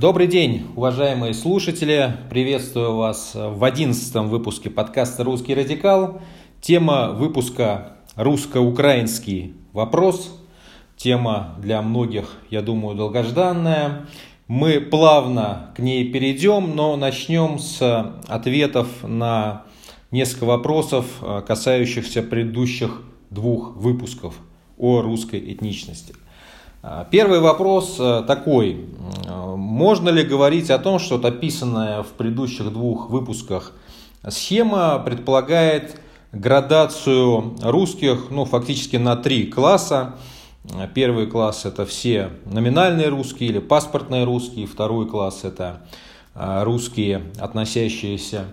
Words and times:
Добрый 0.00 0.28
день, 0.28 0.64
уважаемые 0.76 1.34
слушатели. 1.34 2.16
Приветствую 2.30 2.94
вас 2.94 3.32
в 3.34 3.64
одиннадцатом 3.64 4.28
выпуске 4.28 4.70
подкаста 4.70 5.24
«Русский 5.24 5.56
радикал». 5.56 6.20
Тема 6.60 7.10
выпуска 7.10 7.96
«Русско-украинский 8.14 9.54
вопрос». 9.72 10.40
Тема 10.96 11.56
для 11.58 11.82
многих, 11.82 12.36
я 12.48 12.62
думаю, 12.62 12.94
долгожданная. 12.94 14.06
Мы 14.46 14.80
плавно 14.80 15.72
к 15.74 15.80
ней 15.80 16.08
перейдем, 16.12 16.76
но 16.76 16.94
начнем 16.94 17.58
с 17.58 18.20
ответов 18.28 18.86
на 19.02 19.64
несколько 20.12 20.44
вопросов, 20.44 21.06
касающихся 21.44 22.22
предыдущих 22.22 23.02
двух 23.30 23.74
выпусков 23.74 24.36
о 24.76 25.02
русской 25.02 25.40
этничности– 25.40 26.14
первый 27.10 27.40
вопрос 27.40 27.96
э, 27.98 28.22
такой. 28.26 28.86
Можно 29.56 30.10
ли 30.10 30.22
говорить 30.22 30.70
о 30.70 30.78
том, 30.78 30.98
что 30.98 31.16
вот 31.16 31.24
описанная 31.24 32.02
в 32.02 32.08
предыдущих 32.08 32.72
двух 32.72 33.10
выпусках 33.10 33.72
схема 34.28 34.98
предполагает 34.98 36.00
градацию 36.32 37.56
русских 37.62 38.30
ну, 38.30 38.44
фактически 38.44 38.96
на 38.96 39.16
три 39.16 39.46
класса? 39.46 40.14
Первый 40.94 41.26
класс 41.26 41.64
это 41.64 41.86
все 41.86 42.30
номинальные 42.44 43.08
русские 43.08 43.50
или 43.50 43.58
паспортные 43.58 44.24
русские. 44.24 44.66
Второй 44.66 45.08
класс 45.08 45.40
это 45.44 45.82
а, 46.34 46.62
русские, 46.62 47.22
относящиеся 47.38 48.44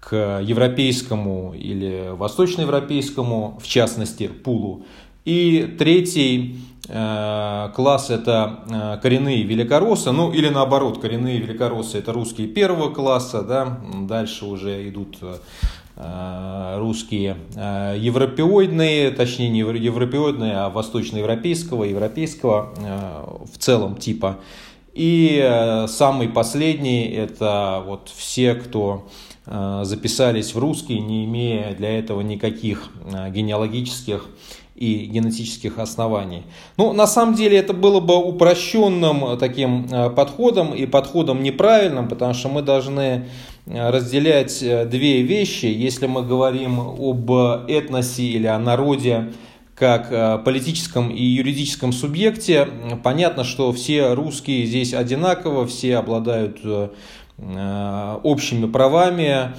к 0.00 0.40
европейскому 0.42 1.54
или 1.54 2.10
восточноевропейскому, 2.12 3.58
в 3.62 3.66
частности, 3.68 4.26
пулу. 4.26 4.84
И 5.24 5.76
третий 5.78 6.56
э, 6.56 6.69
класс 6.90 8.10
это 8.10 8.60
э, 8.68 8.98
коренные 9.00 9.44
великороссы, 9.44 10.10
ну 10.10 10.32
или 10.32 10.48
наоборот, 10.48 11.00
коренные 11.00 11.38
великороссы 11.38 11.98
это 11.98 12.12
русские 12.12 12.48
первого 12.48 12.92
класса, 12.92 13.42
да, 13.42 13.78
дальше 13.94 14.44
уже 14.44 14.88
идут 14.88 15.18
э, 15.22 16.78
русские 16.78 17.36
европеоидные, 17.54 19.10
точнее 19.10 19.50
не 19.50 19.60
европеоидные, 19.60 20.56
а 20.56 20.70
восточноевропейского, 20.70 21.84
европейского 21.84 22.72
в 23.52 23.58
целом 23.58 23.96
типа. 23.96 24.38
И 24.94 25.84
самый 25.88 26.28
последний 26.28 27.04
это 27.10 27.82
вот 27.86 28.10
все, 28.16 28.54
кто 28.54 29.08
записались 29.44 30.54
в 30.54 30.58
русский, 30.58 30.98
не 31.00 31.26
имея 31.26 31.74
для 31.74 31.98
этого 31.98 32.22
никаких 32.22 32.88
генеалогических 33.30 34.26
и 34.80 35.04
генетических 35.04 35.78
оснований. 35.78 36.42
Ну, 36.78 36.94
на 36.94 37.06
самом 37.06 37.34
деле 37.34 37.58
это 37.58 37.74
было 37.74 38.00
бы 38.00 38.16
упрощенным 38.16 39.24
э, 39.26 39.36
таким 39.36 39.86
э, 39.92 40.08
подходом 40.08 40.74
и 40.74 40.86
подходом 40.86 41.42
неправильным, 41.42 42.08
потому 42.08 42.32
что 42.32 42.48
мы 42.48 42.62
должны 42.62 43.26
э, 43.66 43.90
разделять 43.90 44.58
две 44.88 45.20
вещи. 45.20 45.66
Если 45.66 46.06
мы 46.06 46.22
говорим 46.22 46.80
об 46.80 47.30
этносе 47.68 48.22
или 48.22 48.46
о 48.46 48.58
народе, 48.58 49.34
как 49.74 50.44
политическом 50.44 51.10
и 51.10 51.22
юридическом 51.22 51.92
субъекте, 51.94 52.68
понятно, 53.02 53.44
что 53.44 53.72
все 53.72 54.12
русские 54.12 54.66
здесь 54.66 54.92
одинаково, 54.92 55.66
все 55.66 55.96
обладают 55.96 56.58
общими 58.22 58.66
правами, 58.66 59.54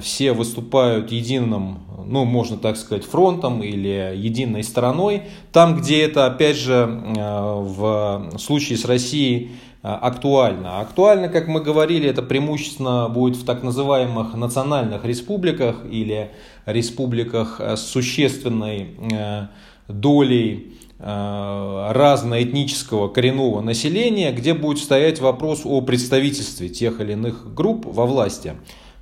все 0.00 0.32
выступают 0.32 1.12
единым 1.12 1.78
ну, 2.10 2.24
можно 2.24 2.56
так 2.56 2.76
сказать, 2.76 3.04
фронтом 3.04 3.62
или 3.62 4.12
единой 4.16 4.64
стороной. 4.64 5.22
Там, 5.52 5.76
где 5.76 6.02
это, 6.02 6.26
опять 6.26 6.56
же, 6.56 6.74
э, 6.74 7.54
в 7.60 8.32
случае 8.38 8.78
с 8.78 8.84
Россией 8.84 9.52
э, 9.82 9.88
актуально. 9.88 10.80
Актуально, 10.80 11.28
как 11.28 11.46
мы 11.46 11.60
говорили, 11.60 12.08
это 12.08 12.22
преимущественно 12.22 13.08
будет 13.08 13.36
в 13.36 13.44
так 13.44 13.62
называемых 13.62 14.34
национальных 14.34 15.04
республиках 15.04 15.76
или 15.88 16.30
республиках 16.66 17.60
с 17.60 17.80
существенной 17.80 18.88
э, 19.12 19.46
долей 19.88 20.74
разноэтнического 21.02 23.08
коренного 23.08 23.62
населения, 23.62 24.32
где 24.32 24.54
будет 24.54 24.82
стоять 24.82 25.20
вопрос 25.20 25.62
о 25.64 25.80
представительстве 25.80 26.68
тех 26.68 27.00
или 27.00 27.12
иных 27.12 27.54
групп 27.54 27.86
во 27.86 28.06
власти. 28.06 28.54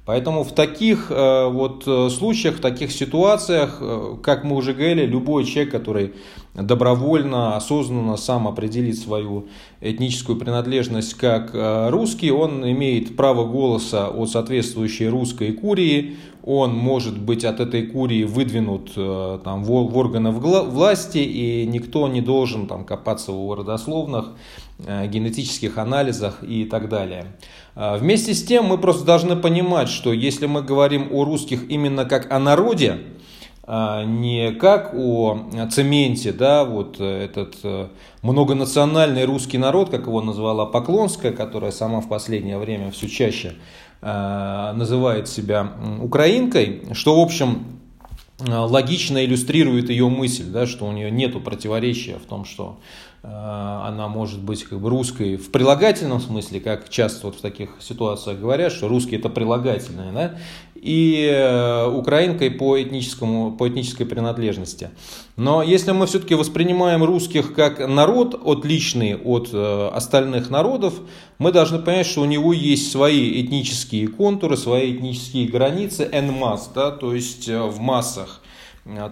Поэтому 0.08 0.42
в 0.42 0.54
таких 0.54 1.10
э, 1.10 1.48
вот 1.48 1.82
э, 1.86 2.08
случаях, 2.08 2.54
в 2.54 2.60
таких 2.60 2.92
ситуациях, 2.92 3.76
э, 3.82 4.16
как 4.22 4.42
мы 4.42 4.56
уже 4.56 4.72
говорили, 4.72 5.04
любой 5.04 5.44
человек, 5.44 5.70
который 5.70 6.14
добровольно, 6.60 7.56
осознанно 7.56 8.16
сам 8.16 8.48
определит 8.48 8.98
свою 8.98 9.48
этническую 9.80 10.38
принадлежность 10.38 11.14
как 11.14 11.50
русский, 11.90 12.30
он 12.30 12.68
имеет 12.70 13.16
право 13.16 13.44
голоса 13.44 14.08
от 14.08 14.30
соответствующей 14.30 15.08
русской 15.08 15.52
курии, 15.52 16.16
он 16.42 16.74
может 16.74 17.18
быть 17.20 17.44
от 17.44 17.60
этой 17.60 17.86
курии 17.86 18.24
выдвинут 18.24 18.94
там, 18.94 19.64
в 19.64 19.96
органы 19.96 20.30
власти, 20.30 21.18
и 21.18 21.66
никто 21.66 22.08
не 22.08 22.22
должен 22.22 22.66
там, 22.66 22.84
копаться 22.84 23.32
в 23.32 23.34
его 23.34 23.54
родословных, 23.54 24.30
генетических 24.78 25.76
анализах 25.76 26.42
и 26.42 26.64
так 26.64 26.88
далее. 26.88 27.26
Вместе 27.74 28.32
с 28.32 28.42
тем 28.44 28.66
мы 28.66 28.78
просто 28.78 29.04
должны 29.04 29.36
понимать, 29.36 29.88
что 29.88 30.12
если 30.12 30.46
мы 30.46 30.62
говорим 30.62 31.08
о 31.12 31.24
русских 31.24 31.68
именно 31.70 32.04
как 32.04 32.32
о 32.32 32.38
народе, 32.38 32.98
не 34.06 34.52
как 34.52 34.94
о 34.94 35.38
цементе, 35.70 36.32
да, 36.32 36.64
вот 36.64 37.00
этот 37.00 37.56
э, 37.62 37.88
многонациональный 38.22 39.24
русский 39.26 39.58
народ, 39.58 39.90
как 39.90 40.06
его 40.06 40.22
назвала 40.22 40.64
Поклонская, 40.64 41.32
которая 41.32 41.70
сама 41.70 42.00
в 42.00 42.08
последнее 42.08 42.56
время 42.56 42.90
все 42.90 43.08
чаще 43.08 43.54
а, 44.00 44.72
называет 44.72 45.28
себя 45.28 45.72
украинкой, 46.00 46.82
что, 46.92 47.20
в 47.20 47.22
общем, 47.22 47.66
логично 48.40 49.22
иллюстрирует 49.24 49.90
ее 49.90 50.08
мысль, 50.08 50.44
да, 50.44 50.66
что 50.66 50.86
у 50.86 50.92
нее 50.92 51.10
нет 51.10 51.42
противоречия 51.44 52.18
в 52.18 52.26
том, 52.26 52.44
что 52.44 52.78
Э, 53.17 53.17
она 53.30 54.08
может 54.08 54.40
быть 54.40 54.64
как 54.64 54.80
бы 54.80 54.90
русской 54.90 55.36
в 55.36 55.50
прилагательном 55.50 56.20
смысле, 56.20 56.60
как 56.60 56.88
часто 56.88 57.26
вот 57.26 57.36
в 57.36 57.40
таких 57.40 57.70
ситуациях 57.80 58.38
говорят, 58.38 58.72
что 58.72 58.88
русский 58.88 59.16
это 59.16 59.28
прилагательное, 59.28 60.12
да, 60.12 60.34
и 60.74 61.28
э, 61.30 61.86
украинкой 61.86 62.50
по, 62.52 62.80
этническому, 62.80 63.52
по 63.52 63.68
этнической 63.68 64.06
принадлежности. 64.06 64.90
Но 65.36 65.62
если 65.62 65.90
мы 65.92 66.06
все-таки 66.06 66.34
воспринимаем 66.34 67.02
русских 67.02 67.54
как 67.54 67.86
народ, 67.86 68.40
отличный 68.44 69.16
от 69.16 69.50
э, 69.52 69.88
остальных 69.92 70.50
народов, 70.50 70.94
мы 71.38 71.50
должны 71.50 71.80
понять, 71.80 72.06
что 72.06 72.22
у 72.22 72.26
него 72.26 72.52
есть 72.52 72.92
свои 72.92 73.42
этнические 73.42 74.08
контуры, 74.08 74.56
свои 74.56 74.94
этнические 74.94 75.48
границы, 75.48 76.08
en 76.12 76.38
masse, 76.38 76.68
да, 76.74 76.90
то 76.90 77.14
есть 77.14 77.48
в 77.48 77.80
массах. 77.80 78.40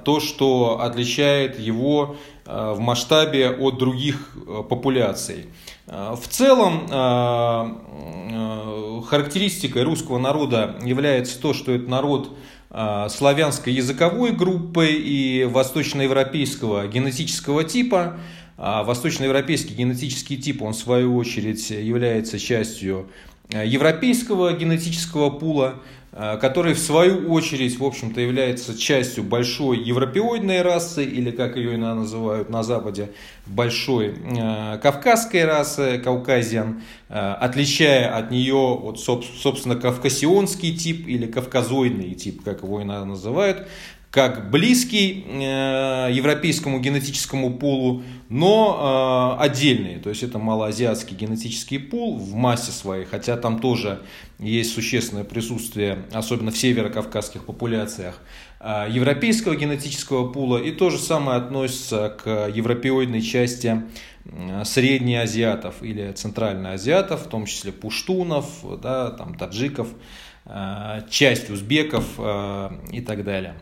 То, 0.05 0.21
что 0.21 0.81
отличает 0.81 1.61
его 1.61 2.17
Э, 2.17 2.36
в 2.47 2.79
масштабе 2.79 3.51
от 3.51 3.79
других 3.79 4.31
э, 4.37 4.63
популяций. 4.69 5.47
Э, 5.87 6.15
в 6.21 6.29
целом 6.29 6.87
характеристикой 9.09 9.83
русского 9.83 10.19
народа 10.19 10.77
является 10.83 11.41
то, 11.41 11.53
что 11.55 11.73
это 11.73 11.89
народ 11.89 12.37
славянской 13.09 13.73
языковой 13.73 14.33
группы 14.33 14.89
и 14.89 15.45
восточноевропейского 15.45 16.89
генетического 16.89 17.65
типа. 17.65 18.19
А 18.59 18.83
восточноевропейский 18.83 19.75
генетический 19.75 20.37
тип, 20.37 20.63
он 20.63 20.73
в 20.73 20.77
свою 20.77 21.17
очередь 21.17 21.71
является 21.71 22.39
частью 22.39 23.09
европейского 23.51 24.53
генетического 24.53 25.31
пула. 25.31 25.77
Э, 26.19 26.39
который 26.39 26.73
в 26.73 26.79
свою 26.79 27.31
очередь, 27.31 27.79
в 27.79 27.85
общем-то, 27.85 28.23
является 28.23 28.77
частью 28.77 29.23
большой 29.23 29.77
европеоидной 29.81 30.63
расы, 30.63 31.05
или 31.05 31.31
как 31.31 31.57
ее 31.57 31.75
иногда 31.75 31.95
называют 31.95 32.49
на 32.49 32.63
Западе, 32.63 33.11
большой 33.45 34.15
э, 34.15 34.79
кавказской 34.79 35.45
расы, 35.45 35.99
кавказиан, 36.03 36.81
э, 37.11 37.19
отличая 37.19 38.17
от 38.17 38.31
нее, 38.31 38.55
вот, 38.55 38.99
собственно, 38.99 39.77
кавказионский 39.77 40.75
тип 40.75 41.07
или 41.07 41.27
кавказоидный 41.27 42.15
тип, 42.15 42.43
как 42.43 42.63
его 42.63 42.83
иногда 42.83 43.05
называют, 43.05 43.69
как 44.17 44.51
близкий 44.51 45.27
э, 45.29 46.09
европейскому 46.11 46.81
генетическому 46.81 47.53
пулу, 47.59 48.03
но 48.31 49.37
э, 49.39 49.45
отдельный. 49.45 49.97
То 49.97 50.09
есть 50.09 50.23
это 50.23 50.39
малоазиатский 50.39 51.15
генетический 51.15 51.79
пул 51.79 52.17
в 52.17 52.33
массе 52.33 52.73
своей, 52.73 53.05
хотя 53.05 53.37
там 53.37 53.59
тоже 53.59 54.01
есть 54.39 54.73
существенное 54.73 55.25
присутствие, 55.25 56.07
особенно 56.15 56.51
в 56.51 56.57
северокавказских 56.57 57.45
популяциях, 57.45 58.19
э, 58.61 58.87
европейского 58.89 59.55
генетического 59.55 60.33
пула. 60.33 60.57
И 60.57 60.71
то 60.71 60.89
же 60.89 60.97
самое 60.97 61.37
относится 61.37 62.09
к 62.09 62.49
европеоидной 62.49 63.21
части 63.21 63.83
среднеазиатов 64.65 65.83
или 65.83 66.11
центральноазиатов, 66.13 67.27
в 67.27 67.29
том 67.29 67.45
числе 67.45 67.71
пуштунов, 67.71 68.47
да, 68.81 69.11
там, 69.11 69.35
таджиков, 69.35 69.89
часть 71.11 71.51
узбеков 71.51 72.19
и 72.93 73.01
так 73.03 73.23
далее. 73.23 73.57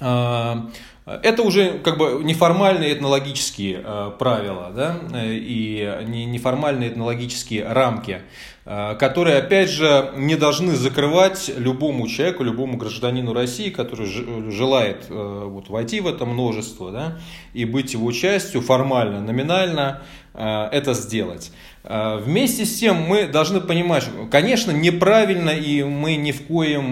А, 0.00 0.70
Это 1.06 1.42
уже 1.42 1.80
как 1.80 1.98
бы 1.98 2.22
неформальные 2.24 2.94
этнологические 2.94 3.82
э, 3.84 4.10
правила 4.18 4.72
да, 4.74 4.96
и 5.22 5.98
неформальные 6.06 6.88
этнологические 6.88 7.68
рамки, 7.68 8.22
э, 8.64 8.96
которые, 8.98 9.36
опять 9.36 9.68
же, 9.68 10.12
не 10.16 10.36
должны 10.36 10.72
закрывать 10.72 11.52
любому 11.58 12.08
человеку, 12.08 12.42
любому 12.42 12.78
гражданину 12.78 13.34
России, 13.34 13.68
который 13.68 14.06
желает 14.50 15.04
вот, 15.10 15.68
войти 15.68 16.00
в 16.00 16.06
это 16.06 16.24
множество 16.24 16.90
да, 16.90 17.18
и 17.52 17.66
быть 17.66 17.92
его 17.92 18.10
частью 18.10 18.62
формально, 18.62 19.20
номинально, 19.20 20.02
это 20.32 20.94
сделать. 20.94 21.52
Вместе 21.84 22.64
с 22.64 22.80
тем 22.80 22.96
мы 22.96 23.28
должны 23.28 23.60
понимать, 23.60 24.08
конечно, 24.32 24.72
неправильно 24.72 25.50
и 25.50 25.84
мы 25.84 26.16
ни 26.16 26.32
в 26.32 26.46
коем, 26.46 26.90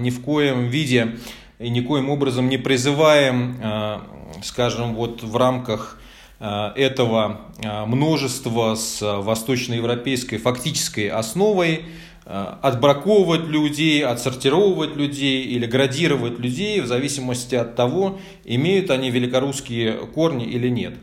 ни 0.00 0.10
в 0.10 0.20
коем 0.22 0.68
виде 0.68 1.16
и 1.58 1.70
никоим 1.70 2.10
образом 2.10 2.48
не 2.48 2.58
призываем, 2.58 3.56
э, 3.62 3.98
скажем, 4.42 4.94
вот 4.94 5.22
в 5.22 5.36
рамках 5.36 6.00
э, 6.40 6.72
этого 6.76 7.40
э, 7.62 7.84
множества 7.86 8.74
с 8.74 9.00
восточноевропейской 9.00 10.38
фактической 10.38 11.08
основой 11.08 11.84
отбраковывать 12.26 13.46
людей, 13.48 14.02
отсортировывать 14.02 14.96
людей 14.96 15.44
или 15.44 15.66
градировать 15.66 16.38
людей 16.38 16.80
в 16.80 16.86
зависимости 16.86 17.54
от 17.54 17.76
того, 17.76 18.18
имеют 18.46 18.90
они 18.90 19.10
великорусские 19.10 20.06
корни 20.06 20.46
или 20.46 20.70
нет. 20.70 20.94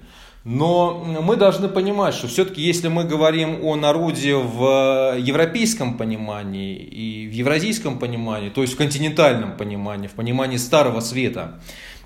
Но 0.44 1.04
мы 1.04 1.36
должны 1.36 1.68
понимать, 1.68 2.16
что 2.16 2.28
все-таки 2.28 2.62
если 2.62 2.88
мы 2.88 3.04
говорим 3.04 3.64
о 3.64 3.76
народе 3.76 4.36
в 4.36 5.16
европейском 5.20 5.98
понимании 5.98 6.76
и 6.78 7.28
в 7.28 7.32
евразийском 7.32 8.00
понимании, 8.00 8.50
то 8.50 8.64
есть 8.64 8.74
в 8.74 8.78
континентальном 8.78 9.56
понимании, 9.56 10.08
в 10.08 10.14
понимании 10.14 10.58
Старого 10.58 11.00
Света, 11.00 11.60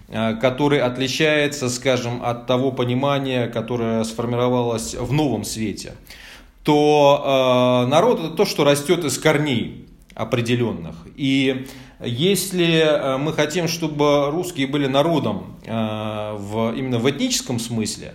э, 0.09 0.35
который 0.35 0.81
отличается, 0.81 1.69
скажем, 1.69 2.21
от 2.25 2.45
того 2.45 2.73
понимания, 2.73 3.47
которое 3.47 4.03
сформировалось 4.03 4.95
в 4.95 5.13
Новом 5.13 5.45
Свете, 5.45 5.93
то 6.63 7.85
э, 7.85 7.89
народ 7.89 8.19
это 8.19 8.29
то, 8.31 8.43
что 8.43 8.65
растет 8.65 9.05
из 9.05 9.17
корней 9.17 9.88
определенных. 10.13 10.95
И 11.15 11.67
если 12.03 12.80
э, 12.80 13.18
мы 13.18 13.33
хотим, 13.33 13.68
чтобы 13.68 14.30
русские 14.31 14.68
были 14.68 14.88
народом 14.88 15.57
в, 15.65 16.74
именно 16.75 17.00
в 17.00 17.09
этническом 17.09 17.59
смысле, 17.59 18.13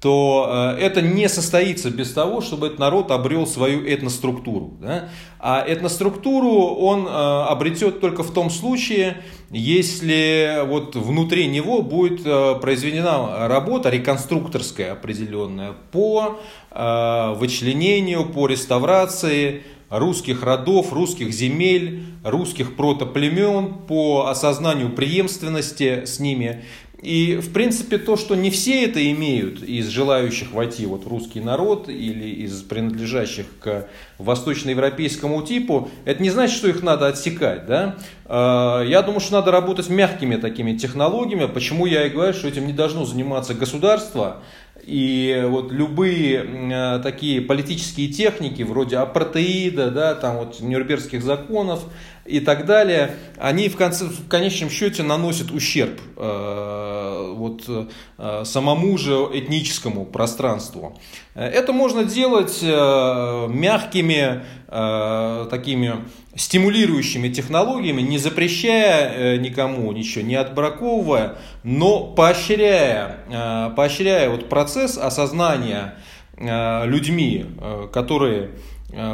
то 0.00 0.74
э, 0.78 0.80
это 0.80 1.02
не 1.02 1.28
состоится 1.28 1.90
без 1.90 2.12
того, 2.12 2.40
чтобы 2.40 2.68
этот 2.68 2.78
народ 2.78 3.10
обрел 3.10 3.46
свою 3.46 3.86
этноструктуру. 3.86 4.72
Да? 4.80 5.10
А 5.38 5.62
этноструктуру 5.66 6.74
он 6.74 7.06
э, 7.06 7.10
обретет 7.10 8.00
только 8.00 8.22
в 8.22 8.32
том 8.32 8.48
случае, 8.48 9.18
если 9.50 10.64
вот 10.66 10.96
внутри 10.96 11.48
него 11.48 11.82
будет 11.82 12.22
э, 12.24 12.54
произведена 12.60 13.46
работа 13.46 13.90
реконструкторская 13.90 14.92
определенная 14.92 15.74
по 15.92 16.38
вычленению, 16.70 18.26
по 18.26 18.46
реставрации 18.46 19.64
русских 19.90 20.42
родов, 20.42 20.92
русских 20.92 21.32
земель, 21.32 22.04
русских 22.24 22.76
протоплемен, 22.76 23.74
по 23.86 24.28
осознанию 24.28 24.90
преемственности 24.90 26.04
с 26.06 26.20
ними. 26.20 26.64
И, 27.02 27.36
в 27.36 27.52
принципе, 27.52 27.96
то, 27.96 28.16
что 28.16 28.34
не 28.34 28.50
все 28.50 28.84
это 28.84 29.10
имеют 29.12 29.62
из 29.62 29.88
желающих 29.88 30.52
войти 30.52 30.84
вот 30.84 31.04
в 31.04 31.08
русский 31.08 31.40
народ 31.40 31.88
или 31.88 32.44
из 32.44 32.60
принадлежащих 32.62 33.46
к 33.58 33.88
восточноевропейскому 34.18 35.40
типу, 35.42 35.88
это 36.04 36.22
не 36.22 36.28
значит, 36.28 36.56
что 36.56 36.68
их 36.68 36.82
надо 36.82 37.06
отсекать. 37.06 37.64
Да? 37.66 37.96
А, 38.26 38.82
я 38.84 39.00
думаю, 39.00 39.20
что 39.20 39.32
надо 39.32 39.50
работать 39.50 39.88
мягкими 39.88 40.36
такими 40.36 40.76
технологиями. 40.76 41.46
Почему 41.46 41.86
я 41.86 42.06
и 42.06 42.10
говорю, 42.10 42.34
что 42.34 42.48
этим 42.48 42.66
не 42.66 42.74
должно 42.74 43.06
заниматься 43.06 43.54
государство, 43.54 44.42
и 44.90 45.44
вот 45.46 45.70
любые 45.70 46.44
э, 46.44 46.98
такие 47.00 47.40
политические 47.40 48.08
техники, 48.08 48.64
вроде 48.64 48.96
апартеида, 48.96 49.92
да, 49.92 50.16
там 50.16 50.38
вот 50.38 50.58
Нюрнбергских 50.60 51.22
законов 51.22 51.84
и 52.26 52.40
так 52.40 52.66
далее, 52.66 53.14
они 53.38 53.68
в, 53.68 53.76
конце, 53.76 54.06
в 54.06 54.26
конечном 54.26 54.68
счете 54.68 55.04
наносят 55.04 55.52
ущерб 55.52 56.00
э, 56.16 57.32
вот, 57.36 57.62
э, 57.68 58.42
самому 58.44 58.98
же 58.98 59.28
этническому 59.32 60.06
пространству. 60.06 60.98
Это 61.36 61.72
можно 61.72 62.02
делать 62.02 62.60
мягкими, 62.60 64.42
такими 64.66 66.04
стимулирующими 66.40 67.28
технологиями, 67.28 68.00
не 68.00 68.16
запрещая 68.16 69.12
э, 69.12 69.36
никому 69.36 69.92
ничего, 69.92 70.24
не 70.24 70.36
отбраковывая, 70.36 71.36
но 71.64 72.04
поощряя, 72.04 73.18
э, 73.28 73.70
поощряя 73.76 74.30
вот 74.30 74.48
процесс 74.48 74.96
осознания 74.96 75.96
э, 76.36 76.86
людьми, 76.86 77.44
которые 77.92 78.50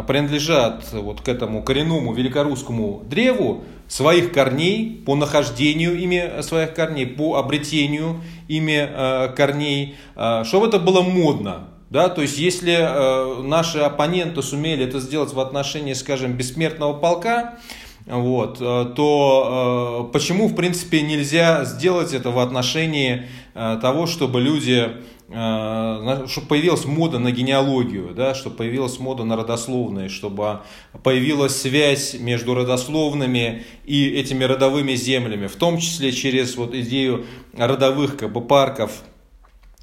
принадлежат 0.06 0.90
вот 0.92 1.20
к 1.20 1.28
этому 1.28 1.62
коренному 1.62 2.14
великорусскому 2.14 3.02
древу, 3.04 3.64
своих 3.88 4.32
корней, 4.32 5.02
по 5.04 5.14
нахождению 5.16 5.98
ими 6.00 6.40
своих 6.40 6.72
корней, 6.72 7.06
по 7.06 7.36
обретению 7.36 8.22
ими 8.48 8.88
корней, 9.36 9.96
чтобы 10.44 10.68
это 10.68 10.78
было 10.78 11.02
модно, 11.02 11.68
да, 11.88 12.08
то 12.08 12.20
есть, 12.20 12.36
если 12.36 12.72
э, 12.72 13.42
наши 13.42 13.78
оппоненты 13.78 14.42
сумели 14.42 14.84
это 14.84 14.98
сделать 14.98 15.32
в 15.32 15.38
отношении, 15.38 15.92
скажем, 15.92 16.32
бессмертного 16.32 16.94
полка, 16.94 17.58
вот, 18.06 18.58
э, 18.60 18.92
то 18.96 20.08
э, 20.08 20.12
почему, 20.12 20.48
в 20.48 20.56
принципе, 20.56 21.02
нельзя 21.02 21.64
сделать 21.64 22.12
это 22.12 22.30
в 22.30 22.40
отношении 22.40 23.28
э, 23.54 23.78
того, 23.80 24.06
чтобы 24.06 24.40
люди, 24.40 24.96
э, 25.28 26.26
чтобы 26.28 26.46
появилась 26.48 26.84
мода 26.86 27.20
на 27.20 27.30
генеалогию, 27.30 28.14
да, 28.16 28.34
чтобы 28.34 28.56
появилась 28.56 28.98
мода 28.98 29.22
на 29.22 29.36
родословные, 29.36 30.08
чтобы 30.08 30.62
появилась 31.04 31.54
связь 31.54 32.14
между 32.18 32.54
родословными 32.54 33.64
и 33.84 34.08
этими 34.08 34.42
родовыми 34.42 34.94
землями, 34.94 35.46
в 35.46 35.54
том 35.54 35.78
числе 35.78 36.10
через 36.10 36.56
вот 36.56 36.74
идею 36.74 37.26
родовых 37.56 38.16
как 38.16 38.32
бы, 38.32 38.40
парков, 38.40 39.02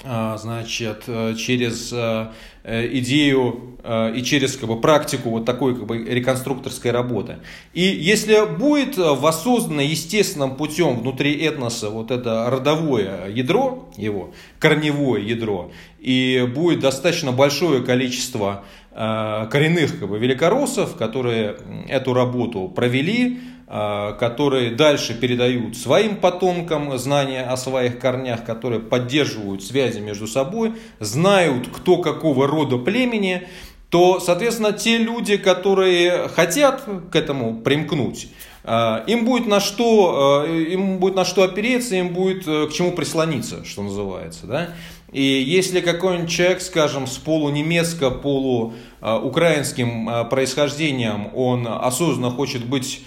значит, 0.01 1.03
э, 1.07 1.35
через 1.35 1.93
э, 1.93 2.27
э, 2.63 2.97
идею 2.97 3.69
и 4.15 4.23
через 4.23 4.55
как 4.55 4.69
бы, 4.69 4.79
практику 4.79 5.29
вот 5.29 5.43
такой 5.43 5.75
как 5.75 5.85
бы, 5.85 5.97
реконструкторской 5.97 6.91
работы. 6.91 7.39
И 7.73 7.81
если 7.81 8.45
будет 8.45 8.95
воссоздано 8.95 9.81
естественным 9.81 10.55
путем 10.55 11.01
внутри 11.01 11.33
этноса 11.33 11.89
вот 11.89 12.09
это 12.09 12.49
родовое 12.49 13.27
ядро 13.27 13.89
его, 13.97 14.33
корневое 14.59 15.21
ядро, 15.21 15.73
и 15.99 16.49
будет 16.55 16.79
достаточно 16.79 17.33
большое 17.33 17.83
количество 17.83 18.63
коренных 18.93 19.99
как 19.99 20.07
бы, 20.07 20.17
великороссов, 20.17 20.95
которые 20.95 21.57
эту 21.89 22.13
работу 22.13 22.69
провели, 22.69 23.41
а, 23.41 23.52
которые 23.67 24.72
дальше 24.72 25.13
передают 25.13 25.77
своим 25.77 26.17
потомкам 26.17 26.98
знания 26.98 27.43
о 27.43 27.58
своих 27.58 28.00
корнях, 28.00 28.46
которые 28.46 28.82
поддерживают 28.82 29.63
связи 29.63 30.00
между 30.00 30.27
собой, 30.27 30.74
знают, 31.00 31.70
кто 31.70 31.98
какого 31.98 32.48
рода 32.48 32.77
племени, 32.77 33.48
то, 33.93 34.20
соответственно, 34.20 34.74
те 34.74 34.98
люди, 34.98 35.38
которые 35.38 36.27
хотят 36.27 36.84
к 37.12 37.15
этому 37.15 37.62
примкнуть, 37.62 38.27
а, 38.63 39.03
им 39.05 39.24
будет 39.24 39.46
на 39.46 39.60
что, 39.60 40.43
а, 40.43 40.48
им 40.48 40.98
будет 40.98 41.13
на 41.13 41.25
что 41.25 41.43
опереться, 41.43 41.96
им 41.96 42.13
будет 42.13 42.48
э, 42.48 42.67
к 42.67 42.74
чему 42.74 42.93
прислониться, 42.93 43.63
что 43.65 43.84
называется. 43.84 44.48
Да? 44.48 44.70
И 45.12 45.22
если 45.22 45.82
какой-нибудь 45.82 46.32
человек, 46.32 46.62
скажем, 46.62 47.05
с 47.05 47.17
полунемецко, 47.17 48.10
полуукраинским 48.10 50.27
происхождением, 50.29 51.27
он 51.36 51.67
осознанно 51.67 52.32
хочет 52.32 52.65
быть 52.65 53.03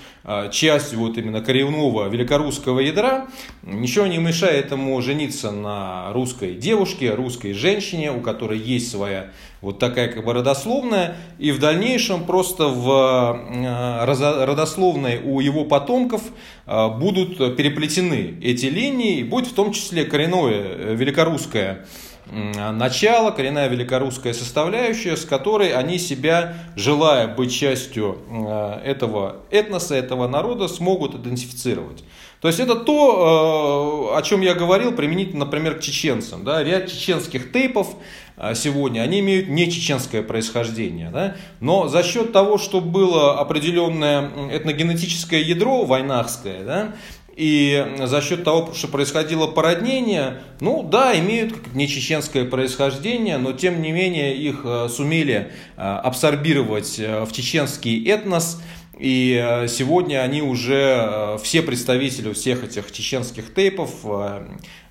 частью 0.50 0.98
вот 0.98 1.18
именно 1.18 1.40
коренного 1.40 2.08
великорусского 2.08 2.80
ядра, 2.80 3.28
ничего 3.62 4.06
не 4.06 4.18
мешает 4.18 4.72
ему 4.72 5.00
жениться 5.00 5.52
на 5.52 6.12
русской 6.12 6.54
девушке, 6.54 7.14
русской 7.14 7.52
женщине, 7.52 8.10
у 8.12 8.20
которой 8.20 8.58
есть 8.58 8.90
своя 8.90 9.30
вот 9.60 9.78
такая 9.78 10.08
как 10.08 10.24
бы 10.24 10.32
родословная, 10.32 11.16
и 11.38 11.50
в 11.50 11.58
дальнейшем 11.58 12.24
просто 12.24 12.68
в 12.68 12.88
а, 12.88 14.06
родословной 14.06 15.20
у 15.24 15.40
его 15.40 15.64
потомков 15.64 16.22
а, 16.66 16.88
будут 16.88 17.56
переплетены 17.56 18.38
эти 18.42 18.66
линии, 18.66 19.18
и 19.18 19.24
будет 19.24 19.48
в 19.48 19.54
том 19.54 19.72
числе 19.72 20.04
коренное 20.04 20.62
э, 20.62 20.94
великорусское 20.94 21.86
начало, 22.32 23.30
коренная 23.30 23.68
великорусская 23.68 24.34
составляющая, 24.34 25.16
с 25.16 25.24
которой 25.24 25.72
они 25.72 25.98
себя, 25.98 26.54
желая 26.74 27.28
быть 27.28 27.54
частью 27.54 28.18
э, 28.28 28.80
этого 28.84 29.36
этноса, 29.50 29.94
этого 29.94 30.26
народа, 30.26 30.68
смогут 30.68 31.14
идентифицировать. 31.14 32.04
То 32.40 32.48
есть 32.48 32.60
это 32.60 32.76
то, 32.76 34.10
э, 34.12 34.18
о 34.18 34.22
чем 34.22 34.40
я 34.40 34.54
говорил, 34.54 34.92
применительно, 34.92 35.46
например, 35.46 35.76
к 35.76 35.80
чеченцам. 35.80 36.44
Да? 36.44 36.62
Ряд 36.62 36.88
чеченских 36.88 37.50
тейпов 37.50 37.96
э, 38.36 38.54
сегодня, 38.54 39.00
они 39.00 39.20
имеют 39.20 39.48
не 39.48 39.70
чеченское 39.70 40.22
происхождение. 40.22 41.10
Да? 41.10 41.36
Но 41.60 41.88
за 41.88 42.02
счет 42.02 42.32
того, 42.32 42.58
что 42.58 42.80
было 42.80 43.40
определенное 43.40 44.30
этногенетическое 44.52 45.40
ядро 45.40 45.84
войнахское, 45.84 46.62
да, 46.64 46.92
и 47.36 47.96
за 47.98 48.22
счет 48.22 48.44
того, 48.44 48.72
что 48.72 48.88
происходило 48.88 49.46
породнение, 49.46 50.40
ну 50.60 50.82
да, 50.82 51.16
имеют 51.18 51.74
не 51.74 51.86
чеченское 51.86 52.46
происхождение, 52.46 53.36
но 53.36 53.52
тем 53.52 53.82
не 53.82 53.92
менее 53.92 54.34
их 54.34 54.62
э, 54.64 54.88
сумели 54.88 55.52
э, 55.76 55.80
абсорбировать 55.80 56.98
в 56.98 57.30
чеченский 57.32 58.02
этнос, 58.10 58.62
и 58.98 59.66
сегодня 59.68 60.22
они 60.22 60.40
уже, 60.40 61.38
все 61.42 61.60
представители 61.60 62.32
всех 62.32 62.64
этих 62.64 62.90
чеченских 62.90 63.52
тейпов 63.52 63.92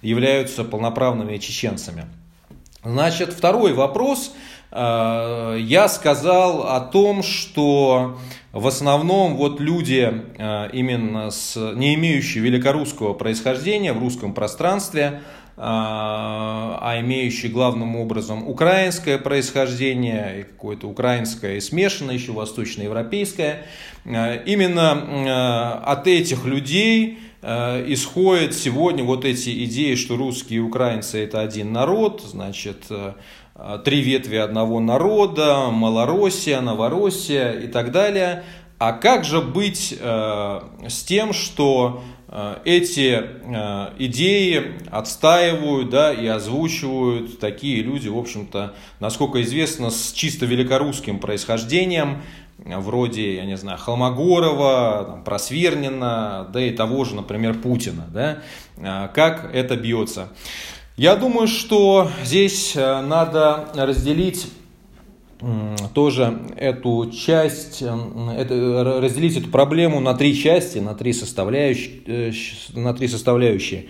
являются 0.03 0.63
полноправными 0.63 1.37
чеченцами. 1.37 2.05
Значит, 2.83 3.33
второй 3.33 3.73
вопрос. 3.73 4.31
Э, 4.71 5.57
я 5.59 5.87
сказал 5.87 6.67
о 6.67 6.81
том, 6.81 7.23
что 7.23 8.19
в 8.55 8.67
основном 8.67 9.35
вот 9.35 9.59
люди 9.59 10.09
э, 10.37 10.69
именно 10.71 11.29
с 11.29 11.57
не 11.75 11.93
имеющие 11.95 12.41
великорусского 12.41 13.13
происхождения 13.13 13.91
в 13.91 13.99
русском 13.99 14.33
пространстве, 14.33 15.03
э, 15.03 15.59
а 15.59 16.95
имеющие 17.01 17.51
главным 17.51 17.97
образом 17.97 18.47
украинское 18.47 19.17
происхождение, 19.17 20.39
и 20.39 20.43
какое-то 20.43 20.87
украинское 20.87 21.57
и 21.57 21.59
смешанное, 21.59 22.15
еще 22.15 22.31
восточноевропейское, 22.31 23.65
именно 24.05 25.81
от 25.83 26.07
этих 26.07 26.45
людей 26.45 27.19
исходят 27.43 28.53
сегодня 28.53 29.03
вот 29.03 29.25
эти 29.25 29.65
идеи, 29.65 29.95
что 29.95 30.15
русские 30.15 30.59
и 30.59 30.61
украинцы 30.61 31.23
это 31.23 31.41
один 31.41 31.73
народ, 31.73 32.23
значит, 32.25 32.85
э, 32.89 33.13
три 33.83 34.01
ветви 34.01 34.35
одного 34.35 34.79
народа, 34.79 35.69
Малороссия, 35.71 36.61
Новороссия 36.61 37.51
и 37.53 37.67
так 37.67 37.91
далее. 37.91 38.43
А 38.77 38.91
как 38.91 39.23
же 39.23 39.41
быть 39.41 39.95
э, 39.97 40.61
с 40.89 41.03
тем, 41.03 41.31
что 41.31 42.03
э, 42.27 42.57
эти 42.65 43.15
идеи 43.97 44.73
отстаивают 44.91 45.89
да, 45.89 46.13
и 46.13 46.27
озвучивают 46.27 47.39
такие 47.39 47.81
люди, 47.81 48.09
в 48.09 48.17
общем-то, 48.17 48.73
насколько 48.99 49.41
известно, 49.41 49.89
с 49.89 50.11
чисто 50.11 50.45
великорусским 50.45 51.19
происхождением, 51.19 52.21
вроде, 52.57 53.35
я 53.35 53.45
не 53.45 53.57
знаю, 53.57 53.77
Холмогорова, 53.77 55.05
там, 55.07 55.23
Просвернина, 55.23 56.47
да 56.51 56.61
и 56.61 56.71
того 56.71 57.03
же, 57.05 57.15
например, 57.15 57.55
Путина, 57.55 58.05
да, 58.13 58.39
а, 58.77 59.07
как 59.09 59.53
это 59.53 59.75
бьется. 59.75 60.29
Я 60.97 61.17
думаю, 61.17 61.47
что 61.47 62.09
здесь 62.23 62.73
э, 62.73 63.01
надо 63.01 63.67
разделить 63.75 64.47
тоже 65.93 66.39
эту 66.55 67.11
часть, 67.11 67.81
это, 67.81 68.99
разделить 69.01 69.35
эту 69.35 69.49
проблему 69.49 69.99
на 69.99 70.13
три 70.13 70.33
части, 70.33 70.77
на 70.77 70.95
три 70.95 71.11
составляющие. 71.11 72.01
Э, 72.07 72.31
на 72.73 72.93
три 72.93 73.09
составляющие. 73.09 73.87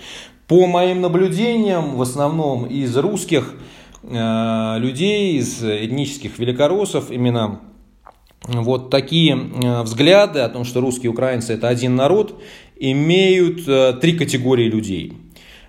По 0.47 0.65
моим 0.65 1.01
наблюдениям, 1.01 1.95
в 1.95 2.01
основном 2.01 2.65
из 2.65 2.97
русских 2.97 3.53
э, 4.01 4.75
людей, 4.79 5.37
из 5.37 5.63
этнических 5.63 6.39
великороссов, 6.39 7.11
именно 7.11 7.61
вот 8.47 8.89
такие 8.89 9.37
э, 9.37 9.81
взгляды 9.83 10.39
о 10.39 10.49
том, 10.49 10.65
что 10.65 10.81
русские 10.81 11.05
и 11.05 11.13
украинцы 11.13 11.53
это 11.53 11.67
один 11.67 11.95
народ, 11.95 12.41
имеют 12.77 13.67
э, 13.67 13.93
три 14.01 14.17
категории 14.17 14.67
людей. 14.67 15.13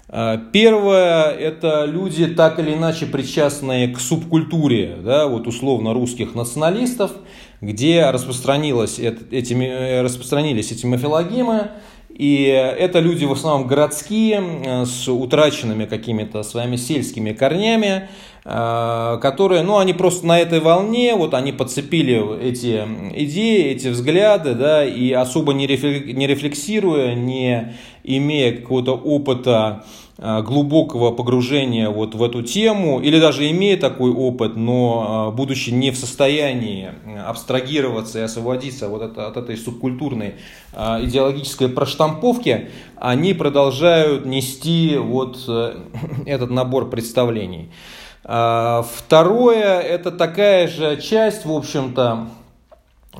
Э, 0.09 0.39
первое– 0.53 1.31
это 1.33 1.85
люди, 1.85 2.27
так 2.27 2.59
или 2.59 2.75
иначе 2.75 3.07
причастные 3.07 3.89
к 3.89 3.99
субкультуре, 3.99 4.97
да, 5.03 5.27
вот 5.27 5.47
условно 5.47 5.93
русских 5.93 6.35
националистов, 6.35 7.13
где 7.61 8.11
распространилось, 8.11 8.99
этими, 8.99 10.01
распространились 10.01 10.73
эти 10.73 10.87
мафиологемы, 10.87 11.71
и 12.17 12.45
это 12.45 13.01
люди 13.01 13.25
в 13.25 13.33
основном 13.33 13.67
городские, 13.67 14.85
с 14.87 15.09
утраченными 15.09 15.85
какими-то 15.85 16.43
своими 16.43 16.77
сельскими 16.77 17.33
корнями, 17.33 18.09
Э, 18.49 19.19
которые, 19.21 19.63
ну, 19.63 19.79
они 19.79 19.93
просто 19.93 20.25
на 20.25 20.39
этой 20.39 20.61
волне, 20.61 21.17
вот 21.17 21.35
они 21.35 21.51
подцепили 21.51 22.41
эти 22.41 22.81
идеи, 23.17 23.73
эти 23.73 23.89
взгляды, 23.89 24.55
да, 24.55 24.85
и 24.85 25.11
особо 25.11 25.53
не, 25.53 25.67
рефлексируя, 25.67 27.17
не 27.17 27.75
имея 28.05 28.53
какого-то 28.57 28.93
опыта 28.95 29.85
э, 29.85 30.06
глубокого 30.19 31.11
погружения 31.11 31.91
вот 31.91 32.15
в 32.15 32.23
эту 32.23 32.43
тему, 32.43 33.01
или 33.01 33.21
даже 33.21 33.51
имея 33.51 33.77
такой 33.77 34.11
опыт, 34.11 34.57
но 34.57 35.31
э, 35.33 35.37
будучи 35.37 35.71
не 35.71 35.91
в 35.91 35.99
состоянии 35.99 36.91
абстрагироваться 37.27 38.21
и 38.21 38.23
освободиться 38.23 38.89
вот 38.89 39.03
это, 39.03 39.27
от 39.27 39.37
этой 39.37 39.57
субкультурной 39.57 40.37
идеологической 40.73 41.69
проштамповки, 41.69 42.71
они 42.97 43.35
продолжают 43.35 44.25
нести 44.25 44.97
вот 44.97 45.39
этот 46.27 46.51
набор 46.51 46.89
представлений. 46.89 47.71
Второе, 48.23 49.81
это 49.81 50.11
такая 50.11 50.67
же 50.67 51.01
часть, 51.01 51.45
в 51.45 51.53
общем-то, 51.53 52.27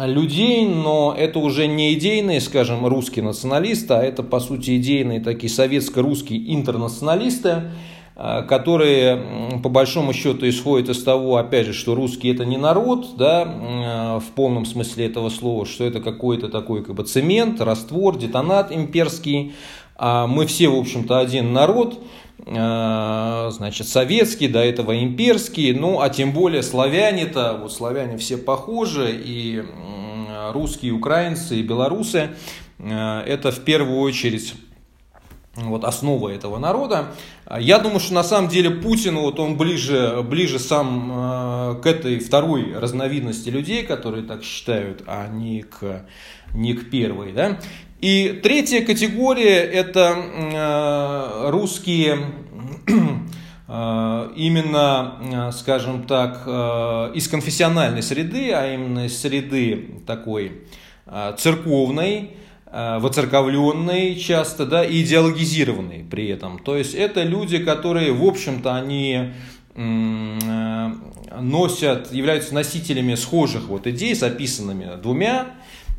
людей, 0.05 0.67
но 0.67 1.15
это 1.17 1.39
уже 1.39 1.67
не 1.67 1.95
идейные, 1.95 2.41
скажем, 2.41 2.87
русские 2.87 3.25
националисты, 3.25 3.95
а 3.95 4.03
это, 4.03 4.23
по 4.23 4.41
сути, 4.41 4.77
идейные 4.77 5.21
такие 5.21 5.49
советско-русские 5.49 6.55
интернационалисты, 6.55 7.71
а, 8.15 8.43
которые, 8.43 9.23
по 9.63 9.71
большому 9.71 10.13
счету, 10.13 10.47
исходят 10.49 10.91
из 10.91 11.03
того, 11.03 11.37
опять 11.37 11.67
же, 11.67 11.73
что 11.73 11.95
русские 11.95 12.35
это 12.35 12.45
не 12.45 12.59
народ, 12.59 13.17
да, 13.17 13.45
а, 13.47 14.21
в 14.21 14.27
полном 14.35 14.67
смысле 14.67 15.07
этого 15.07 15.31
слова, 15.31 15.65
что 15.65 15.85
это 15.85 16.01
какой-то 16.01 16.49
такой 16.49 16.85
как 16.85 16.95
бы 16.95 17.05
цемент, 17.05 17.61
раствор, 17.63 18.19
детонат 18.19 18.71
имперский, 18.73 19.55
а 19.99 20.27
мы 20.27 20.45
все, 20.45 20.69
в 20.69 20.77
общем-то, 20.79 21.19
один 21.19 21.55
народ, 21.55 21.99
Э, 21.99 22.26
значит, 22.47 23.89
советский, 23.89 24.47
до 24.47 24.61
этого 24.61 25.03
имперский, 25.03 25.73
ну, 25.73 26.01
а 26.01 26.11
тем 26.11 26.33
более 26.33 26.63
славяне-то, 26.63 27.59
вот 27.61 27.73
славяне 27.73 28.19
все 28.19 28.37
похожи, 28.39 29.11
и 29.13 29.65
русские, 30.53 30.93
украинцы, 30.93 31.57
и 31.57 31.63
белорусы, 31.63 32.31
э, 32.79 33.21
это 33.27 33.51
в 33.51 33.61
первую 33.61 34.01
очередь 34.01 34.55
вот 35.55 35.85
основа 35.85 36.29
этого 36.29 36.59
народа. 36.59 37.13
Я 37.59 37.79
думаю, 37.79 38.01
что 38.01 38.13
на 38.13 38.23
самом 38.23 38.51
деле 38.51 38.71
Путин, 38.71 39.17
вот 39.17 39.41
он 39.41 39.57
ближе, 39.57 40.23
ближе 40.23 40.59
сам 40.59 41.11
э, 41.13 41.81
к 41.83 41.87
этой 41.87 42.19
второй 42.19 42.75
разновидности 42.75 43.49
людей, 43.49 43.83
которые 43.83 44.25
так 44.25 44.45
считают, 44.45 45.03
а 45.07 45.29
не 45.29 45.63
к, 45.63 46.07
не 46.53 46.75
к 46.75 46.91
первой. 46.91 47.33
Да? 47.33 47.59
И 48.01 48.41
третья 48.43 48.85
категория– 48.85 49.59
это 49.63 50.15
э, 50.17 51.51
русские 51.51 52.19
э, 53.69 54.29
именно, 54.37 55.15
э, 55.49 55.53
скажем 55.53 56.03
так, 56.05 56.47
из 57.15 57.27
конфессиональной 57.29 58.03
среды, 58.03 58.53
а 58.53 58.75
именно 58.75 59.07
из 59.07 59.19
среды 59.19 60.03
такой 60.07 60.65
церковной, 61.39 62.33
воцерковленной 62.71 64.17
часто, 64.17 64.67
да, 64.67 64.85
и 64.85 65.03
идеологизированной 65.03 66.05
при 66.11 66.29
этом. 66.29 66.59
То 66.59 66.77
есть 66.77 66.95
это 66.95 67.23
люди, 67.23 67.59
которые, 67.59 68.13
в 68.13 68.25
общем-то, 68.25 68.75
они 68.75 69.33
носят, 71.41 72.13
являются 72.13 72.55
носителями 72.55 73.15
схожих 73.15 73.69
вот 73.69 73.87
идей 73.87 74.17
с 74.17 74.23
описанными 74.23 75.01
двумя 75.01 75.47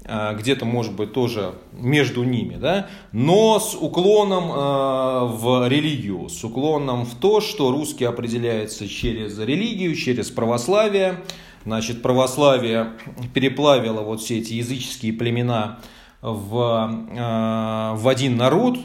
где-то, 0.07 0.63
может 0.65 0.93
быть, 0.93 1.11
тоже 1.11 1.55
между 1.73 2.23
ними, 2.23 2.55
да, 2.55 2.87
но 3.11 3.59
с 3.59 3.75
уклоном 3.75 4.45
э, 4.51 5.35
в 5.35 5.67
религию, 5.67 6.29
с 6.29 6.43
уклоном 6.43 7.03
в 7.05 7.15
то, 7.15 7.41
что 7.41 7.71
русский 7.71 8.05
определяется 8.05 8.87
через 8.87 9.37
религию, 9.37 9.95
через 9.95 10.31
православие. 10.31 11.19
Значит, 11.65 12.01
православие 12.01 12.93
переплавило 13.33 14.01
вот 14.01 14.21
все 14.21 14.39
эти 14.39 14.53
языческие 14.53 15.11
племена 15.11 15.79
в, 16.21 16.89
э, 17.11 17.95
в 17.97 18.07
один 18.07 18.37
народ, 18.37 18.79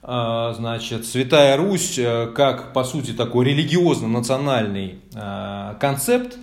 значит, 0.00 1.04
Святая 1.04 1.56
Русь 1.56 2.00
как, 2.34 2.72
по 2.72 2.84
сути, 2.84 3.10
такой 3.10 3.46
религиозно-национальный 3.46 5.00
концепт, 5.80 6.38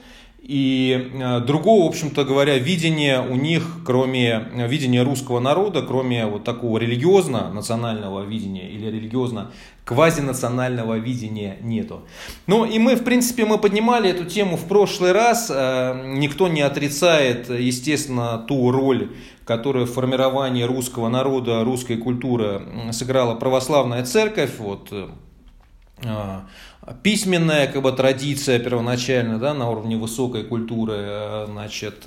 и 0.47 1.09
э, 1.11 1.39
другого, 1.39 1.85
в 1.85 1.87
общем-то 1.87 2.23
говоря, 2.23 2.59
видения 2.59 3.19
у 3.19 3.35
них, 3.35 3.63
кроме 3.83 4.47
э, 4.53 4.67
видения 4.67 5.01
русского 5.01 5.39
народа, 5.39 5.81
кроме 5.81 6.27
вот 6.27 6.43
такого 6.43 6.77
религиозно-национального 6.77 8.23
видения 8.23 8.69
или 8.69 8.85
религиозно 8.85 9.49
квазинационального 9.85 10.99
видения 10.99 11.57
нету. 11.61 12.01
Ну 12.45 12.63
и 12.63 12.77
мы, 12.77 12.95
в 12.95 13.03
принципе, 13.03 13.45
мы 13.45 13.57
поднимали 13.57 14.11
эту 14.11 14.25
тему 14.25 14.55
в 14.55 14.65
прошлый 14.65 15.13
раз. 15.13 15.51
Э, 15.51 16.13
никто 16.15 16.47
не 16.47 16.61
отрицает, 16.61 17.49
естественно, 17.49 18.37
ту 18.37 18.69
роль, 18.69 19.15
которую 19.45 19.87
в 19.87 19.93
формировании 19.93 20.61
русского 20.61 21.09
народа, 21.09 21.63
русской 21.63 21.97
культуры 21.97 22.61
сыграла 22.91 23.33
православная 23.33 24.05
церковь. 24.05 24.59
Вот 24.59 24.93
письменная 27.03 27.67
как 27.67 27.81
бы, 27.81 27.91
традиция 27.91 28.59
первоначально 28.59 29.39
да, 29.39 29.53
на 29.53 29.69
уровне 29.69 29.97
высокой 29.97 30.43
культуры, 30.43 31.45
значит, 31.47 32.05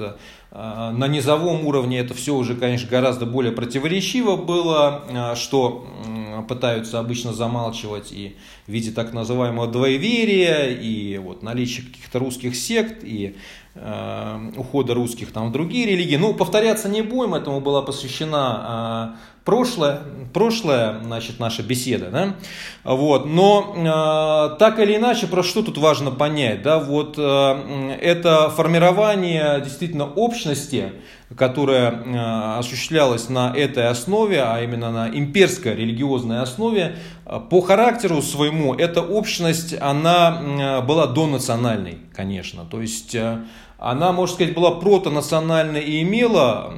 на 0.51 1.09
низовом 1.09 1.67
уровне 1.67 1.99
это 2.01 2.15
все 2.15 2.35
уже, 2.35 2.55
конечно, 2.55 2.89
гораздо 2.89 3.27
более 3.27 3.53
противоречиво 3.53 4.37
было, 4.37 5.35
что 5.37 5.87
пытаются 6.49 6.99
обычно 6.99 7.33
замалчивать 7.33 8.13
и 8.13 8.37
в 8.67 8.71
виде 8.71 8.91
так 8.91 9.13
называемого 9.13 9.67
двоеверия, 9.67 10.67
и 10.71 11.19
вот 11.19 11.43
наличие 11.43 11.87
каких-то 11.87 12.19
русских 12.19 12.55
сект, 12.57 13.03
и 13.03 13.37
э, 13.75 14.53
ухода 14.57 14.95
русских 14.95 15.33
там 15.33 15.49
в 15.49 15.53
другие 15.53 15.87
религии. 15.87 16.17
Ну, 16.17 16.35
повторяться 16.35 16.89
не 16.89 17.03
будем, 17.03 17.35
этому 17.35 17.61
была 17.61 17.83
посвящена 17.83 19.17
э, 19.17 19.38
прошлое, 19.49 20.01
прошлое, 20.35 21.01
значит, 21.03 21.41
наша 21.41 21.63
беседа, 21.63 22.11
да, 22.11 22.35
вот, 22.85 23.25
но 23.25 23.73
э, 23.75 24.59
так 24.59 24.79
или 24.79 24.97
иначе, 24.97 25.27
про 25.27 25.43
что 25.43 25.63
тут 25.63 25.79
важно 25.79 26.11
понять, 26.11 26.61
да, 26.61 26.79
вот 26.79 27.15
э, 27.17 27.97
это 27.99 28.51
формирование 28.51 29.63
действительно 29.65 30.05
общности, 30.05 30.93
которая 31.35 31.93
э, 31.93 32.59
осуществлялась 32.59 33.31
на 33.31 33.55
этой 33.57 33.89
основе, 33.89 34.43
а 34.43 34.63
именно 34.63 34.93
на 34.93 35.09
имперской 35.09 35.75
религиозной 35.75 36.43
основе, 36.43 36.97
э, 37.25 37.41
по 37.49 37.63
характеру 37.63 38.21
своему 38.21 38.75
эта 38.75 39.01
общность, 39.01 39.75
она 39.81 40.43
э, 40.43 40.83
была 40.83 41.07
донациональной, 41.07 42.01
конечно, 42.15 42.67
то 42.67 42.83
есть 42.83 43.17
она, 43.79 44.13
можно 44.13 44.35
сказать, 44.35 44.55
была 44.55 44.73
протонациональной 44.73 45.81
и 45.81 46.03
имела 46.03 46.75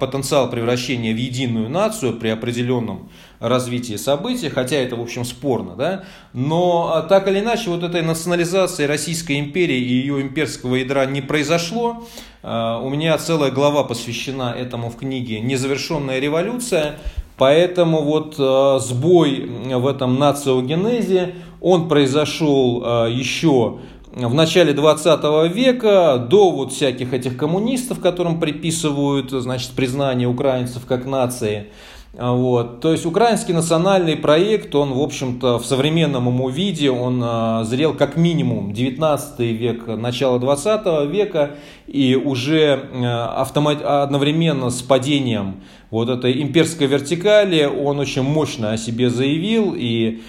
потенциал 0.00 0.48
превращения 0.48 1.12
в 1.12 1.16
единую 1.16 1.68
нацию 1.68 2.14
при 2.14 2.28
определенном 2.28 3.10
развитии 3.40 3.96
событий, 3.96 4.48
хотя 4.48 4.76
это, 4.76 4.96
в 4.96 5.02
общем, 5.02 5.24
спорно, 5.24 5.74
да, 5.76 6.04
но 6.32 7.04
так 7.08 7.28
или 7.28 7.40
иначе 7.40 7.70
вот 7.70 7.82
этой 7.82 8.02
национализации 8.02 8.84
Российской 8.84 9.40
империи 9.40 9.76
и 9.76 9.94
ее 9.94 10.22
имперского 10.22 10.76
ядра 10.76 11.04
не 11.06 11.20
произошло, 11.20 12.04
Э, 12.44 12.78
у 12.80 12.90
меня 12.90 13.16
целая 13.16 13.50
глава 13.50 13.84
посвящена 13.84 14.54
этому 14.56 14.90
в 14.90 14.96
книге 14.96 15.40
«Незавершенная 15.40 16.20
революция», 16.20 16.98
поэтому 17.38 18.02
вот 18.02 18.34
сбой 18.82 19.50
в 19.74 19.86
этом 19.86 20.18
нациогенезе, 20.18 21.34
он 21.60 21.88
произошел 21.88 23.08
еще 23.08 23.78
в 24.14 24.34
начале 24.34 24.72
20 24.72 25.52
века, 25.52 26.18
до 26.18 26.50
вот 26.50 26.72
всяких 26.72 27.12
этих 27.12 27.36
коммунистов, 27.36 28.00
которым 28.00 28.38
приписывают 28.38 29.30
значит, 29.30 29.72
признание 29.72 30.28
украинцев 30.28 30.86
как 30.86 31.04
нации. 31.04 31.72
Вот. 32.16 32.80
То 32.80 32.92
есть 32.92 33.06
украинский 33.06 33.52
национальный 33.52 34.16
проект, 34.16 34.74
он, 34.76 34.92
в 34.92 35.00
общем-то, 35.00 35.58
в 35.58 35.66
современном 35.66 36.28
ему 36.28 36.48
виде, 36.48 36.90
он 36.90 37.20
а, 37.24 37.64
зрел 37.64 37.92
как 37.92 38.16
минимум 38.16 38.72
19 38.72 39.40
век, 39.40 39.86
начало 39.88 40.38
20 40.38 41.10
века, 41.10 41.56
и 41.88 42.14
уже 42.14 42.88
а, 42.92 43.40
автомат, 43.40 43.82
одновременно 43.82 44.70
с 44.70 44.80
падением 44.80 45.62
вот 45.90 46.08
этой 46.08 46.40
имперской 46.40 46.86
вертикали 46.86 47.64
он 47.64 47.98
очень 47.98 48.22
мощно 48.22 48.72
о 48.72 48.76
себе 48.76 49.10
заявил, 49.10 49.74
и 49.76 50.22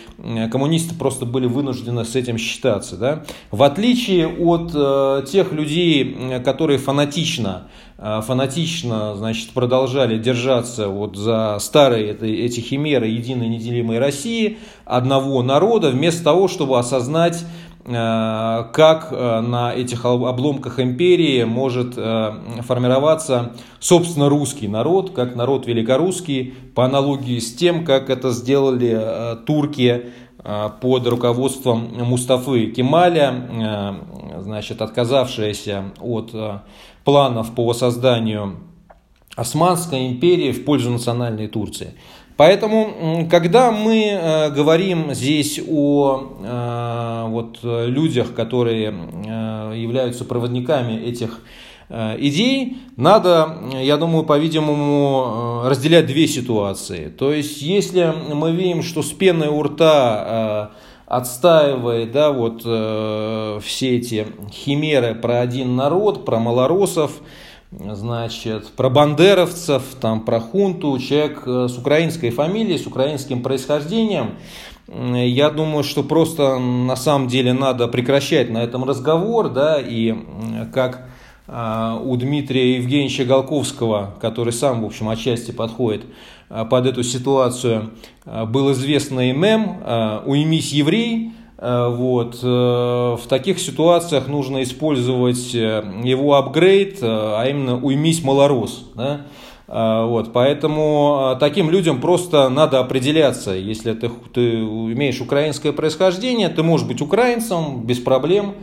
коммунисты 0.51 0.93
просто 0.95 1.25
были 1.25 1.47
вынуждены 1.47 2.05
с 2.05 2.15
этим 2.15 2.37
считаться. 2.37 2.97
Да? 2.97 3.23
В 3.49 3.63
отличие 3.63 4.27
от 4.27 4.71
э, 4.75 5.23
тех 5.27 5.51
людей, 5.51 6.39
которые 6.43 6.77
фанатично 6.77 7.67
Э, 7.84 7.84
фанатично 7.97 9.15
значит, 9.15 9.51
продолжали 9.51 10.17
держаться 10.17 10.89
вот 10.89 11.15
за 11.15 11.57
старые 11.59 12.09
это, 12.09 12.25
эти 12.25 12.59
химеры 12.59 13.07
единой 13.07 13.47
неделимой 13.47 13.99
России, 13.99 14.57
одного 14.83 15.41
народа, 15.41 15.91
вместо 15.91 16.23
того, 16.23 16.49
чтобы 16.49 16.77
осознать, 16.77 17.45
э, 17.85 18.63
как 18.73 19.07
э, 19.11 19.39
на 19.39 19.73
этих 19.73 20.03
обломках 20.03 20.79
империи 20.81 21.45
может 21.45 21.95
формироваться, 21.95 23.53
собственно, 23.79 24.27
русский 24.27 24.67
народ, 24.67 25.11
как 25.11 25.35
народ 25.35 25.65
великорусский, 25.65 26.53
по 26.75 26.83
аналогии 26.83 27.39
с 27.39 27.55
тем, 27.55 27.85
как 27.85 28.09
это 28.09 28.31
сделали 28.31 29.37
турки 29.45 30.07
под 30.81 31.07
руководством 31.07 31.89
Мустафы 32.03 32.67
Кемаля, 32.67 33.97
значит, 34.41 34.81
отказавшиеся 34.81 35.85
от 35.99 36.35
планов 37.05 37.53
по 37.55 37.73
созданию 37.73 38.57
Османской 39.35 40.07
империи 40.07 40.51
в 40.51 40.65
пользу 40.65 40.89
национальной 40.89 41.47
Турции. 41.47 41.93
Поэтому, 42.37 43.27
когда 43.31 43.71
мы 43.71 44.03
э, 44.03 44.49
говорим 44.49 45.13
здесь 45.13 45.61
о 45.69 46.33
э, 46.43 47.25
вот, 47.29 47.59
людях, 47.63 48.33
которые 48.33 48.93
э, 48.93 49.73
являются 49.77 50.25
проводниками 50.25 51.01
этих 51.01 51.39
идей, 51.87 52.77
надо, 52.97 53.59
я 53.79 53.97
думаю, 53.97 54.23
по-видимому, 54.25 55.61
разделять 55.65 56.07
две 56.07 56.27
ситуации. 56.27 57.09
То 57.09 57.31
есть, 57.31 57.61
если 57.61 58.11
мы 58.33 58.53
видим, 58.53 58.81
что 58.81 59.03
с 59.03 59.11
пеной 59.11 59.49
у 59.49 59.61
рта 59.61 60.71
отстаивает 61.15 62.11
да, 62.11 62.31
вот, 62.31 62.61
э, 62.65 63.59
все 63.63 63.97
эти 63.97 64.27
химеры 64.51 65.15
про 65.15 65.39
один 65.39 65.75
народ, 65.75 66.25
про 66.25 66.39
малоросов, 66.39 67.11
значит, 67.71 68.67
про 68.75 68.89
бандеровцев, 68.89 69.83
там, 70.01 70.21
про 70.21 70.39
хунту, 70.39 70.97
человек 70.99 71.43
э, 71.45 71.67
с 71.69 71.77
украинской 71.77 72.29
фамилией, 72.29 72.77
с 72.77 72.85
украинским 72.85 73.41
происхождением. 73.41 74.35
Я 74.87 75.49
думаю, 75.49 75.83
что 75.83 76.03
просто 76.03 76.59
на 76.59 76.95
самом 76.95 77.27
деле 77.27 77.53
надо 77.53 77.87
прекращать 77.87 78.51
на 78.51 78.59
этом 78.59 78.83
разговор, 78.83 79.49
да, 79.49 79.79
и 79.79 80.13
как 80.73 81.07
э, 81.47 81.99
у 82.03 82.15
Дмитрия 82.17 82.75
Евгеньевича 82.75 83.25
Голковского, 83.25 84.15
который 84.21 84.53
сам, 84.53 84.81
в 84.81 84.85
общем, 84.85 85.09
отчасти 85.09 85.51
подходит 85.51 86.05
под 86.49 86.85
эту 86.85 87.03
ситуацию 87.03 87.91
э, 88.25 88.45
был 88.45 88.71
известный 88.71 89.31
мем 89.33 89.81
э, 89.83 90.21
«Уймись, 90.25 90.71
еврей», 90.71 91.31
вот. 91.57 92.43
В 92.43 93.21
таких 93.29 93.59
ситуациях 93.59 94.27
нужно 94.27 94.61
использовать 94.61 95.53
его 95.53 96.35
апгрейд, 96.35 96.99
а 97.01 97.45
именно 97.45 97.81
«Уймись, 97.81 98.21
малорос». 98.25 98.91
Да? 98.93 99.21
Вот, 99.67 100.31
поэтому 100.31 101.35
таким 101.39 101.71
людям 101.71 101.99
просто 101.99 102.49
надо 102.49 102.79
определяться. 102.79 103.51
Если 103.51 103.93
ты, 103.93 104.11
ты 104.31 104.59
имеешь 104.59 105.19
украинское 105.21 105.71
происхождение, 105.71 106.49
ты 106.49 106.61
можешь 106.61 106.85
быть 106.85 107.01
украинцем 107.01 107.83
без 107.83 107.99
проблем. 107.99 108.53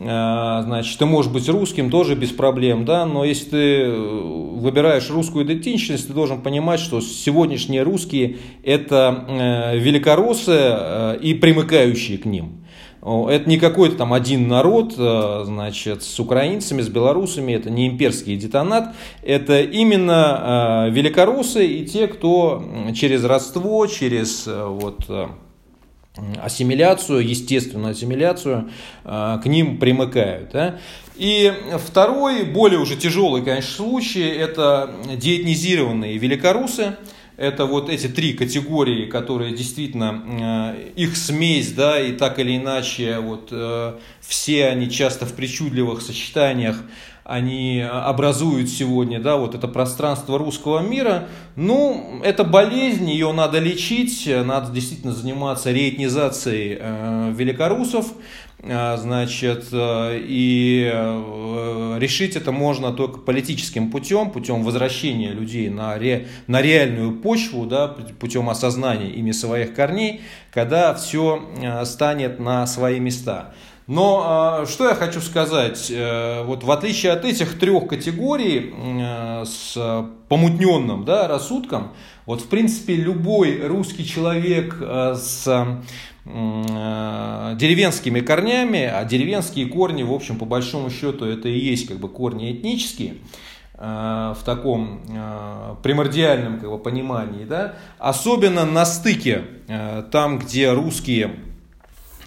А, 0.00 0.62
значит, 0.62 0.96
ты 0.98 1.06
можешь 1.06 1.30
быть 1.30 1.48
русским 1.48 1.90
тоже 1.90 2.14
без 2.14 2.30
проблем, 2.30 2.84
да, 2.84 3.04
но 3.04 3.24
если 3.24 3.50
ты 3.50 3.56
э, 3.56 3.90
выбираешь 3.90 5.10
русскую 5.10 5.44
идентичность, 5.44 6.06
ты 6.06 6.12
должен 6.12 6.40
понимать, 6.40 6.78
что 6.78 7.00
сегодняшние 7.00 7.82
русские 7.82 8.36
это 8.62 9.24
э, 9.28 9.78
великороссы 9.78 10.54
э, 10.54 11.18
и 11.20 11.34
примыкающие 11.34 12.18
к 12.18 12.26
ним. 12.26 12.64
Это 13.00 13.48
не 13.48 13.58
какой-то 13.58 13.96
там 13.96 14.12
один 14.12 14.48
народ, 14.48 14.94
значит, 14.94 16.02
с 16.02 16.18
украинцами, 16.18 16.82
с 16.82 16.88
белорусами, 16.88 17.52
это 17.52 17.70
не 17.70 17.86
имперский 17.86 18.36
детонат, 18.36 18.94
это 19.22 19.60
именно 19.60 20.88
великороссы 20.90 21.66
и 21.66 21.86
те, 21.86 22.08
кто 22.08 22.62
через 22.94 23.24
родство, 23.24 23.86
через 23.86 24.46
вот, 24.46 25.06
ассимиляцию, 26.42 27.26
естественную 27.26 27.92
ассимиляцию, 27.92 28.70
э, 29.04 29.38
к 29.42 29.46
ним 29.46 29.78
примыкают. 29.78 30.50
Да? 30.52 30.78
И 31.16 31.52
второй, 31.84 32.44
более 32.44 32.80
уже 32.80 32.96
тяжелый, 32.96 33.42
конечно, 33.42 33.70
случай, 33.70 34.28
это 34.28 34.90
деэтнизированные 35.16 36.16
великорусы. 36.18 36.96
Это 37.38 37.66
вот 37.66 37.88
эти 37.88 38.08
три 38.08 38.32
категории, 38.32 39.06
которые 39.06 39.54
действительно, 39.54 40.74
э, 40.76 40.90
их 40.96 41.16
смесь, 41.16 41.70
да, 41.70 42.00
и 42.00 42.10
так 42.10 42.40
или 42.40 42.56
иначе, 42.56 43.20
вот 43.20 43.50
э, 43.52 43.94
все 44.20 44.66
они 44.66 44.90
часто 44.90 45.24
в 45.24 45.34
причудливых 45.34 46.02
сочетаниях 46.02 46.82
они 47.22 47.80
образуют 47.80 48.70
сегодня, 48.70 49.20
да, 49.20 49.36
вот 49.36 49.54
это 49.54 49.68
пространство 49.68 50.38
русского 50.38 50.80
мира, 50.80 51.28
ну, 51.56 52.20
это 52.24 52.42
болезнь, 52.42 53.08
ее 53.08 53.32
надо 53.32 53.58
лечить, 53.58 54.26
надо 54.26 54.72
действительно 54.72 55.12
заниматься 55.12 55.70
реэтнизацией 55.70 56.78
э, 56.80 57.32
великорусов, 57.36 58.06
э, 58.06 58.47
значит, 58.60 59.66
э, 59.70 60.18
и 60.20 60.90
э, 60.92 61.98
решить 62.00 62.34
это 62.34 62.50
можно 62.50 62.92
только 62.92 63.20
политическим 63.20 63.90
путем, 63.90 64.32
путем 64.32 64.64
возвращения 64.64 65.30
людей 65.30 65.70
на, 65.70 65.96
ре, 65.96 66.26
на 66.48 66.60
реальную 66.60 67.20
почву, 67.20 67.66
да, 67.66 67.86
путем 68.18 68.50
осознания 68.50 69.10
ими 69.10 69.30
своих 69.30 69.74
корней, 69.74 70.22
когда 70.52 70.92
все 70.94 71.40
э, 71.62 71.84
станет 71.84 72.40
на 72.40 72.66
свои 72.66 72.98
места. 72.98 73.54
Но 73.88 74.22
а, 74.22 74.66
что 74.66 74.86
я 74.86 74.94
хочу 74.94 75.22
сказать, 75.22 75.90
э, 75.90 76.42
вот 76.44 76.62
в 76.62 76.70
отличие 76.70 77.10
от 77.10 77.24
этих 77.24 77.58
трех 77.58 77.88
категорий 77.88 78.74
э, 78.76 79.44
с 79.46 80.04
помутненным 80.28 81.06
да, 81.06 81.26
рассудком, 81.26 81.92
вот 82.26 82.42
в 82.42 82.48
принципе 82.48 82.96
любой 82.96 83.66
русский 83.66 84.06
человек 84.06 84.76
э, 84.80 85.14
с 85.16 85.66
деревенскими 86.26 88.20
корнями, 88.20 88.82
а 88.82 89.02
деревенские 89.06 89.64
корни, 89.64 90.02
в 90.02 90.12
общем, 90.12 90.36
по 90.36 90.44
большому 90.44 90.90
счету, 90.90 91.24
это 91.24 91.48
и 91.48 91.58
есть 91.58 91.88
как 91.88 91.96
бы 91.96 92.10
корни 92.10 92.52
этнические, 92.52 93.14
в 93.72 94.38
таком 94.44 95.00
примордиальном 95.82 96.60
как 96.60 96.68
бы, 96.68 96.78
понимании, 96.78 97.46
да, 97.46 97.76
особенно 97.98 98.66
на 98.66 98.84
стыке, 98.84 99.44
там, 100.10 100.38
где 100.38 100.70
русские 100.72 101.30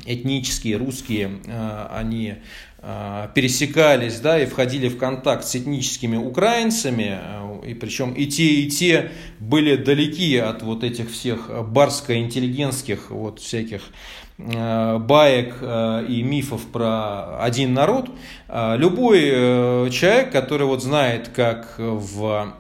этнические 0.06 0.78
русские, 0.78 1.40
э, 1.46 1.88
они 1.92 2.36
э, 2.80 3.28
пересекались, 3.34 4.20
да, 4.20 4.40
и 4.40 4.46
входили 4.46 4.90
в 4.90 4.98
контакт 4.98 5.46
с 5.46 5.56
этническими 5.56 6.18
украинцами, 6.18 7.20
э, 7.22 7.70
и 7.70 7.74
причем 7.74 8.14
и 8.14 8.26
те, 8.26 8.46
и 8.46 8.70
те 8.70 9.12
были 9.40 9.76
далеки 9.76 10.38
от 10.38 10.64
вот 10.64 10.84
этих 10.84 11.12
всех 11.12 11.50
барско-интеллигентских 11.68 13.12
вот 13.12 13.40
всяких 13.40 13.82
баек 14.38 15.58
и 16.10 16.24
мифов 16.24 16.66
про 16.72 17.44
один 17.44 17.76
народ. 17.76 18.10
Любой 18.50 19.92
человек, 19.92 20.32
который 20.32 20.66
вот 20.66 20.82
знает, 20.82 21.28
как 21.28 21.76
в 21.78 22.56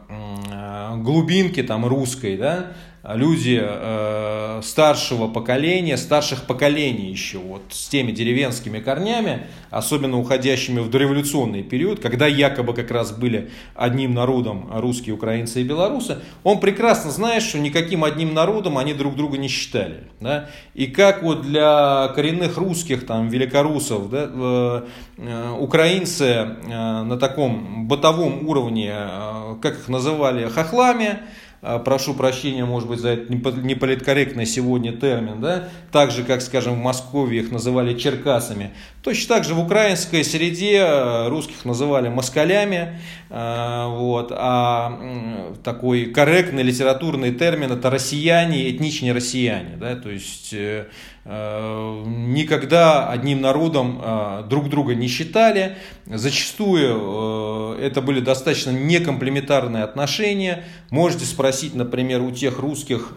глубинке 0.98 1.64
там 1.64 1.88
русской, 1.88 2.38
да, 2.38 2.74
люди 3.04 3.60
э, 3.62 4.62
старшего 4.64 5.28
поколения, 5.28 5.98
старших 5.98 6.44
поколений 6.44 7.10
еще, 7.10 7.40
вот 7.40 7.64
с 7.72 7.90
теми 7.90 8.12
деревенскими 8.12 8.80
корнями, 8.80 9.48
особенно 9.72 10.20
уходящими 10.20 10.80
в 10.82 10.90
дореволюционный 10.90 11.64
период, 11.64 12.00
когда 12.00 12.28
якобы 12.28 12.74
как 12.74 12.92
раз 12.92 13.12
были 13.12 13.50
одним 13.74 14.14
народом 14.14 14.70
русские, 14.72 15.16
украинцы 15.16 15.62
и 15.62 15.64
белорусы, 15.64 16.20
он 16.44 16.60
прекрасно 16.60 17.10
знает, 17.10 17.42
что 17.42 17.58
никаким 17.58 18.04
одним 18.04 18.36
народом 18.36 18.78
они 18.78 18.94
друг 18.94 19.16
друга 19.16 19.38
не 19.38 19.48
считали. 19.48 20.04
Да? 20.20 20.50
И 20.76 20.86
как 20.86 21.24
вот 21.24 21.42
для 21.42 22.10
коренных 22.10 22.58
русских, 22.58 23.08
там, 23.08 23.30
великорусов, 23.30 24.12
да, 24.12 24.30
э, 24.32 24.82
э, 25.18 25.52
украинцы 25.60 26.26
э, 26.26 26.68
на 26.68 27.18
таком 27.18 27.88
бытовом 27.88 28.48
уровне, 28.48 28.92
э, 28.94 29.56
как 29.60 29.80
их 29.80 29.88
называли, 29.88 30.48
хохлами, 30.50 31.20
прошу 31.62 32.13
прощения, 32.13 32.65
может 32.65 32.89
быть, 32.89 33.00
за 33.00 33.10
этот 33.10 33.30
неполиткорректный 33.30 34.45
сегодня 34.45 34.93
термин, 34.93 35.39
да, 35.41 35.69
так 35.91 36.12
же, 36.12 36.24
как, 36.24 36.41
скажем, 36.41 36.76
в 36.76 36.84
Москве 36.84 37.39
их 37.39 37.52
называли 37.52 37.97
черкасами. 37.97 38.71
Точно 39.04 39.36
так 39.36 39.46
же 39.46 39.56
в 39.56 39.60
украинской 39.60 40.24
среде 40.24 40.82
а, 40.82 41.30
русских 41.30 41.66
называли 41.66 42.10
москалями, 42.10 43.00
а, 43.30 43.88
вот, 43.88 44.32
а 44.32 45.56
такой 45.64 46.06
корректный 46.06 46.62
литературный 46.62 47.34
термин 47.34 47.72
это 47.72 47.90
россияне, 47.90 48.70
этничные 48.70 49.14
россияне, 49.14 49.76
да, 49.78 49.96
то 49.96 50.10
есть 50.10 50.54
э, 50.54 50.86
Э, 51.24 52.04
никогда 52.08 53.08
одним 53.08 53.42
народом 53.42 54.02
э, 54.04 54.44
друг 54.50 54.70
друга 54.70 54.96
не 54.96 55.08
считали. 55.08 55.78
Зачастую 56.08 57.78
э, 57.78 57.86
это 57.86 58.02
были 58.02 58.22
достаточно 58.22 58.72
некомплементарные 58.72 59.84
отношения. 59.84 60.64
Можете 60.90 61.26
спросить, 61.26 61.76
например, 61.76 62.24
у 62.24 62.32
тех 62.32 62.58
русских, 62.58 63.14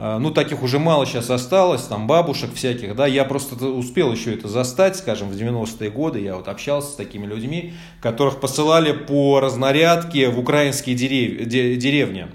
ну 0.00 0.30
таких 0.30 0.62
уже 0.62 0.78
мало 0.78 1.06
сейчас 1.06 1.28
осталось, 1.28 1.82
там 1.82 2.06
бабушек 2.06 2.54
всяких, 2.54 2.94
да, 2.94 3.06
я 3.06 3.24
просто 3.24 3.66
успел 3.66 4.12
еще 4.12 4.32
это 4.32 4.46
застать, 4.46 4.96
скажем, 4.96 5.28
в 5.28 5.34
90-е 5.34 5.90
годы, 5.90 6.20
я 6.20 6.36
вот 6.36 6.46
общался 6.46 6.92
с 6.92 6.94
такими 6.94 7.26
людьми, 7.26 7.74
которых 8.00 8.38
посылали 8.40 8.92
по 8.92 9.40
разнарядке 9.40 10.28
в 10.28 10.38
украинские 10.38 10.94
дерев... 10.94 11.48
деревни 11.48 12.26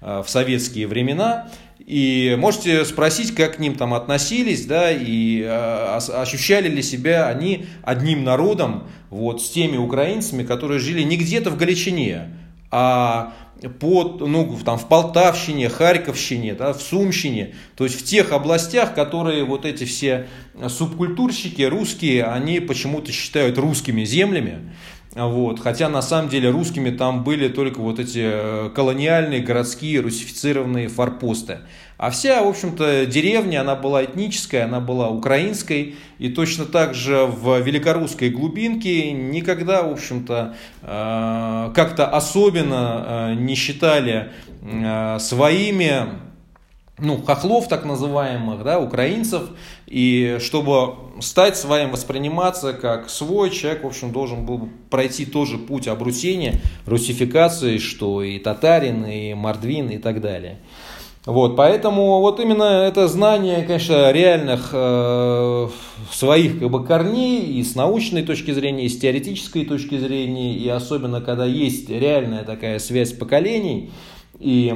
в 0.00 0.24
советские 0.26 0.86
времена, 0.86 1.50
и 1.90 2.36
можете 2.38 2.84
спросить, 2.84 3.34
как 3.34 3.56
к 3.56 3.58
ним 3.58 3.74
там 3.74 3.94
относились, 3.94 4.64
да, 4.64 4.92
и 4.92 5.42
э, 5.42 5.98
ощущали 6.14 6.68
ли 6.68 6.82
себя 6.82 7.26
они 7.26 7.66
одним 7.82 8.22
народом, 8.22 8.84
вот, 9.10 9.42
с 9.42 9.50
теми 9.50 9.76
украинцами, 9.76 10.44
которые 10.44 10.78
жили 10.78 11.02
не 11.02 11.16
где-то 11.16 11.50
в 11.50 11.56
Галичине, 11.56 12.28
а 12.70 13.32
под, 13.68 14.20
ну, 14.20 14.58
там, 14.64 14.78
в 14.78 14.88
Полтавщине, 14.88 15.68
Харьковщине, 15.68 16.54
да, 16.54 16.72
в 16.72 16.80
Сумщине, 16.80 17.54
то 17.76 17.84
есть 17.84 18.00
в 18.00 18.04
тех 18.04 18.32
областях, 18.32 18.94
которые 18.94 19.44
вот 19.44 19.64
эти 19.64 19.84
все 19.84 20.28
субкультурщики 20.68 21.62
русские, 21.62 22.24
они 22.24 22.60
почему-то 22.60 23.12
считают 23.12 23.58
русскими 23.58 24.04
землями. 24.04 24.72
Вот. 25.14 25.58
Хотя 25.58 25.88
на 25.88 26.02
самом 26.02 26.28
деле 26.28 26.50
русскими 26.50 26.90
там 26.90 27.24
были 27.24 27.48
только 27.48 27.80
вот 27.80 27.98
эти 27.98 28.20
э, 28.22 28.70
колониальные 28.74 29.40
городские 29.40 30.00
русифицированные 30.00 30.86
форпосты. 30.86 31.60
А 32.00 32.08
вся, 32.08 32.42
в 32.42 32.48
общем-то, 32.48 33.04
деревня, 33.04 33.60
она 33.60 33.76
была 33.76 34.02
этническая, 34.02 34.64
она 34.64 34.80
была 34.80 35.10
украинской. 35.10 35.96
И 36.18 36.30
точно 36.30 36.64
так 36.64 36.94
же 36.94 37.26
в 37.26 37.60
великорусской 37.60 38.30
глубинке 38.30 39.12
никогда, 39.12 39.82
в 39.82 39.92
общем-то, 39.92 40.56
э, 40.80 41.72
как-то 41.74 42.06
особенно 42.06 43.04
э, 43.06 43.34
не 43.34 43.54
считали 43.54 44.30
своими 45.18 46.06
ну, 46.96 47.22
хохлов 47.22 47.68
так 47.68 47.84
называемых, 47.84 48.62
да, 48.62 48.78
украинцев, 48.78 49.50
и 49.86 50.38
чтобы 50.40 50.94
стать 51.20 51.56
своим, 51.58 51.90
восприниматься 51.90 52.72
как 52.72 53.10
свой, 53.10 53.50
человек, 53.50 53.84
в 53.84 53.86
общем, 53.86 54.10
должен 54.10 54.46
был 54.46 54.70
пройти 54.88 55.26
тоже 55.26 55.58
путь 55.58 55.86
обрусения, 55.86 56.60
русификации, 56.86 57.76
что 57.78 58.22
и 58.22 58.38
татарин, 58.38 59.04
и 59.04 59.34
мордвин, 59.34 59.90
и 59.90 59.98
так 59.98 60.20
далее. 60.22 60.58
Вот, 61.26 61.54
поэтому 61.54 62.20
вот 62.20 62.40
именно 62.40 62.64
это 62.64 63.06
знание, 63.06 63.62
конечно, 63.62 64.10
реальных 64.10 64.70
э, 64.72 65.68
своих 66.10 66.58
как 66.58 66.70
бы, 66.70 66.82
корней 66.82 67.42
и 67.42 67.62
с 67.62 67.74
научной 67.74 68.22
точки 68.22 68.52
зрения, 68.52 68.86
и 68.86 68.88
с 68.88 68.98
теоретической 68.98 69.66
точки 69.66 69.98
зрения, 69.98 70.54
и 70.54 70.66
особенно 70.68 71.20
когда 71.20 71.44
есть 71.44 71.90
реальная 71.90 72.42
такая 72.44 72.78
связь 72.78 73.12
поколений, 73.12 73.90
и 74.38 74.74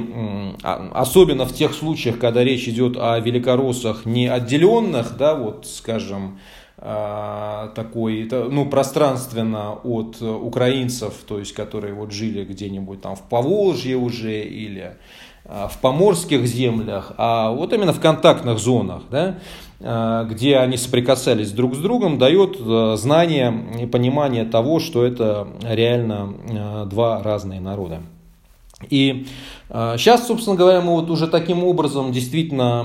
а, 0.61 0.91
особенно 0.93 1.45
в 1.45 1.53
тех 1.53 1.73
случаях, 1.73 2.19
когда 2.19 2.43
речь 2.43 2.67
идет 2.67 2.95
о 2.95 3.19
великороссах 3.19 4.05
не 4.05 4.27
отделенных, 4.27 5.17
да, 5.17 5.33
вот, 5.33 5.65
скажем, 5.65 6.39
а, 6.77 7.69
такой, 7.69 8.29
ну, 8.31 8.67
пространственно 8.67 9.73
от 9.73 10.21
украинцев, 10.21 11.15
то 11.27 11.39
есть, 11.39 11.53
которые 11.53 11.95
вот 11.95 12.11
жили 12.11 12.45
где-нибудь 12.45 13.01
там 13.01 13.15
в 13.15 13.23
Поволжье 13.23 13.97
уже 13.97 14.43
или 14.43 14.97
в 15.45 15.77
поморских 15.79 16.45
землях, 16.47 17.13
а 17.17 17.51
вот 17.51 17.71
именно 17.71 17.93
в 17.93 17.99
контактных 17.99 18.57
зонах, 18.57 19.03
да, 19.11 19.35
где 20.25 20.57
они 20.57 20.77
соприкасались 20.77 21.51
друг 21.51 21.75
с 21.75 21.77
другом, 21.77 22.17
дает 22.17 22.57
знание 22.97 23.53
и 23.79 23.85
понимание 23.85 24.45
того, 24.45 24.79
что 24.79 25.05
это 25.05 25.47
реально 25.61 26.85
два 26.89 27.21
разные 27.21 27.59
народа. 27.59 28.01
И 28.89 29.27
сейчас, 29.69 30.27
собственно 30.27 30.55
говоря, 30.55 30.81
мы 30.81 30.93
вот 30.93 31.09
уже 31.11 31.27
таким 31.27 31.63
образом 31.63 32.11
действительно 32.11 32.83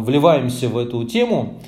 вливаемся 0.00 0.68
в 0.68 0.78
эту 0.78 1.04
тему. 1.04 1.60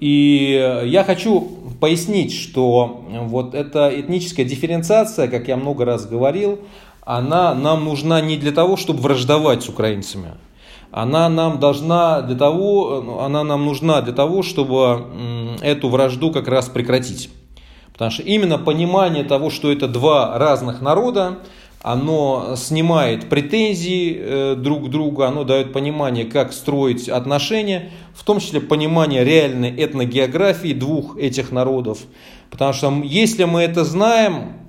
И 0.00 0.82
я 0.86 1.04
хочу 1.04 1.48
пояснить, 1.78 2.32
что 2.32 3.04
вот 3.26 3.54
эта 3.54 3.90
этническая 3.94 4.46
дифференциация, 4.46 5.28
как 5.28 5.48
я 5.48 5.56
много 5.56 5.84
раз 5.84 6.06
говорил, 6.06 6.58
она 7.16 7.54
нам 7.54 7.84
нужна 7.84 8.20
не 8.20 8.36
для 8.36 8.52
того, 8.52 8.76
чтобы 8.76 9.00
враждовать 9.00 9.64
с 9.64 9.68
украинцами. 9.68 10.34
Она 10.92 11.28
нам 11.28 11.58
должна 11.58 12.20
для 12.22 12.36
того, 12.36 13.20
она 13.24 13.42
нам 13.42 13.64
нужна 13.64 14.00
для 14.00 14.12
того, 14.12 14.42
чтобы 14.44 15.56
эту 15.60 15.88
вражду 15.88 16.30
как 16.30 16.46
раз 16.46 16.68
прекратить. 16.68 17.30
Потому 17.92 18.12
что 18.12 18.22
именно 18.22 18.58
понимание 18.58 19.24
того, 19.24 19.50
что 19.50 19.72
это 19.72 19.88
два 19.88 20.38
разных 20.38 20.80
народа, 20.80 21.38
оно 21.82 22.54
снимает 22.56 23.28
претензии 23.28 24.16
э, 24.16 24.54
друг 24.54 24.86
к 24.86 24.88
другу, 24.88 25.22
оно 25.22 25.42
дает 25.42 25.72
понимание, 25.72 26.26
как 26.26 26.52
строить 26.52 27.08
отношения, 27.08 27.90
в 28.14 28.22
том 28.22 28.38
числе 28.38 28.60
понимание 28.60 29.24
реальной 29.24 29.72
этногеографии 29.84 30.74
двух 30.74 31.16
этих 31.16 31.50
народов. 31.50 31.98
Потому 32.50 32.72
что 32.72 33.00
если 33.02 33.44
мы 33.44 33.62
это 33.62 33.84
знаем, 33.84 34.60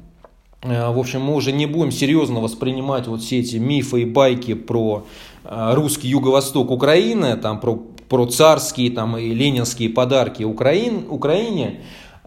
в 0.64 1.00
общем, 1.00 1.22
мы 1.22 1.36
уже 1.36 1.52
не 1.52 1.66
будем 1.66 1.92
серьезно 1.92 2.40
воспринимать 2.40 3.08
вот 3.08 3.22
все 3.22 3.40
эти 3.40 3.56
мифы 3.56 4.04
и 4.04 4.06
байки 4.06 4.54
про 4.54 5.06
э, 5.44 5.74
русский 5.74 6.08
юго-восток 6.08 6.70
Украины, 6.70 7.36
там, 7.36 7.60
про, 7.60 7.82
про 8.08 8.28
царские 8.28 8.92
там, 8.92 9.18
и 9.18 9.34
ленинские 9.34 9.90
подарки 9.90 10.44
Украин, 10.44 11.08
Украине, 11.10 11.82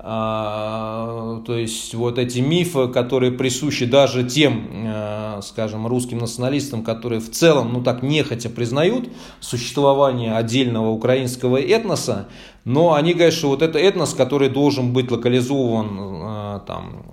а, 0.07 1.41
то 1.47 1.57
есть 1.57 1.95
вот 1.95 2.19
эти 2.19 2.41
мифы, 2.41 2.89
которые 2.89 3.33
присущи 3.33 3.87
даже 3.87 4.23
тем, 4.23 4.69
а, 4.87 5.41
скажем, 5.43 5.87
русским 5.87 6.19
националистам, 6.19 6.85
которые 6.85 7.23
в 7.23 7.31
целом, 7.31 7.73
ну 7.73 7.83
так 7.83 8.03
нехотя 8.03 8.51
признают 8.51 9.09
существование 9.41 10.37
отдельного 10.37 10.91
украинского 10.91 11.57
этноса, 11.59 12.29
но 12.67 12.93
они 12.93 13.15
говорят, 13.15 13.33
что 13.33 13.49
вот 13.49 13.63
это 13.63 13.79
этнос, 13.79 14.13
который 14.13 14.51
должен 14.51 14.93
быть 14.93 15.11
локализован 15.11 16.61
там, 16.67 17.05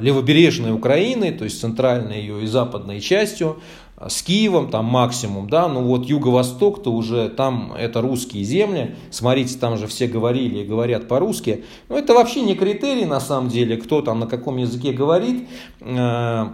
левобережной 0.00 0.72
Украиной, 0.72 1.32
то 1.32 1.44
есть 1.44 1.60
центральной 1.60 2.20
ее 2.20 2.42
и 2.42 2.46
западной 2.46 3.00
частью, 3.00 3.60
с 3.98 4.22
Киевом 4.22 4.70
там 4.70 4.84
максимум, 4.84 5.48
да, 5.48 5.68
но 5.68 5.82
вот 5.82 6.04
юго-восток-то 6.04 6.92
уже 6.92 7.28
там 7.30 7.72
это 7.72 8.02
русские 8.02 8.44
земли, 8.44 8.94
смотрите, 9.10 9.58
там 9.58 9.78
же 9.78 9.86
все 9.86 10.06
говорили 10.06 10.58
и 10.58 10.64
говорят 10.64 11.08
по-русски, 11.08 11.64
но 11.88 11.98
это 11.98 12.12
вообще 12.12 12.42
не 12.42 12.54
критерий 12.54 13.06
на 13.06 13.20
самом 13.20 13.48
деле, 13.48 13.76
кто 13.78 14.02
там 14.02 14.20
на 14.20 14.26
каком 14.26 14.58
языке 14.58 14.92
говорит, 14.92 15.48
э, 15.80 16.46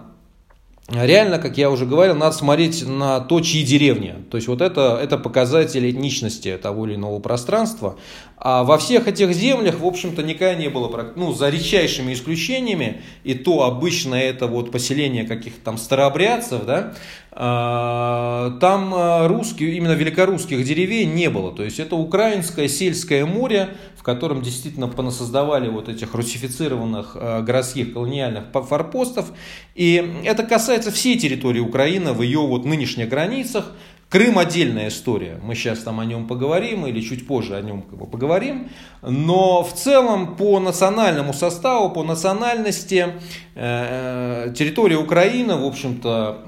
Реально, 0.89 1.39
как 1.39 1.59
я 1.59 1.71
уже 1.71 1.87
говорил, 1.87 2.17
надо 2.17 2.35
смотреть 2.35 2.87
на 2.87 3.21
то, 3.21 3.41
чьи 3.41 3.65
деревни. 3.65 4.15
То 4.31 4.37
есть 4.37 4.49
вот 4.49 4.61
это, 4.61 4.99
это 5.01 5.17
показатель 5.17 5.89
этничности 5.89 6.59
того 6.61 6.87
или 6.87 6.97
иного 6.97 7.21
пространства. 7.21 7.97
А 8.45 8.65
во 8.65 8.77
всех 8.77 9.07
этих 9.07 9.33
землях, 9.33 9.79
в 9.79 9.87
общем-то, 9.87 10.25
никогда 10.25 10.57
не 10.57 10.69
было, 10.69 11.13
ну, 11.15 11.33
за 11.33 11.49
редчайшими 11.49 12.13
исключениями, 12.13 13.03
и 13.23 13.35
то 13.35 13.63
обычно 13.63 14.17
это 14.17 14.49
вот 14.49 14.73
поселение 14.73 15.25
каких-то 15.25 15.61
там 15.61 15.79
старообрядцев, 15.79 16.65
да, 16.65 16.95
а, 17.31 18.59
там 18.61 18.93
а, 18.95 19.29
русских, 19.29 19.73
именно 19.73 19.93
великорусских 19.93 20.65
деревень 20.65 21.15
не 21.15 21.31
было. 21.31 21.53
То 21.53 21.63
есть 21.63 21.79
это 21.79 21.95
украинское 21.95 22.67
сельское 22.67 23.25
море, 23.25 23.77
в 23.97 24.03
котором 24.03 24.43
действительно 24.43 24.89
понасоздавали 24.89 25.69
вот 25.69 25.89
этих 25.89 26.13
русифицированных 26.13 27.13
а, 27.15 27.43
городских 27.43 27.95
колониальных 27.95 28.47
форпостов. 28.53 29.33
И 29.77 30.21
это 30.25 30.43
касается 30.43 30.91
всей 30.91 31.17
территории 31.17 31.61
Украины 31.61 32.13
в 32.13 32.23
ее 32.23 32.41
вот 32.41 32.65
нынешних 32.65 33.09
границах. 33.09 33.73
Крым 34.13 34.39
отдельная 34.39 34.89
история, 34.89 35.41
мы 35.43 35.55
сейчас 35.55 35.79
там 35.79 35.99
о 35.99 36.05
нем 36.05 36.27
поговорим 36.27 36.87
или 36.87 37.01
чуть 37.01 37.27
позже 37.27 37.57
о 37.57 37.63
нем 37.63 37.81
как 37.81 37.99
бы 37.99 38.05
поговорим, 38.05 38.69
но 39.01 39.63
в 39.63 39.73
целом 39.73 40.37
по 40.37 40.61
национальному 40.61 41.33
составу, 41.33 41.89
по 41.89 42.03
национальности 42.03 43.07
э, 43.55 44.53
территория 44.55 44.99
Украины, 44.99 45.57
в 45.57 45.65
общем-то, 45.65 46.43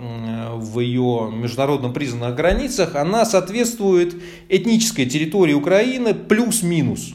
в 0.57 0.79
ее 0.79 1.31
международно 1.33 1.88
признанных 1.88 2.37
границах, 2.37 2.96
она 2.96 3.24
соответствует 3.24 4.14
этнической 4.50 5.07
территории 5.07 5.55
Украины 5.55 6.12
плюс-минус. 6.12 7.14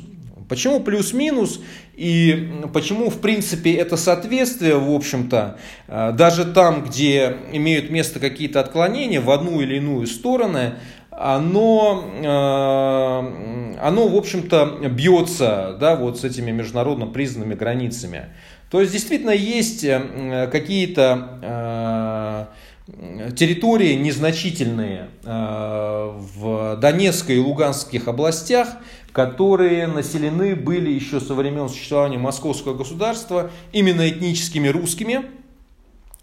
Почему 0.49 0.79
плюс-минус 0.79 1.61
и 1.93 2.51
почему, 2.73 3.11
в 3.11 3.21
принципе, 3.21 3.75
это 3.75 3.97
соответствие, 3.97 4.77
в 4.77 4.91
общем-то, 4.91 5.59
э, 5.87 6.11
даже 6.13 6.43
там, 6.43 6.83
где 6.83 7.37
имеют 7.53 7.91
место 7.91 8.19
какие-то 8.19 8.59
отклонения 8.59 9.21
в 9.21 9.29
одну 9.29 9.61
или 9.61 9.75
иную 9.75 10.07
сторону, 10.07 10.73
оно, 11.11 12.03
э, 12.15 13.75
оно 13.79 14.07
в 14.07 14.15
общем-то, 14.15 14.79
бьется 14.89 15.77
да, 15.79 15.95
вот 15.95 16.19
с 16.19 16.23
этими 16.23 16.49
международно 16.49 17.05
признанными 17.05 17.53
границами. 17.53 18.25
То 18.71 18.81
есть, 18.81 18.91
действительно, 18.91 19.31
есть 19.31 19.83
э, 19.83 20.49
какие-то 20.51 22.49
территории 23.35 23.93
незначительные 23.93 25.09
в 25.23 26.75
Донецкой 26.77 27.35
и 27.35 27.39
Луганских 27.39 28.07
областях, 28.07 28.67
которые 29.11 29.87
населены 29.87 30.55
были 30.55 30.89
еще 30.89 31.19
со 31.19 31.33
времен 31.33 31.69
существования 31.69 32.17
московского 32.17 32.75
государства 32.75 33.51
именно 33.71 34.07
этническими 34.07 34.67
русскими, 34.67 35.25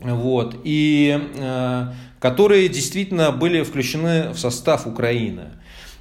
вот, 0.00 0.56
и 0.64 1.18
э, 1.36 1.86
которые 2.20 2.68
действительно 2.68 3.32
были 3.32 3.62
включены 3.62 4.30
в 4.30 4.38
состав 4.38 4.86
Украины. 4.86 5.52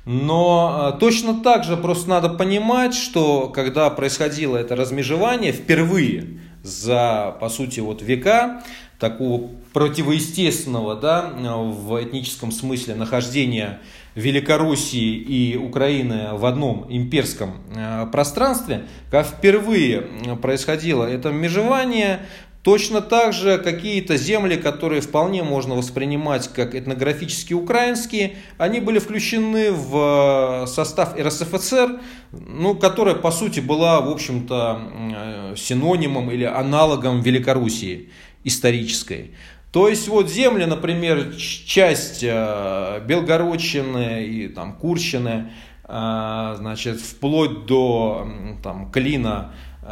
Но 0.05 0.93
э, 0.95 0.99
точно 0.99 1.41
так 1.41 1.63
же 1.63 1.77
просто 1.77 2.09
надо 2.09 2.29
понимать, 2.29 2.93
что 2.93 3.49
когда 3.49 3.89
происходило 3.89 4.57
это 4.57 4.75
размежевание 4.75 5.51
впервые 5.51 6.39
за, 6.61 7.35
по 7.39 7.49
сути, 7.49 7.79
вот 7.79 8.01
века, 8.01 8.63
такого 8.99 9.49
противоестественного 9.73 10.95
да, 10.95 11.31
в 11.35 12.01
этническом 12.01 12.51
смысле 12.51 12.95
нахождения 12.95 13.79
Великороссии 14.15 15.15
и 15.15 15.57
Украины 15.57 16.29
в 16.33 16.45
одном 16.45 16.85
имперском 16.89 17.61
э, 17.75 18.07
пространстве, 18.11 18.85
как 19.11 19.27
впервые 19.27 20.01
происходило 20.41 21.03
это 21.03 21.31
межевание, 21.31 22.21
Точно 22.65 22.99
так 22.99 23.31
же 23.31 23.59
какие-то 23.59 24.17
земли, 24.17 24.55
которые 24.55 24.99
вполне 24.99 25.43
можно 25.43 25.75
воспринимать 25.75 26.47
как 26.47 26.73
этнографически 26.73 27.53
украинские, 27.53 28.37
они 28.57 28.79
были 28.79 28.97
включены 28.97 29.71
в 29.71 30.63
э, 30.63 30.65
состав 30.65 31.15
РСФСР, 31.15 31.99
ну, 32.31 32.73
которая 32.73 33.13
по 33.13 33.29
сути 33.29 33.59
была, 33.59 34.01
в 34.01 34.09
общем-то, 34.09 34.81
э, 34.91 35.55
синонимом 35.55 36.31
или 36.31 36.43
аналогом 36.43 37.21
Великоруссии 37.21 38.09
исторической. 38.43 39.35
То 39.75 39.89
есть 39.89 40.07
вот 40.07 40.31
земли, 40.31 40.63
например, 40.63 41.35
часть 41.35 42.23
э, 42.23 43.01
Белгородчины 43.05 44.23
и 44.23 44.47
там 44.47 44.71
Курщины, 44.71 45.51
э, 45.83 46.55
значит, 46.57 47.01
вплоть 47.01 47.65
до 47.65 48.25
там, 48.63 48.89
Клина 48.89 49.51
э, 49.81 49.87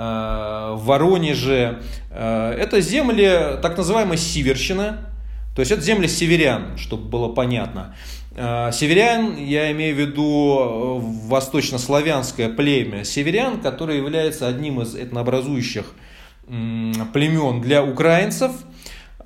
в 0.77 0.85
Воронеже, 0.85 1.81
это 2.09 2.79
земли 2.79 3.59
так 3.61 3.77
называемой 3.77 4.15
Сиверщины, 4.15 4.99
то 5.53 5.59
есть 5.59 5.73
это 5.73 5.81
земли 5.81 6.07
северян, 6.07 6.77
чтобы 6.77 7.09
было 7.09 7.27
понятно. 7.27 7.93
Северян, 8.31 9.35
я 9.35 9.69
имею 9.73 9.95
в 9.97 9.99
виду 9.99 10.99
восточнославянское 11.27 12.47
племя 12.47 13.03
северян, 13.03 13.59
которое 13.59 13.97
является 13.97 14.47
одним 14.47 14.79
из 14.79 14.95
этнообразующих 14.95 15.87
племен 16.47 17.59
для 17.59 17.83
украинцев– 17.83 18.51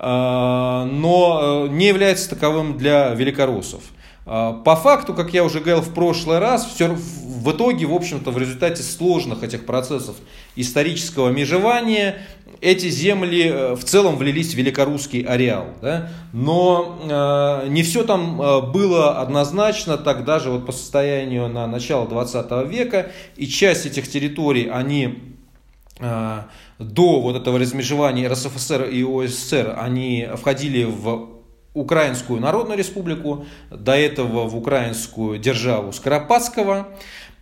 но 0.00 1.66
э, 1.66 1.72
не 1.72 1.88
является 1.88 2.30
таковым 2.30 2.78
для 2.78 3.14
великороссов. 3.14 3.82
А, 4.30 4.52
по 4.52 4.76
факту, 4.76 5.14
как 5.14 5.32
я 5.32 5.42
уже 5.42 5.60
говорил 5.60 5.80
в 5.80 5.94
прошлый 5.94 6.38
раз, 6.38 6.66
все, 6.66 6.88
в 6.88 7.50
итоге, 7.50 7.86
в 7.86 7.94
общем-то, 7.94 8.30
в 8.30 8.36
результате 8.36 8.82
сложных 8.82 9.42
этих 9.42 9.64
процессов 9.64 10.16
исторического 10.54 11.30
межевания, 11.30 12.16
эти 12.60 12.90
земли 12.90 13.48
э, 13.48 13.74
в 13.74 13.84
целом 13.84 14.16
влились 14.16 14.52
в 14.52 14.56
великорусский 14.56 15.22
ареал. 15.22 15.68
Да? 15.80 16.10
Но 16.34 16.98
э, 17.64 17.68
не 17.68 17.82
все 17.82 18.04
там 18.04 18.42
э, 18.42 18.60
было 18.60 19.18
однозначно, 19.18 19.96
так 19.96 20.26
даже 20.26 20.50
вот 20.50 20.66
по 20.66 20.72
состоянию 20.72 21.48
на 21.48 21.66
начало 21.66 22.06
20 22.06 22.68
века, 22.68 23.10
и 23.36 23.46
часть 23.46 23.86
этих 23.86 24.10
территорий, 24.10 24.68
они 24.68 25.36
э, 26.00 26.42
до 26.78 27.20
вот 27.20 27.36
этого 27.36 27.58
размежевания 27.58 28.28
РСФСР 28.28 28.84
и 28.84 29.02
ОССР 29.02 29.74
они 29.78 30.28
входили 30.36 30.84
в 30.84 31.38
Украинскую 31.74 32.40
Народную 32.40 32.78
Республику, 32.78 33.46
до 33.70 33.92
этого 33.92 34.48
в 34.48 34.56
Украинскую 34.56 35.38
державу 35.38 35.92
Скоропадского. 35.92 36.88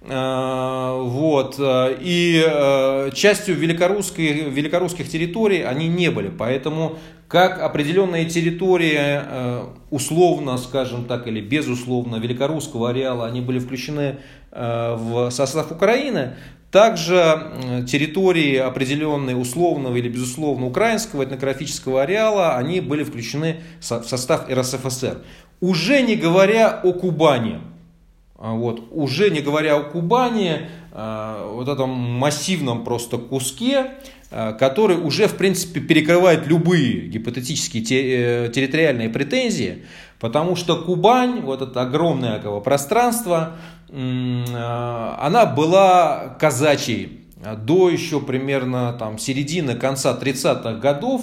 Э, 0.03 1.01
вот. 1.03 1.57
И 1.59 2.45
э, 2.47 3.11
частью 3.15 3.57
великорусской, 3.57 4.51
великорусских 4.51 5.09
территорий 5.09 5.63
они 5.63 5.89
не 5.89 6.11
были. 6.11 6.29
Поэтому 6.29 6.99
как 7.29 7.61
определенные 7.61 8.27
территории, 8.27 8.99
э, 8.99 9.65
условно, 9.91 10.59
скажем 10.59 11.07
так, 11.07 11.27
или 11.27 11.41
безусловно, 11.41 12.17
великорусского 12.17 12.91
ареала, 12.91 13.27
они 13.27 13.41
были 13.41 13.59
включены 13.59 14.17
в 14.53 15.29
состав 15.33 15.71
Украины, 15.71 16.37
также 16.77 17.85
территории 17.89 18.57
определенные 18.57 19.35
условного 19.35 19.97
или 19.97 20.11
безусловно 20.11 20.67
украинского 20.67 21.25
этнографического 21.25 22.03
ареала, 22.03 22.57
они 22.57 22.83
были 22.83 23.03
включены 23.03 23.63
в 23.81 23.85
состав 23.85 24.47
РСФСР. 24.51 25.23
Уже 25.63 26.03
не 26.03 26.17
говоря 26.17 26.69
о 26.69 26.93
Кубани. 26.93 27.61
А 28.39 28.53
вот, 28.53 28.89
уже 28.91 29.31
не 29.31 29.41
говоря 29.41 29.77
о 29.77 29.85
Кубани, 29.85 30.69
а, 30.93 31.51
вот 31.51 31.67
этом 31.67 31.89
массивном 31.89 32.85
просто 32.85 33.17
куске, 33.17 33.93
а, 34.31 34.53
который 34.53 34.99
уже 34.99 35.29
в 35.29 35.37
принципе 35.39 35.81
перекрывает 35.81 36.47
любые 36.47 37.07
гипотетические 37.09 37.85
э, 37.85 38.51
территориальные 38.51 39.09
претензии, 39.09 39.85
потому 40.21 40.57
что 40.57 40.77
Кубань, 40.77 41.41
вот 41.41 41.63
это 41.63 41.81
огромное 41.81 42.39
пространство, 42.61 43.57
она 43.89 45.47
была 45.47 46.37
казачьей 46.41 47.29
до 47.59 47.89
еще 47.89 48.21
примерно 48.21 48.93
там, 48.95 49.19
середины, 49.19 49.77
конца 49.77 50.19
30-х 50.21 50.75
годов, 50.81 51.23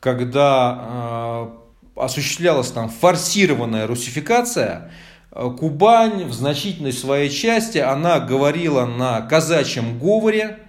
когда 0.00 1.48
осуществлялась 1.96 2.70
там 2.70 2.90
форсированная 2.90 3.86
русификация, 3.86 4.90
Кубань 5.30 6.24
в 6.24 6.32
значительной 6.32 6.92
своей 6.92 7.30
части, 7.30 7.78
она 7.78 8.20
говорила 8.20 8.84
на 8.84 9.20
казачьем 9.22 9.98
говоре, 9.98 10.58
Э, 10.58 10.63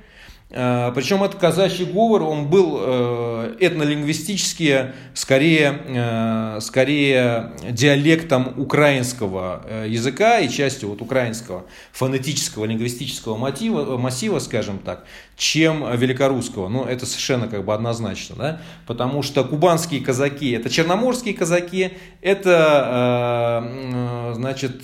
Причем 0.56 1.22
этот 1.22 1.38
казачий 1.38 1.84
говор, 1.84 2.24
он 2.24 2.48
был 2.48 2.78
э, 2.80 3.58
этнолингвистически 3.60 4.94
скорее, 5.14 5.82
э, 5.86 6.60
скорее 6.62 7.52
диалектом 7.70 8.54
украинского 8.56 9.66
языка 9.86 10.40
и 10.40 10.48
частью 10.48 10.92
вот 10.92 11.02
украинского 11.02 11.66
фонетического 11.92 12.64
лингвистического 12.64 13.36
мотива, 13.36 13.98
массива, 13.98 14.40
скажем 14.40 14.80
так, 14.80 15.04
чем 15.36 15.94
великорусского. 15.94 16.70
Ну, 16.70 16.86
это 16.86 17.06
совершенно 17.06 17.50
как 17.50 17.66
бы 17.66 17.74
однозначно, 17.74 18.36
да? 18.38 18.62
потому 18.88 19.24
что 19.24 19.44
кубанские 19.44 20.00
казаки, 20.00 20.52
это 20.52 20.70
черноморские 20.70 21.34
казаки, 21.34 21.98
это, 22.22 24.32
значит, 24.36 24.84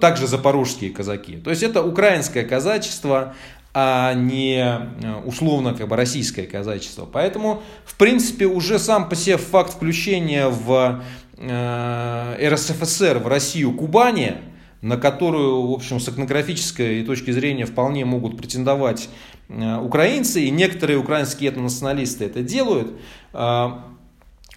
также 0.00 0.28
запорожские 0.28 0.90
казаки. 0.90 1.38
То 1.38 1.50
есть 1.50 1.64
это 1.64 1.82
украинское 1.82 2.44
казачество, 2.44 3.34
а 3.74 4.14
не 4.14 4.56
э, 4.56 5.14
условно 5.24 5.74
как 5.74 5.88
бы 5.88 5.96
российское 5.96 6.44
казачество. 6.44 7.08
Поэтому, 7.10 7.62
в 7.84 7.96
принципе, 7.96 8.46
уже 8.46 8.78
сам 8.78 9.08
по 9.08 9.14
себе 9.14 9.36
факт 9.36 9.74
включения 9.74 10.48
в 10.48 11.02
э, 11.36 12.48
РСФСР, 12.48 13.18
в 13.18 13.26
Россию 13.26 13.72
Кубани, 13.72 14.36
на 14.80 14.96
которую, 14.96 15.66
в 15.68 15.72
общем, 15.72 16.00
с 16.00 16.08
этнографической 16.08 17.04
точки 17.04 17.30
зрения 17.30 17.66
вполне 17.66 18.04
могут 18.04 18.36
претендовать 18.36 19.08
э, 19.48 19.76
украинцы, 19.76 20.42
и 20.44 20.50
некоторые 20.50 20.98
украинские 20.98 21.50
этнонационалисты 21.50 22.24
это 22.24 22.42
делают, 22.42 22.92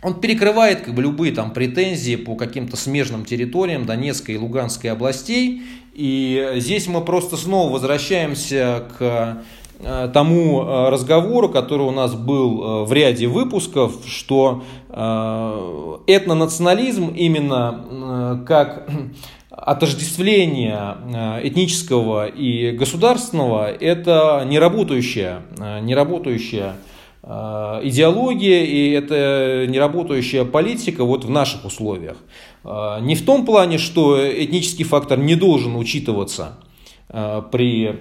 он 0.03 0.19
перекрывает 0.19 0.81
как 0.81 0.95
бы, 0.95 1.01
любые 1.01 1.31
там, 1.31 1.51
претензии 1.51 2.15
по 2.15 2.35
каким-то 2.35 2.75
смежным 2.75 3.23
территориям 3.25 3.85
Донецкой 3.85 4.35
и 4.35 4.37
Луганской 4.37 4.91
областей. 4.91 5.61
И 5.93 6.53
здесь 6.55 6.87
мы 6.87 7.01
просто 7.01 7.37
снова 7.37 7.71
возвращаемся 7.71 8.87
к 8.97 9.43
э, 9.79 10.09
тому 10.13 10.63
э, 10.63 10.89
разговору, 10.89 11.49
который 11.49 11.85
у 11.85 11.91
нас 11.91 12.15
был 12.15 12.63
э, 12.63 12.83
в 12.85 12.93
ряде 12.93 13.27
выпусков, 13.27 13.93
что 14.07 14.63
этнонационализм 14.89 17.13
именно 17.15 18.43
как 18.45 18.89
отождествление 19.49 20.97
этнического 21.43 22.27
и 22.27 22.71
государственного– 22.71 23.71
это 23.79 24.43
неработающая, 24.45 25.43
неработающая 25.81 26.75
идеология 27.23 28.63
и 28.63 28.91
это 28.91 29.67
неработающая 29.67 30.43
политика 30.43 31.03
вот 31.03 31.23
в 31.23 31.29
наших 31.29 31.65
условиях. 31.65 32.17
Э, 32.63 32.97
не 33.01 33.15
в 33.15 33.23
том 33.23 33.45
плане, 33.45 33.77
что 33.77 34.17
этнический 34.19 34.85
фактор 34.85 35.19
не 35.19 35.35
должен 35.35 35.75
учитываться 35.75 36.57
э, 37.09 37.43
при 37.51 37.95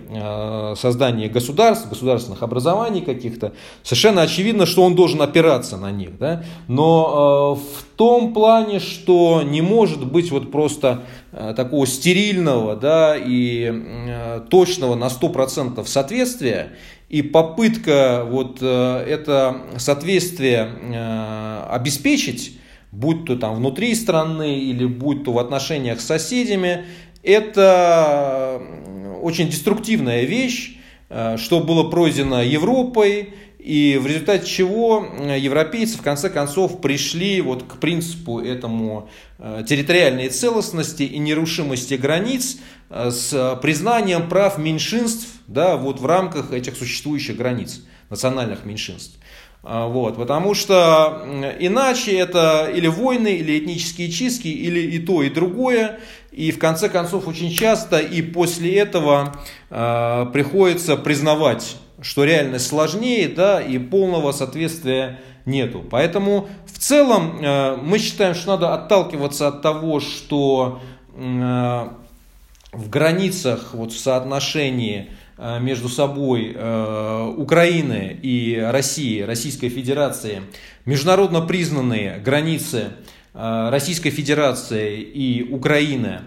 создании 0.77 1.29
государств, 1.29 1.89
государственных 1.89 2.43
образований 2.43 3.03
каких-то, 3.03 3.53
совершенно 3.83 4.23
очевидно, 4.23 4.65
что 4.65 4.83
он 4.83 4.95
должен 4.95 5.21
опираться 5.21 5.77
на 5.77 5.91
них. 5.91 6.17
Да? 6.19 6.45
Но 6.69 7.57
в 7.57 7.97
том 7.97 8.33
плане, 8.33 8.79
что 8.79 9.43
не 9.43 9.61
может 9.61 10.07
быть 10.07 10.31
вот 10.31 10.51
просто 10.51 11.03
такого 11.33 11.87
стерильного 11.87 12.77
да, 12.77 13.17
и 13.17 14.43
точного 14.49 14.95
на 14.95 15.07
100% 15.07 15.85
соответствия 15.87 16.73
и 17.11 17.23
попытка 17.23 18.25
вот 18.25 18.59
э, 18.61 19.05
это 19.07 19.63
соответствие 19.79 20.71
э, 20.81 21.65
обеспечить, 21.69 22.57
будь 22.93 23.25
то 23.25 23.37
там 23.37 23.57
внутри 23.57 23.97
страны 23.97 24.61
или 24.61 24.87
будь 24.87 25.25
то 25.25 25.33
в 25.33 25.41
отношениях 25.41 26.01
с 26.01 26.07
соседями, 26.07 26.85
это 27.25 28.63
очень 29.21 29.49
деструктивная 29.49 30.23
вещь, 30.23 30.79
э, 31.09 31.37
что 31.37 31.59
было 31.59 31.91
пройдено 31.91 32.43
Европой, 32.43 33.35
и 33.59 33.99
в 34.01 34.07
результате 34.07 34.47
чего 34.47 35.05
европейцы 35.37 35.99
в 35.99 36.03
конце 36.03 36.31
концов 36.31 36.81
пришли 36.81 37.43
вот 37.43 37.65
к 37.65 37.77
принципу 37.77 38.41
этому 38.41 39.11
территориальной 39.69 40.31
целостности 40.31 41.03
и 41.03 41.19
нерушимости 41.19 41.93
границ 41.93 42.57
с 42.91 43.59
признанием 43.63 44.29
прав 44.29 44.59
меньшинств 44.59 45.41
да, 45.51 45.77
вот 45.77 46.01
в 46.01 46.07
рамках 46.07 46.53
этих 46.53 46.77
существующих 46.77 47.37
границ 47.37 47.83
национальных 48.09 48.65
меньшинств. 48.65 49.19
А, 49.63 49.89
вот, 49.89 50.17
потому 50.17 50.55
что 50.55 51.23
иначе 51.59 52.17
это 52.17 52.71
или 52.73 52.87
войны, 52.87 53.37
или 53.37 53.59
этнические 53.59 54.11
чистки, 54.11 54.49
или 54.49 54.81
и 54.81 54.99
то, 54.99 55.23
и 55.23 55.29
другое. 55.29 55.99
И 56.31 56.53
в 56.53 56.59
конце 56.59 56.89
концов 56.89 57.27
очень 57.27 57.51
часто 57.51 57.99
и 57.99 58.23
после 58.23 58.77
этого 58.77 59.35
э, 59.69 60.27
приходится 60.33 60.97
признавать, 60.97 61.77
что 62.01 62.23
реальность 62.23 62.69
сложнее, 62.69 63.29
да, 63.29 63.61
и 63.61 63.79
полного 63.79 64.31
соответствия 64.31 65.21
нету. 65.45 65.85
Поэтому 65.91 66.49
в 66.73 66.79
целом 66.79 67.41
э, 67.43 67.77
мы 67.83 67.99
считаем, 67.99 68.35
что 68.35 68.53
надо 68.53 68.73
отталкиваться 68.73 69.49
от 69.49 69.63
того, 69.63 69.99
что 69.99 70.81
э, 71.17 71.89
в 72.73 72.89
границах, 72.89 73.75
вот 73.75 73.93
в 73.93 73.99
соотношении 73.99 75.11
Э, 75.43 75.59
между 75.59 75.89
собой 75.89 76.53
э, 76.55 77.35
Украины 77.39 78.19
и 78.21 78.63
России, 78.63 79.23
Российской 79.23 79.71
Федерации, 79.71 80.43
международно 80.85 81.41
признанные 81.41 82.19
границы 82.19 82.91
э, 83.33 83.69
Российской 83.71 84.11
Федерации 84.11 85.01
и 85.01 85.43
Украины 85.51 86.21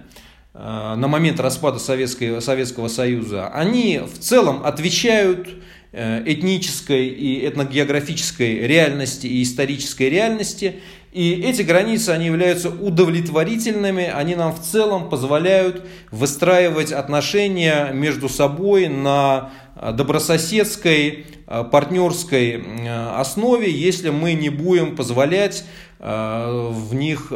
на 0.55 1.07
момент 1.07 1.39
распада 1.39 1.79
Советского, 1.79 2.39
Советского 2.39 2.87
Союза, 2.87 3.47
они 3.47 3.99
в 3.99 4.19
целом 4.19 4.63
отвечают 4.63 5.49
этнической 5.91 7.07
и 7.07 7.47
этногеографической 7.47 8.59
реальности 8.59 9.25
и 9.25 9.41
исторической 9.41 10.11
реальности 10.11 10.75
и 11.13 11.41
эти 11.43 11.61
границы, 11.61 12.09
они 12.09 12.25
являются 12.25 12.69
удовлетворительными, 12.69 14.05
они 14.05 14.33
нам 14.35 14.51
в 14.51 14.59
целом 14.61 15.09
позволяют 15.09 15.85
выстраивать 16.09 16.91
отношения 16.91 17.91
между 17.93 18.27
собой 18.29 18.87
на 18.87 19.51
э, 19.75 19.91
добрососедской, 19.91 21.27
э, 21.45 21.63
партнерской 21.71 22.53
э, 22.53 23.09
основе, 23.15 23.71
если 23.71 24.09
мы 24.09 24.33
не 24.33 24.49
будем 24.49 24.95
позволять 24.95 25.65
в 25.99 26.93
них 26.93 27.31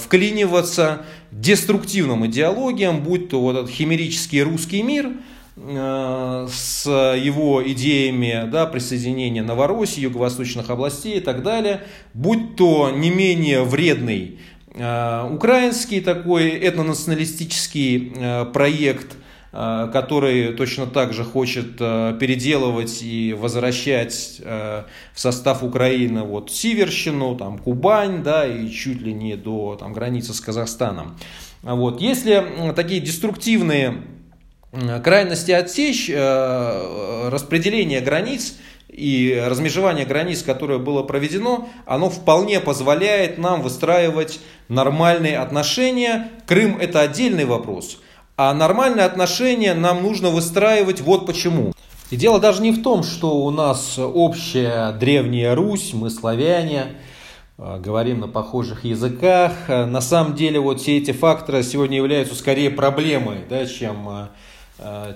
вклиниваться 0.00 1.02
деструктивным 1.30 2.24
идеологиям, 2.24 3.02
будь 3.02 3.28
то 3.28 3.38
вот 3.38 3.54
этот 3.54 3.70
химерический 3.70 4.40
русский 4.40 4.82
мир– 4.82 5.10
Э, 5.22 5.31
с 5.54 6.86
его 6.86 7.62
идеями 7.70 8.48
да, 8.50 8.66
присоединения 8.66 9.42
Новороссии, 9.42 10.00
юго-восточных 10.00 10.70
областей 10.70 11.18
и 11.18 11.20
так 11.20 11.42
далее, 11.42 11.82
будь 12.14 12.56
то 12.56 12.90
не 12.90 13.10
менее 13.10 13.62
вредный 13.62 14.38
э, 14.74 15.28
украинский 15.30 16.00
такой 16.00 16.58
этнонационалистический 16.58 18.12
э, 18.16 18.44
проект, 18.46 19.16
который 19.52 20.54
точно 20.54 20.86
так 20.86 21.12
же 21.12 21.24
хочет 21.24 21.76
переделывать 21.76 23.02
и 23.02 23.36
возвращать 23.38 24.40
в 24.42 24.86
состав 25.14 25.62
Украины 25.62 26.22
вот 26.22 26.50
Сиверщину, 26.50 27.36
там, 27.36 27.58
Кубань, 27.58 28.22
да, 28.22 28.46
и 28.46 28.70
чуть 28.70 29.02
ли 29.02 29.12
не 29.12 29.36
до 29.36 29.76
там, 29.78 29.92
границы 29.92 30.32
с 30.32 30.40
Казахстаном. 30.40 31.18
Вот. 31.60 32.00
Если 32.00 32.72
такие 32.74 33.02
деструктивные 33.02 34.04
крайности 34.72 35.50
отсечь, 35.50 36.08
э, 36.08 37.28
распределение 37.28 38.00
границ 38.00 38.54
и 38.88 39.42
размежевание 39.46 40.06
границ, 40.06 40.42
которое 40.42 40.78
было 40.78 41.02
проведено, 41.02 41.68
оно 41.84 42.08
вполне 42.08 42.58
позволяет 42.60 43.38
нам 43.38 43.62
выстраивать 43.62 44.40
нормальные 44.68 45.38
отношения. 45.38 46.30
Крым 46.46 46.78
это 46.80 47.00
отдельный 47.00 47.44
вопрос, 47.44 47.98
а 48.36 48.54
нормальные 48.54 49.04
отношения 49.04 49.74
нам 49.74 50.02
нужно 50.02 50.30
выстраивать 50.30 51.02
вот 51.02 51.26
почему. 51.26 51.72
И 52.10 52.16
дело 52.16 52.40
даже 52.40 52.62
не 52.62 52.72
в 52.72 52.82
том, 52.82 53.02
что 53.02 53.44
у 53.44 53.50
нас 53.50 53.98
общая 53.98 54.92
древняя 54.92 55.54
Русь, 55.54 55.92
мы 55.92 56.08
славяне, 56.08 56.96
э, 57.58 57.78
говорим 57.78 58.20
на 58.20 58.28
похожих 58.28 58.84
языках. 58.86 59.52
На 59.68 60.00
самом 60.00 60.34
деле 60.34 60.60
вот 60.60 60.80
все 60.80 60.96
эти 60.96 61.10
факторы 61.10 61.62
сегодня 61.62 61.98
являются 61.98 62.34
скорее 62.34 62.70
проблемой, 62.70 63.38
да, 63.48 63.66
чем 63.66 64.08
э, 64.08 64.12
Э, 64.12 64.28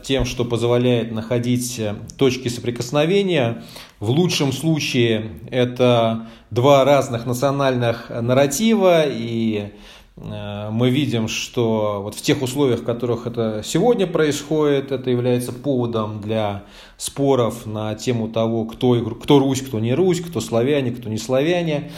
тем, 0.02 0.24
что 0.24 0.44
позволяет 0.44 1.12
находить 1.12 1.78
э, 1.78 1.94
точки 2.16 2.48
соприкосновения. 2.48 3.64
В 4.00 4.10
лучшем 4.10 4.52
случае 4.52 5.30
это 5.50 6.28
два 6.50 6.84
разных 6.84 7.26
национальных 7.26 8.10
нарратива, 8.10 9.04
и 9.06 9.72
э, 10.16 10.70
мы 10.70 10.90
видим, 10.90 11.28
что 11.28 12.00
вот 12.02 12.14
в 12.14 12.22
тех 12.22 12.42
условиях, 12.42 12.80
в 12.80 12.84
которых 12.84 13.26
это 13.26 13.62
сегодня 13.64 14.06
происходит, 14.06 14.92
это 14.92 15.10
является 15.10 15.52
поводом 15.52 16.20
для 16.20 16.64
споров 16.96 17.66
на 17.66 17.94
тему 17.94 18.28
того, 18.28 18.66
кто, 18.66 18.94
кто 19.22 19.38
Русь, 19.38 19.62
кто 19.62 19.80
не 19.80 19.94
Русь, 19.94 20.20
кто 20.20 20.40
славяне, 20.40 20.92
кто 20.92 21.08
не 21.08 21.18
славяне 21.18 21.90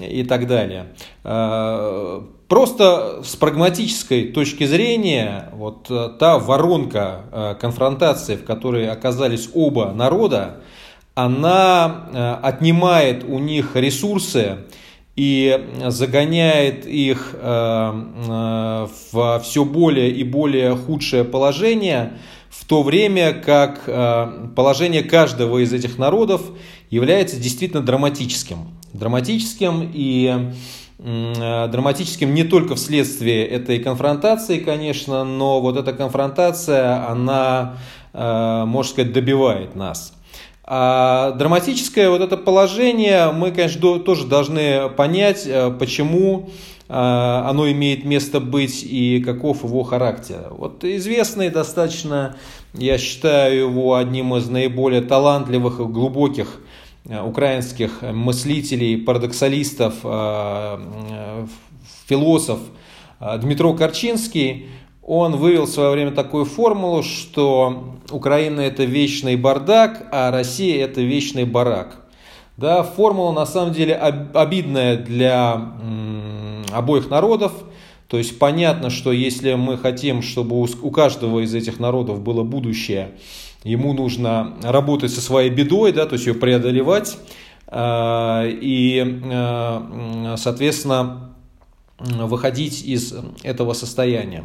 и 0.00 0.24
так 0.24 0.46
далее. 0.46 0.94
Просто 2.48 3.22
с 3.24 3.34
прагматической 3.34 4.28
точки 4.28 4.64
зрения, 4.64 5.50
вот 5.52 5.90
э, 5.90 6.10
та 6.16 6.38
воронка 6.38 7.22
э, 7.32 7.54
конфронтации, 7.60 8.36
в 8.36 8.44
которой 8.44 8.88
оказались 8.88 9.50
оба 9.52 9.92
народа, 9.92 10.58
она 11.16 12.08
э, 12.12 12.34
отнимает 12.42 13.24
у 13.24 13.40
них 13.40 13.74
ресурсы 13.74 14.58
и 15.16 15.66
загоняет 15.86 16.84
их 16.86 17.34
в 17.40 18.90
все 19.42 19.64
более 19.64 20.10
и 20.10 20.22
более 20.22 20.76
худшее 20.76 21.24
положение, 21.24 22.18
в 22.50 22.66
то 22.66 22.82
время 22.82 23.32
как 23.32 23.86
положение 24.54 25.02
каждого 25.02 25.64
из 25.64 25.72
этих 25.72 25.96
народов 25.96 26.42
является 26.90 27.38
действительно 27.38 27.80
драматическим. 27.80 28.58
Драматическим 28.92 29.90
и 29.90 30.52
драматическим 30.98 32.32
не 32.32 32.44
только 32.44 32.74
вследствие 32.74 33.46
этой 33.46 33.78
конфронтации, 33.78 34.58
конечно, 34.58 35.24
но 35.24 35.60
вот 35.60 35.76
эта 35.76 35.92
конфронтация, 35.92 37.06
она, 37.08 37.76
э, 38.14 38.64
можно 38.66 38.90
сказать, 38.90 39.12
добивает 39.12 39.76
нас. 39.76 40.14
А 40.64 41.32
драматическое 41.32 42.08
вот 42.08 42.22
это 42.22 42.36
положение 42.36 43.30
мы, 43.30 43.52
конечно, 43.52 43.98
тоже 43.98 44.26
должны 44.26 44.88
понять, 44.88 45.46
э, 45.46 45.70
почему 45.70 46.50
оно 46.88 47.68
имеет 47.72 48.04
место 48.04 48.38
быть 48.38 48.84
и 48.84 49.20
каков 49.20 49.64
его 49.64 49.82
характер. 49.82 50.46
Вот 50.50 50.84
известный 50.84 51.50
достаточно, 51.50 52.36
я 52.74 52.96
считаю 52.96 53.70
его 53.70 53.96
одним 53.96 54.36
из 54.36 54.48
наиболее 54.48 55.00
талантливых 55.00 55.80
и 55.80 55.82
глубоких 55.82 56.60
Э, 56.60 56.65
украинских 57.08 58.02
мыслителей, 58.02 58.96
парадоксалистов, 58.96 59.94
э, 60.04 60.78
э, 61.10 61.46
философ 62.06 62.58
Дмитро 63.40 63.72
Корчинский, 63.74 64.66
он 65.02 65.36
вывел 65.36 65.66
в 65.66 65.70
свое 65.70 65.90
время 65.92 66.10
такую 66.10 66.44
формулу, 66.44 67.02
что 67.02 67.94
Украина 68.10 68.60
это 68.60 68.84
вечный 68.84 69.36
бардак, 69.36 70.08
а 70.12 70.30
Россия 70.30 70.84
это 70.84 71.00
вечный 71.00 71.44
барак. 71.44 72.04
Да, 72.56 72.82
формула 72.82 73.32
на 73.32 73.46
самом 73.46 73.72
деле 73.72 73.94
обидная 73.94 74.96
для 74.96 75.72
обоих 76.72 77.08
народов. 77.08 77.52
То 78.08 78.18
есть 78.18 78.38
понятно, 78.38 78.90
что 78.90 79.12
если 79.12 79.54
мы 79.54 79.78
хотим, 79.78 80.22
чтобы 80.22 80.60
у 80.60 80.90
каждого 80.90 81.40
из 81.40 81.54
этих 81.54 81.78
народов 81.80 82.20
было 82.20 82.42
будущее, 82.42 83.12
ему 83.66 83.92
нужно 83.92 84.56
работать 84.62 85.12
со 85.12 85.20
своей 85.20 85.50
бедой, 85.50 85.92
да, 85.92 86.06
то 86.06 86.14
есть 86.14 86.26
ее 86.26 86.34
преодолевать, 86.34 87.18
а, 87.66 88.44
и, 88.46 89.20
а, 89.24 90.34
соответственно, 90.38 91.34
выходить 91.98 92.84
из 92.84 93.14
этого 93.42 93.72
состояния. 93.72 94.44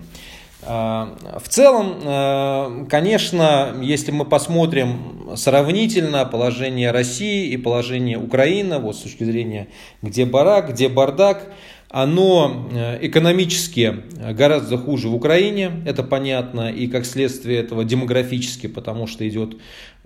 А, 0.64 1.16
в 1.44 1.48
целом, 1.50 2.88
конечно, 2.88 3.76
если 3.82 4.12
мы 4.12 4.26
посмотрим 4.26 5.32
сравнительно 5.36 6.26
положение 6.26 6.92
России 6.92 7.50
и 7.50 7.58
положение 7.58 8.18
Украины, 8.18 8.80
вот 8.80 8.96
с 8.96 9.00
точки 9.00 9.24
зрения 9.24 9.68
где 10.02 10.26
барак, 10.26 10.72
где 10.72 10.90
бардак, 10.90 11.52
оно 11.92 12.70
э, 12.72 13.00
экономически 13.02 14.04
гораздо 14.32 14.78
хуже 14.78 15.10
в 15.10 15.16
Украине, 15.16 15.84
это 15.86 16.04
понятно, 16.04 16.72
и 16.72 16.88
как 16.88 17.06
следствие 17.06 17.60
этого 17.60 17.84
демографически, 17.84 18.68
потому 18.68 19.08
что 19.08 19.28
идет 19.28 19.58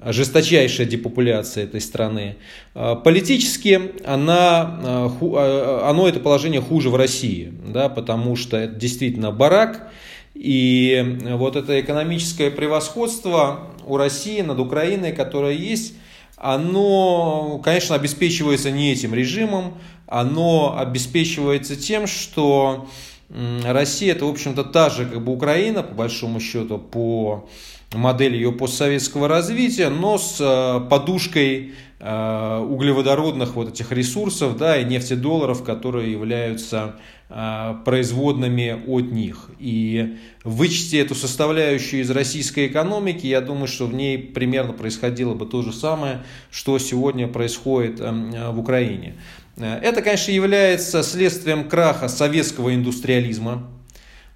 жесточайшая 0.04 0.88
депопуляция 0.88 1.66
этой 1.66 1.80
страны. 1.80 2.38
Э, 2.74 2.96
политически 3.04 3.92
она, 4.04 4.80
э, 4.84 5.82
оно 5.84 6.10
это 6.10 6.20
положение 6.20 6.60
хуже 6.60 6.90
в 6.90 6.96
России, 6.96 7.54
да, 7.68 7.88
потому 7.88 8.36
что 8.36 8.58
это 8.58 8.74
действительно 8.74 9.32
барак, 9.32 9.92
и 10.34 11.20
вот 11.24 11.56
это 11.56 11.80
экономическое 11.80 12.50
превосходство 12.50 13.76
у 13.86 13.96
России 13.96 14.42
над 14.42 14.60
Украиной, 14.60 15.14
которое 15.14 15.54
есть, 15.54 15.94
оно, 16.36 17.62
конечно, 17.64 17.96
обеспечивается 17.96 18.70
не 18.70 18.92
этим 18.92 19.14
режимом, 19.14 19.78
оно 20.08 20.78
обеспечивается 20.78 21.76
тем, 21.76 22.08
что 22.08 22.88
Россия 23.30 24.14
это, 24.14 24.26
в 24.26 24.30
общем-то, 24.30 24.64
та 24.64 24.90
же, 24.90 25.06
как 25.06 25.24
бы 25.24 25.34
Украина, 25.34 25.84
по 25.84 25.94
большому 25.94 26.40
счету, 26.40 26.78
по 26.78 27.48
модели 27.94 28.36
ее 28.36 28.52
постсоветского 28.52 29.28
развития, 29.28 29.90
но 29.90 30.18
с 30.18 30.38
э, 30.40 30.90
подушкой 30.90 31.74
э, 32.00 32.58
углеводородных 32.60 33.56
вот 33.56 33.70
этих 33.70 33.92
ресурсов, 33.92 34.58
да, 34.58 34.78
и 34.78 34.86
нефтедолларов, 34.86 35.64
которые 35.64 36.12
являются 36.12 36.96
э, 37.30 37.76
производными 37.86 38.82
от 38.88 39.12
них. 39.12 39.50
И 39.60 40.18
вычти 40.44 40.98
эту 40.98 41.16
составляющую 41.16 42.02
из 42.02 42.12
российской 42.12 42.68
экономики, 42.68 43.28
я 43.28 43.42
думаю, 43.42 43.68
что 43.68 43.86
в 43.88 43.94
ней 43.94 44.18
примерно 44.18 44.74
происходило 44.74 45.34
бы 45.34 45.46
то 45.46 45.62
же 45.62 45.72
самое, 45.72 46.24
что 46.52 46.78
сегодня 46.80 47.28
происходит 47.28 48.00
в 48.00 48.60
Украине. 48.60 49.16
Это, 49.58 50.02
конечно, 50.02 50.32
является 50.32 51.02
следствием 51.02 51.70
краха 51.70 52.10
советского 52.10 52.76
индустриализма. 52.76 53.68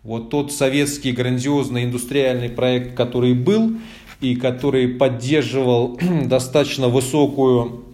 Вот 0.04 0.30
тот 0.30 0.54
советский 0.54 1.12
грандиозный 1.12 1.84
индустриальный 1.84 2.50
проект, 2.50 2.96
который 2.96 3.34
был 3.34 3.74
и 4.22 4.36
который 4.36 4.88
поддерживал 4.88 6.00
достаточно 6.26 6.88
высокую 6.88 7.86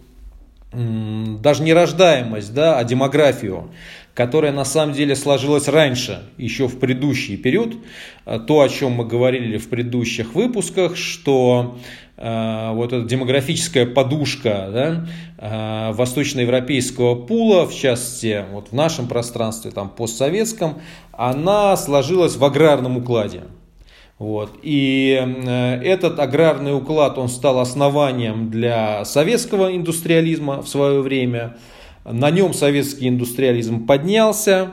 даже 0.72 1.64
не 1.64 1.72
рождаемость, 1.72 2.54
да, 2.54 2.78
а 2.78 2.84
демографию, 2.84 3.70
которая 4.14 4.52
на 4.52 4.66
самом 4.66 4.94
деле 4.94 5.16
сложилась 5.16 5.70
раньше, 5.70 6.24
еще 6.36 6.68
в 6.68 6.80
предыдущий 6.80 7.38
период. 7.38 7.78
То, 8.46 8.60
о 8.60 8.68
чем 8.68 8.92
мы 8.92 9.06
говорили 9.06 9.58
в 9.58 9.70
предыдущих 9.70 10.36
выпусках, 10.36 10.98
что 10.98 11.78
Э, 11.78 12.05
вот 12.18 12.94
эта 12.94 13.04
демографическая 13.06 13.86
подушка 13.86 14.70
да, 14.72 15.06
э, 15.38 15.92
восточноевропейского 15.94 17.16
пула, 17.16 17.66
в 17.66 17.76
частности, 17.76 18.46
вот 18.52 18.70
в 18.70 18.74
нашем 18.74 19.08
пространстве, 19.08 19.72
там, 19.72 19.90
постсоветском, 19.90 20.80
она 21.12 21.76
сложилась 21.76 22.38
в 22.38 22.46
аграрном 22.46 22.98
укладе. 22.98 23.44
Вот. 24.18 24.52
И 24.64 25.22
э, 25.22 25.82
этот 25.84 26.20
аграрный 26.20 26.76
уклад, 26.76 27.18
он 27.18 27.28
стал 27.28 27.60
основанием 27.60 28.50
для 28.50 29.04
советского 29.04 29.76
индустриализма 29.76 30.62
в 30.62 30.70
свое 30.70 31.02
время. 31.02 31.58
На 32.06 32.32
нем 32.32 32.54
советский 32.54 33.10
индустриализм 33.10 33.86
поднялся. 33.86 34.72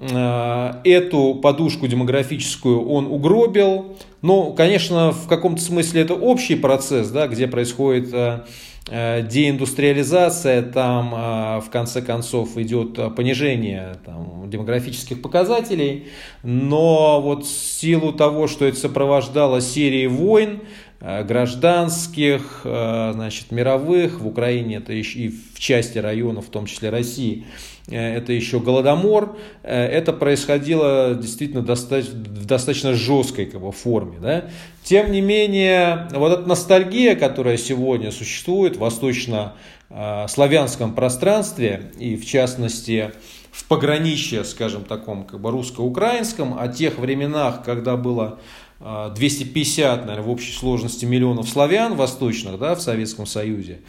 Э, 0.00 0.80
эту 0.84 1.34
подушку 1.34 1.86
демографическую 1.86 2.88
он 2.88 3.06
угробил. 3.06 3.96
Но, 4.22 4.52
конечно, 4.52 5.12
в 5.12 5.28
каком-то 5.28 5.60
смысле 5.60 6.02
это 6.02 6.14
общий 6.14 6.54
процесс, 6.54 7.10
да, 7.10 7.26
где 7.26 7.46
происходит 7.46 8.08
э, 8.12 8.40
э, 8.88 9.26
деиндустриализация, 9.26 10.62
там 10.62 11.60
в 11.60 11.70
конце 11.70 12.00
концов 12.00 12.56
идет 12.56 13.14
понижение 13.14 13.96
там, 14.04 14.48
демографических 14.48 15.20
показателей, 15.20 16.08
но 16.42 17.20
вот 17.20 17.44
в 17.44 17.48
силу 17.48 18.12
того, 18.12 18.46
что 18.46 18.64
это 18.64 18.78
сопровождало 18.78 19.60
серией 19.60 20.06
войн, 20.06 20.60
гражданских, 21.00 22.60
значит, 22.62 23.50
мировых, 23.50 24.20
в 24.20 24.26
Украине 24.26 24.76
это 24.76 24.92
еще 24.92 25.18
и 25.18 25.28
в 25.28 25.58
части 25.58 25.98
районов, 25.98 26.46
в 26.46 26.50
том 26.50 26.66
числе 26.66 26.90
России, 26.90 27.46
Э, 27.90 28.16
это 28.16 28.32
еще 28.32 28.60
Голодомор, 28.60 29.36
э, 29.62 29.74
это 29.74 30.12
происходило 30.12 31.14
действительно 31.14 31.62
достаточно, 31.62 32.14
в 32.14 32.46
достаточно 32.46 32.94
жесткой 32.94 33.46
как 33.46 33.60
бы, 33.60 33.72
форме. 33.72 34.18
Да? 34.20 34.44
Тем 34.84 35.10
не 35.12 35.20
менее, 35.20 36.08
вот 36.12 36.32
эта 36.32 36.48
ностальгия, 36.48 37.16
которая 37.16 37.56
сегодня 37.56 38.12
существует 38.12 38.76
в 38.76 38.80
восточно-славянском 38.80 40.94
пространстве, 40.94 41.90
и 41.98 42.16
в 42.16 42.26
частности 42.26 43.12
в 43.50 43.64
пограничье, 43.66 44.44
скажем 44.44 44.84
таком, 44.84 45.24
как 45.24 45.40
бы 45.40 45.50
русско-украинском, 45.50 46.56
о 46.58 46.68
тех 46.68 46.98
временах, 46.98 47.64
когда 47.64 47.96
было 47.96 48.38
250, 48.80 50.06
наверное, 50.06 50.22
в 50.24 50.30
общей 50.30 50.52
сложности 50.52 51.04
миллионов 51.04 51.48
славян 51.48 51.96
восточных 51.96 52.58
да, 52.58 52.74
в 52.74 52.80
Советском 52.80 53.26
Союзе. 53.26 53.80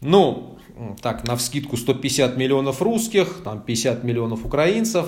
Ну, 0.00 0.58
так, 1.00 1.26
на 1.26 1.36
вскидку 1.36 1.76
150 1.76 2.36
миллионов 2.36 2.82
русских, 2.82 3.40
там 3.42 3.60
50 3.60 4.04
миллионов 4.04 4.44
украинцев 4.44 5.06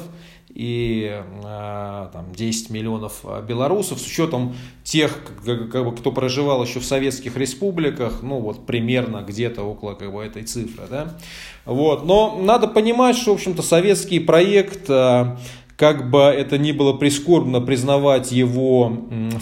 и 0.49 1.22
э, 1.22 2.09
там, 2.12 2.32
10 2.34 2.70
миллионов 2.70 3.20
э, 3.22 3.45
белорусов, 3.47 4.01
с 4.01 4.07
учетом 4.07 4.57
тех, 4.82 5.20
как 5.70 5.84
бы, 5.84 5.95
кто 5.95 6.11
проживал 6.11 6.64
еще 6.64 6.80
в 6.80 6.84
советских 6.84 7.36
республиках, 7.36 8.22
ну 8.22 8.39
вот 8.41 8.66
примерно 8.66 9.18
где-то 9.18 9.62
около 9.62 9.95
как 9.95 10.12
бы, 10.12 10.24
этой 10.24 10.43
цифры. 10.45 10.84
Да? 10.91 11.18
Вот. 11.66 12.07
Но 12.07 12.39
надо 12.43 12.66
понимать, 12.66 13.16
что, 13.16 13.32
в 13.32 13.34
общем-то, 13.34 13.62
советский 13.62 14.20
проект, 14.20 14.89
как 15.79 16.11
бы 16.11 16.18
это 16.18 16.59
ни 16.59 16.72
было 16.72 16.93
прискорбно 16.93 17.61
признавать 17.61 18.33
его 18.33 18.93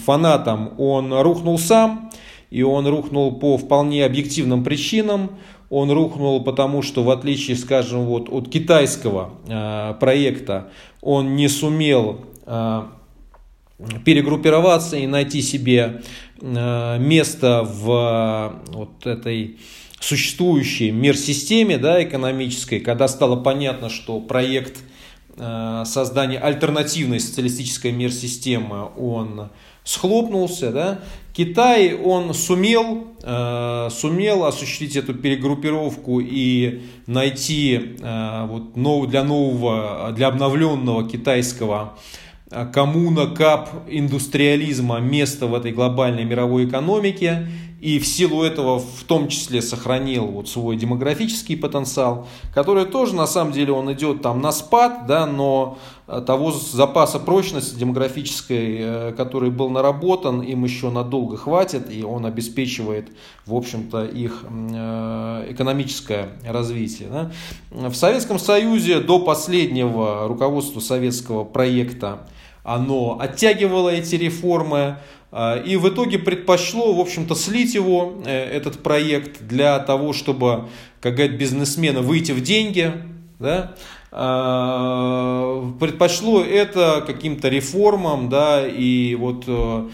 фанатам, 0.05 0.75
он 0.79 1.13
рухнул 1.19 1.59
сам, 1.59 2.11
и 2.51 2.63
он 2.63 2.87
рухнул 2.87 3.39
по 3.39 3.57
вполне 3.57 4.05
объективным 4.05 4.63
причинам. 4.63 5.31
Он 5.71 5.91
рухнул 5.91 6.45
потому, 6.45 6.83
что 6.83 7.03
в 7.03 7.11
отличие, 7.11 7.57
скажем, 7.57 8.05
вот 8.05 8.29
от 8.29 8.49
китайского 8.49 9.33
э, 9.49 9.95
проекта, 9.99 10.69
он 11.01 11.35
не 11.35 11.49
сумел 11.49 12.21
э, 12.45 12.83
перегруппироваться 14.05 14.97
и 14.97 15.07
найти 15.07 15.43
себе 15.43 16.03
э, 16.41 16.99
место 17.01 17.63
в 17.65 18.61
вот 18.69 19.07
этой 19.07 19.59
существующей 19.99 20.93
мир-системе 20.93 21.79
да, 21.79 22.05
экономической, 22.05 22.79
когда 22.79 23.09
стало 23.09 23.37
понятно, 23.37 23.89
что 23.89 24.21
проект 24.21 24.79
э, 24.79 24.83
создания 25.37 26.39
альтернативной 26.39 27.21
социалистической 27.21 27.93
мир-системы, 27.93 28.89
он 28.97 29.51
схлопнулся, 29.85 30.73
да, 30.73 31.01
Китай, 31.37 31.95
он 31.95 32.33
сумел, 32.33 33.09
э, 33.23 33.89
сумел 33.93 34.47
осуществить 34.47 34.97
эту 34.97 35.13
перегруппировку 35.13 36.19
и 36.19 36.81
найти 37.07 37.97
э, 38.01 38.47
вот, 38.49 38.75
нов, 38.75 39.09
для 39.09 39.23
нового, 39.23 40.13
для 40.17 40.29
обновленного 40.29 41.07
китайского 41.07 41.99
э, 42.51 42.67
коммуна, 42.73 43.27
кап, 43.27 43.69
индустриализма 43.87 44.99
место 44.99 45.47
в 45.47 45.55
этой 45.55 45.73
глобальной 45.73 46.25
мировой 46.25 46.65
экономике 46.65 47.47
и 47.87 48.01
в 48.01 48.07
силу 48.07 48.43
этого 48.43 48.81
в 48.81 49.05
том 49.05 49.29
числе 49.29 49.63
сохранил 49.63 50.27
вот 50.27 50.49
свой 50.49 50.77
демографический 50.77 51.57
потенциал, 51.57 52.27
который 52.53 52.85
тоже 52.85 53.15
на 53.15 53.29
самом 53.29 53.53
деле 53.53 53.71
он 53.71 53.93
идет 53.93 54.23
там 54.23 54.41
на 54.41 54.51
спад, 54.51 55.07
да, 55.07 55.25
но 55.25 55.79
э, 56.09 56.21
того 56.27 56.51
запаса 56.51 57.21
прочности 57.21 57.79
демографической, 57.79 58.79
э, 58.81 59.13
который 59.17 59.53
был 59.53 59.71
наработан, 59.71 60.41
им 60.41 60.65
еще 60.65 60.91
надолго 60.91 61.37
хватит, 61.37 61.89
и 61.89 62.03
он 62.03 62.27
обеспечивает, 62.27 63.07
в 63.47 63.55
общем-то, 63.55 64.05
их 64.05 64.45
э, 64.51 65.47
экономическое 65.51 66.31
развитие. 66.45 67.09
Да. 67.09 67.31
В 67.71 67.95
Советском 67.95 68.41
Союзе 68.41 68.99
до 68.99 69.21
последнего 69.21 70.27
руководства 70.27 70.81
советского 70.81 71.45
проекта 71.45 72.27
оно 72.67 73.17
оттягивало 73.21 73.91
эти 73.91 74.17
реформы, 74.17 74.97
и 75.67 75.77
в 75.77 75.89
итоге 75.89 76.19
предпочло, 76.19 76.95
в 76.95 77.01
общем-то, 77.01 77.35
слить 77.35 77.75
его, 77.75 78.23
э, 78.25 78.31
этот 78.31 78.83
проект, 78.83 79.43
для 79.47 79.79
того, 79.81 80.13
чтобы, 80.13 80.69
как 81.01 81.17
говорят 81.17 81.37
бизнесмены, 81.37 82.01
выйти 82.01 82.33
в 82.33 82.41
деньги, 82.43 82.93
да, 83.39 83.75
а, 84.19 85.73
предпочло 85.79 86.43
это 86.43 87.05
каким-то 87.07 87.49
реформам, 87.49 88.31
да, 88.31 88.67
и 88.67 89.15
вот 89.15 89.45
э, 89.47 89.91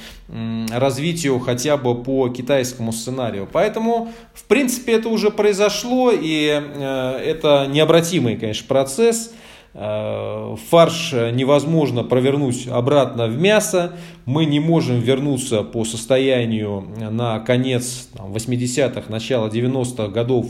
развитию 0.70 1.40
хотя 1.40 1.76
бы 1.76 2.00
по 2.00 2.28
китайскому 2.28 2.92
сценарию. 2.92 3.48
Поэтому, 3.50 4.12
в 4.32 4.44
принципе, 4.44 4.92
это 4.92 5.08
уже 5.08 5.30
произошло, 5.30 6.12
и 6.12 6.46
э, 6.46 7.20
это 7.24 7.66
необратимый, 7.68 8.36
конечно, 8.36 8.64
процесс. 8.68 9.32
Э, 9.74 10.56
фарш 10.68 11.12
невозможно 11.32 12.04
провернуть 12.04 12.66
обратно 12.68 13.26
в 13.26 13.38
мясо. 13.38 13.92
Мы 14.26 14.44
не 14.44 14.60
можем 14.60 15.00
вернуться 15.00 15.62
по 15.62 15.84
состоянию 15.84 16.86
на 17.10 17.40
конец 17.40 18.08
80-х, 18.14 19.04
начало 19.08 19.48
90-х 19.48 20.08
годов 20.08 20.46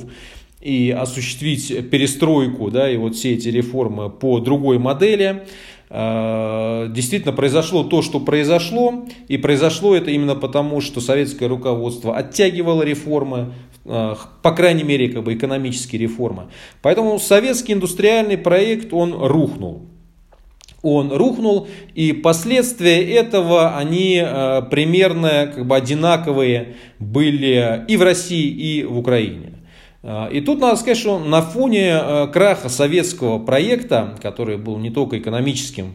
и 0.60 0.90
осуществить 0.96 1.90
перестройку 1.90 2.70
да, 2.70 2.88
и 2.90 2.96
вот 2.96 3.16
все 3.16 3.34
эти 3.34 3.48
реформы 3.48 4.10
по 4.10 4.38
другой 4.38 4.78
модели. 4.78 5.44
Э, 5.94 6.88
действительно 6.90 7.32
произошло 7.32 7.84
то, 7.84 8.02
что 8.02 8.18
произошло, 8.18 9.04
и 9.28 9.36
произошло 9.36 9.94
это 9.94 10.10
именно 10.10 10.34
потому, 10.34 10.80
что 10.80 11.00
советское 11.00 11.46
руководство 11.46 12.16
оттягивало 12.16 12.82
реформы, 12.82 13.52
Э, 13.84 14.14
по 14.42 14.52
крайней 14.52 14.84
мере, 14.84 15.08
как 15.08 15.24
бы 15.24 15.34
экономические 15.34 16.02
реформы. 16.02 16.44
Поэтому 16.82 17.18
советский 17.18 17.72
индустриальный 17.72 18.38
проект, 18.38 18.92
он 18.92 19.12
рухнул. 19.12 19.86
Он 20.82 21.12
рухнул, 21.12 21.68
и 21.94 22.12
последствия 22.12 23.02
этого, 23.14 23.76
они 23.76 24.20
э, 24.24 24.62
примерно 24.70 25.52
как 25.54 25.66
бы 25.66 25.76
одинаковые 25.76 26.74
были 26.98 27.84
и 27.86 27.96
в 27.96 28.02
России, 28.02 28.48
и 28.48 28.84
в 28.84 28.98
Украине. 28.98 29.51
Э, 30.02 30.28
и 30.32 30.40
тут 30.40 30.60
надо 30.60 30.76
сказать, 30.76 30.98
что 30.98 31.18
на 31.18 31.42
фоне 31.42 32.28
краха 32.32 32.68
советского 32.68 33.38
проекта, 33.38 34.16
который 34.20 34.58
был 34.58 34.78
не 34.78 34.90
только 34.90 35.18
экономическим, 35.18 35.94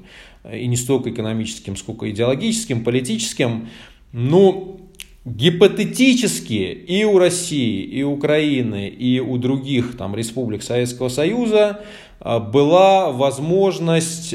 и 0.51 0.67
не 0.67 0.77
столько 0.77 1.09
экономическим, 1.09 1.75
сколько 1.75 2.09
идеологическим, 2.09 2.83
политическим, 2.83 3.69
ну, 4.13 4.81
Гипотетически 5.25 6.53
и 6.53 7.03
у 7.03 7.17
России, 7.17 7.83
и 7.83 8.01
у 8.01 8.13
Украины, 8.13 8.87
и 8.87 9.19
у 9.19 9.37
других 9.37 9.97
там, 9.97 10.15
республик 10.15 10.63
Советского 10.63 11.09
Союза 11.09 11.81
была 12.21 13.11
возможность, 13.11 14.33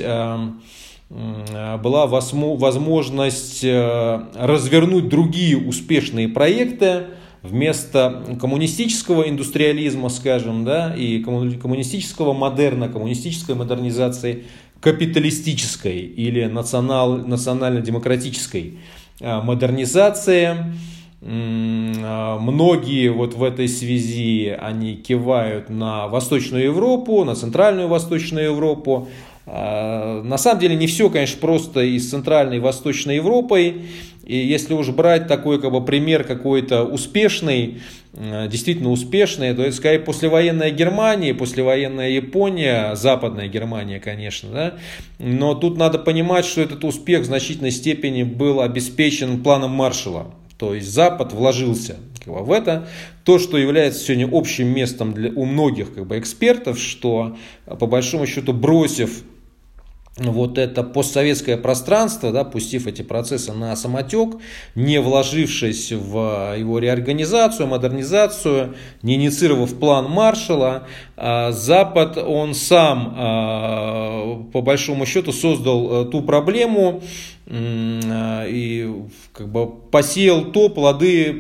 была 1.09 2.07
возможность 2.07 3.64
развернуть 3.64 5.09
другие 5.09 5.57
успешные 5.57 6.29
проекты 6.29 7.05
вместо 7.43 8.22
коммунистического 8.40 9.28
индустриализма, 9.28 10.09
скажем, 10.09 10.64
да, 10.64 10.95
и 10.95 11.20
коммунистического 11.20 12.32
модерна, 12.32 12.88
коммунистической 12.88 13.55
модернизации, 13.55 14.45
капиталистической 14.80 16.01
или 16.01 16.47
национал, 16.47 17.16
национально-демократической 17.18 18.78
Э, 19.22 19.40
модернизация. 19.40 20.72
Э, 21.20 22.38
многие 22.40 23.09
вот 23.12 23.34
в 23.34 23.45
этой 23.45 23.68
связи 23.68 24.49
они 24.49 24.97
кивают 24.97 25.70
на 25.70 26.09
Восточную 26.09 26.64
Европу, 26.64 27.22
на 27.24 27.36
Центральную 27.36 27.86
Восточную 27.86 28.47
Европу. 28.47 29.09
Э, 29.47 30.22
на 30.22 30.38
самом 30.38 30.61
деле 30.61 30.76
не 30.76 30.86
все, 30.86 31.11
конечно, 31.11 31.38
просто 31.40 31.80
и 31.80 31.99
с 31.99 32.11
Центральной 32.11 32.57
и 32.57 32.61
Восточной 32.61 33.16
Европой. 33.16 33.82
И 34.24 34.36
если 34.36 34.74
уж 34.74 34.88
брать 34.90 35.26
такой 35.26 35.61
как 35.61 35.72
бы, 35.72 35.84
пример 35.84 36.22
какой-то 36.22 36.84
успешный, 36.84 37.80
действительно 38.12 38.90
успешный, 38.90 39.53
то 39.53 39.62
это, 39.62 39.74
скорее, 39.74 39.99
послевоенная 39.99 40.70
Германия, 40.70 41.34
послевоенная 41.34 42.11
Япония, 42.11 42.95
западная 42.95 43.49
Германия, 43.49 43.99
конечно, 43.99 44.49
да, 44.51 44.74
но 45.18 45.55
тут 45.55 45.76
надо 45.76 45.99
понимать, 45.99 46.45
что 46.45 46.61
этот 46.61 46.84
успех 46.84 47.22
в 47.22 47.24
значительной 47.24 47.72
степени 47.72 48.22
был 48.22 48.61
обеспечен 48.61 49.43
планом 49.43 49.72
Маршалла, 49.72 50.30
то 50.57 50.74
есть 50.74 50.88
Запад 50.88 51.32
вложился 51.32 51.97
в 52.24 52.53
это. 52.53 52.86
То, 53.24 53.38
что 53.38 53.59
является 53.59 54.05
сегодня 54.05 54.28
общим 54.30 54.68
местом 54.68 55.12
для, 55.12 55.30
у 55.30 55.45
многих 55.45 55.95
как 55.95 56.07
бы, 56.07 56.18
экспертов, 56.18 56.78
что 56.78 57.36
по 57.66 57.86
большому 57.86 58.26
счету 58.26 58.53
бросив 58.53 59.24
вот 60.19 60.59
это 60.59 60.83
постсоветское 60.83 61.57
пространство, 61.57 62.33
да, 62.33 62.45
пустив 62.45 62.87
эти 62.87 63.01
процессы 63.01 63.53
на 63.53 63.75
самотек, 63.77 64.37
не 64.75 65.01
вложившись 65.01 65.91
в 65.91 66.55
его 66.59 66.79
реорганизацию, 66.79 67.67
модернизацию, 67.67 68.75
не 69.03 69.15
инициировав 69.15 69.75
план 69.79 70.11
Маршала, 70.11 70.87
а 71.17 71.53
Запад, 71.53 72.19
он 72.19 72.55
сам, 72.55 73.15
а, 73.17 74.43
по 74.53 74.61
большому 74.61 75.07
счету, 75.07 75.33
создал 75.33 76.07
э, 76.07 76.11
ту 76.11 76.21
проблему, 76.21 77.01
а, 77.41 77.41
и 77.55 78.91
как 79.35 79.49
бы 79.49 79.67
посеял 79.67 80.53
то 80.53 80.71
плоды, 80.71 81.35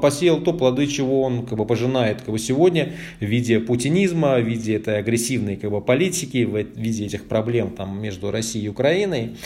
посеял 0.00 0.40
то 0.40 0.52
плоды, 0.52 0.86
чего 0.86 1.22
он 1.22 1.44
как 1.44 1.58
бы 1.58 1.66
пожинает 1.66 2.20
как 2.20 2.30
бы 2.30 2.38
сегодня 2.38 2.92
в 3.18 3.24
виде 3.24 3.58
путинизма, 3.58 4.36
в 4.36 4.46
виде 4.46 4.76
этой 4.76 4.98
агрессивной 4.98 5.56
как 5.56 5.72
бы 5.72 5.80
политики, 5.80 6.44
в 6.44 6.78
виде 6.78 7.06
этих 7.06 7.26
проблем 7.26 7.70
там 7.70 8.00
между 8.00 8.30
Россией 8.30 8.66
и 8.66 8.68
Украиной. 8.68 9.36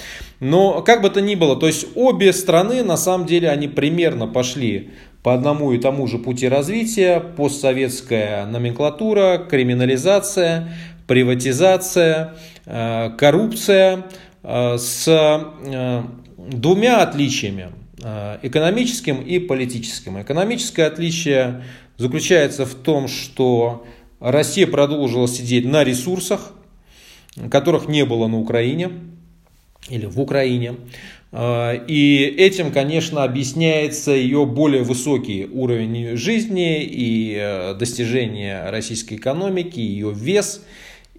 Но 0.40 0.82
как 0.82 1.00
бы 1.00 1.08
то 1.08 1.22
ни 1.22 1.36
было, 1.36 1.56
то 1.56 1.66
есть 1.66 1.86
обе 1.94 2.34
страны 2.34 2.82
на 2.82 2.98
самом 2.98 3.26
деле 3.26 3.48
они 3.48 3.66
примерно 3.66 4.26
пошли 4.26 4.90
по 5.22 5.32
одному 5.32 5.72
и 5.72 5.78
тому 5.78 6.06
же 6.06 6.18
пути 6.18 6.48
развития, 6.48 7.18
постсоветская 7.18 8.44
номенклатура, 8.44 9.38
криминализация, 9.38 10.68
приватизация, 11.06 12.34
э, 12.66 13.08
коррупция– 13.16 14.04
с 14.44 15.08
э, 15.08 16.02
двумя 16.36 17.02
отличиями, 17.02 17.72
э, 18.02 18.38
экономическим 18.42 19.22
и 19.22 19.38
политическим. 19.38 20.20
Экономическое 20.20 20.84
отличие 20.84 21.64
заключается 21.96 22.66
в 22.66 22.74
том, 22.74 23.08
что 23.08 23.86
Россия 24.20 24.66
продолжила 24.66 25.26
сидеть 25.28 25.64
на 25.64 25.82
ресурсах, 25.82 26.52
которых 27.50 27.88
не 27.88 28.04
было 28.04 28.26
на 28.26 28.38
Украине 28.38 28.90
или 29.88 30.06
в 30.06 30.20
Украине. 30.20 30.76
И 31.36 32.34
этим, 32.38 32.70
конечно, 32.70 33.24
объясняется 33.24 34.12
ее 34.12 34.46
более 34.46 34.84
высокий 34.84 35.46
уровень 35.46 36.16
жизни 36.16 36.84
и 36.84 37.74
достижения 37.76 38.70
российской 38.70 39.14
экономики, 39.14 39.80
ее 39.80 40.12
вес– 40.14 40.62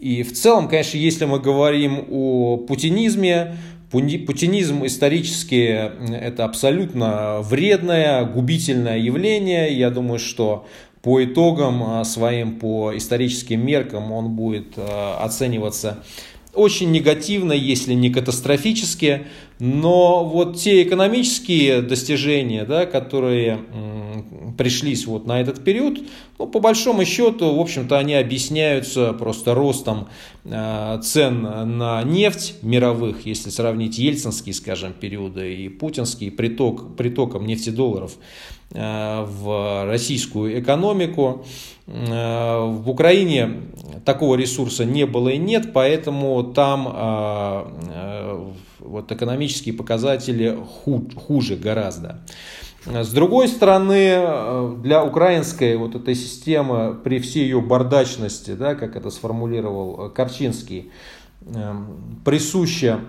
и 0.05 0.21
в 0.21 0.33
целом, 0.33 0.67
конечно, 0.67 0.99
если 0.99 1.25
мы 1.25 1.39
говорим 1.39 2.05
о 2.11 2.57
путинизме, 2.57 3.55
Путинизм 3.89 4.85
исторически 4.85 5.89
это 6.11 6.43
абсолютно 6.43 7.39
вредное, 7.41 8.25
губительное 8.25 8.97
явление. 8.97 9.71
Я 9.71 9.89
думаю, 9.89 10.19
что 10.19 10.67
по 11.01 11.23
итогам 11.23 12.03
своим, 12.03 12.59
по 12.59 12.95
историческим 12.97 13.65
меркам 13.65 14.11
он 14.11 14.35
будет 14.35 14.77
оцениваться 14.77 16.03
очень 16.55 16.91
негативно, 16.91 17.53
если 17.53 17.93
не 17.93 18.09
катастрофически, 18.09 19.27
но 19.59 20.25
вот 20.25 20.57
те 20.57 20.83
экономические 20.83 21.81
достижения, 21.81 22.65
да, 22.65 22.85
которые 22.85 23.59
пришлись 24.57 25.05
вот 25.05 25.25
на 25.25 25.41
этот 25.41 25.63
период, 25.63 25.99
ну, 26.37 26.47
по 26.47 26.59
большому 26.59 27.05
счету, 27.05 27.55
в 27.55 27.59
общем-то, 27.59 27.97
они 27.97 28.15
объясняются 28.15 29.13
просто 29.13 29.53
ростом 29.53 30.09
э, 30.43 30.99
цен 31.03 31.41
на 31.77 32.03
нефть 32.03 32.55
мировых, 32.61 33.25
если 33.25 33.49
сравнить 33.49 33.97
ельцинские, 33.97 34.53
скажем, 34.53 34.93
периоды 34.93 35.55
и 35.55 35.69
путинский 35.69 36.31
приток, 36.31 36.95
притоком 36.97 37.45
нефтедолларов. 37.45 38.13
э, 38.13 38.54
в 38.71 39.85
российскую 39.85 40.59
экономику. 40.59 41.45
Э, 41.87 42.65
в 42.65 42.89
Украине 42.89 43.61
такого 44.05 44.35
ресурса 44.35 44.85
не 44.85 45.05
было 45.05 45.29
и 45.29 45.37
нет, 45.37 45.71
поэтому 45.73 46.43
там 46.43 46.87
э, 46.87 47.65
э, 47.93 48.51
вот 48.79 49.11
экономические 49.11 49.75
показатели 49.75 50.57
хуже 50.83 51.55
гораздо. 51.55 52.21
С 52.85 53.09
другой 53.09 53.47
стороны, 53.47 54.77
для 54.83 55.03
украинской 55.03 55.75
вот 55.75 55.95
этой 55.95 56.13
системы, 56.13 56.93
при 56.93 57.17
всей 57.17 57.45
ее 57.45 57.59
бардачности, 57.59 58.51
да, 58.51 58.75
как 58.75 58.95
это 58.95 59.09
сформулировал 59.09 60.11
Корчинский, 60.11 60.91
присуща 62.23 62.99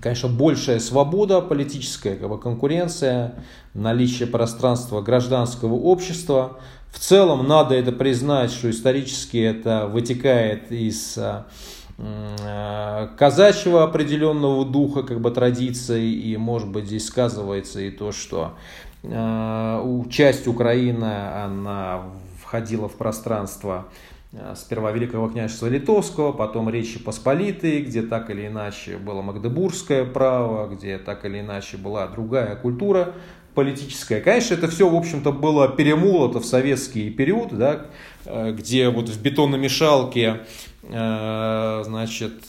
конечно, 0.00 0.28
большая 0.28 0.80
свобода 0.80 1.40
политическая, 1.40 2.16
как 2.16 2.28
бы 2.28 2.38
конкуренция, 2.38 3.34
наличие 3.74 4.28
пространства 4.28 5.00
гражданского 5.00 5.74
общества, 5.74 6.58
в 6.92 6.98
целом 6.98 7.46
надо 7.46 7.74
это 7.74 7.92
признать, 7.92 8.50
что 8.50 8.70
исторически 8.70 9.36
это 9.38 9.86
вытекает 9.86 10.72
из 10.72 11.16
а, 11.18 11.46
а, 11.98 13.08
казачьего 13.16 13.84
определенного 13.84 14.64
духа, 14.64 15.02
как 15.02 15.20
бы 15.20 15.30
традиции, 15.30 16.10
и 16.12 16.36
может 16.36 16.68
быть 16.68 16.86
здесь 16.86 17.06
сказывается 17.06 17.80
и 17.80 17.90
то, 17.90 18.12
что 18.12 18.54
э, 19.02 20.02
часть 20.10 20.46
Украины, 20.46 21.12
она 21.44 22.02
входила 22.42 22.88
в 22.88 22.96
пространство 22.96 23.86
сперва 24.54 24.92
Великого 24.92 25.28
княжества 25.28 25.68
Литовского, 25.68 26.32
потом 26.32 26.68
Речи 26.68 26.98
Посполитой, 26.98 27.80
где 27.80 28.02
так 28.02 28.28
или 28.30 28.46
иначе 28.46 28.98
было 28.98 29.22
Магдебургское 29.22 30.04
право, 30.04 30.68
где 30.68 30.98
так 30.98 31.24
или 31.24 31.40
иначе 31.40 31.76
была 31.76 32.06
другая 32.08 32.54
культура 32.56 33.14
политическая. 33.58 34.20
Конечно, 34.20 34.54
это 34.54 34.68
все, 34.68 34.88
в 34.88 34.94
общем-то, 34.94 35.32
было 35.32 35.68
перемолото 35.68 36.38
в 36.38 36.44
советский 36.44 37.10
период, 37.10 37.56
да, 37.58 37.86
э, 38.24 38.52
где 38.52 38.88
вот 38.88 39.08
в 39.08 39.20
бетономешалке 39.20 40.22
э, 40.22 40.44
значит, 40.82 42.44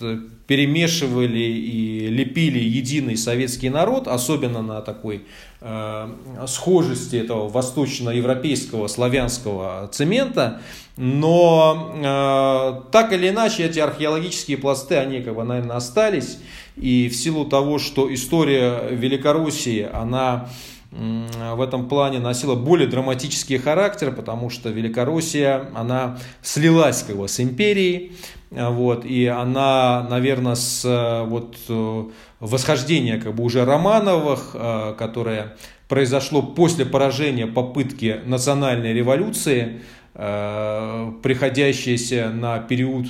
перемешивали 0.50 1.40
и 1.40 2.08
лепили 2.08 2.60
единый 2.60 3.18
советский 3.18 3.70
народ, 3.70 4.08
особенно 4.08 4.62
на 4.62 4.82
такой 4.82 5.24
э, 5.62 6.10
схожести 6.48 7.18
этого 7.18 7.50
восточноевропейского 7.50 8.88
славянского 8.88 9.90
цемента. 9.92 10.62
Но 10.98 11.94
э, 11.96 12.92
так 12.92 13.14
или 13.14 13.30
иначе 13.30 13.66
эти 13.66 13.80
археологические 13.80 14.58
пласты, 14.58 14.96
они 14.96 15.22
как 15.22 15.36
бы, 15.36 15.44
наверное, 15.44 15.76
остались. 15.76 16.40
И 16.76 17.10
в 17.10 17.16
силу 17.16 17.46
того, 17.46 17.78
что 17.78 18.12
история 18.14 18.90
Великоруссии, 18.90 19.88
она 19.92 20.50
в 20.92 21.62
этом 21.62 21.88
плане 21.88 22.20
носила 22.20 22.56
более 22.56 22.88
драматический 22.88 23.58
характер, 23.58 24.12
потому 24.12 24.50
что 24.50 24.70
Великороссия, 24.70 25.70
она 25.76 26.18
слилась 26.42 27.04
как 27.04 27.16
бы 27.16 27.28
с 27.28 27.40
империей, 27.40 28.14
вот, 28.50 29.06
и 29.06 29.28
она, 29.28 30.08
наверное, 30.10 30.56
с 30.56 31.26
вот, 31.28 31.58
э, 31.70 32.04
восхождения 32.40 33.20
как 33.20 33.36
бы 33.36 33.44
уже 33.44 33.64
Романовых, 33.64 34.52
э, 34.56 34.96
которое 34.98 35.56
произошло 35.88 36.42
после 36.42 36.86
поражения 36.86 37.46
попытки 37.46 38.22
национальной 38.26 38.94
революции, 38.94 39.82
э, 40.16 41.12
приходящейся 41.22 42.30
на 42.30 42.60
период 42.60 43.06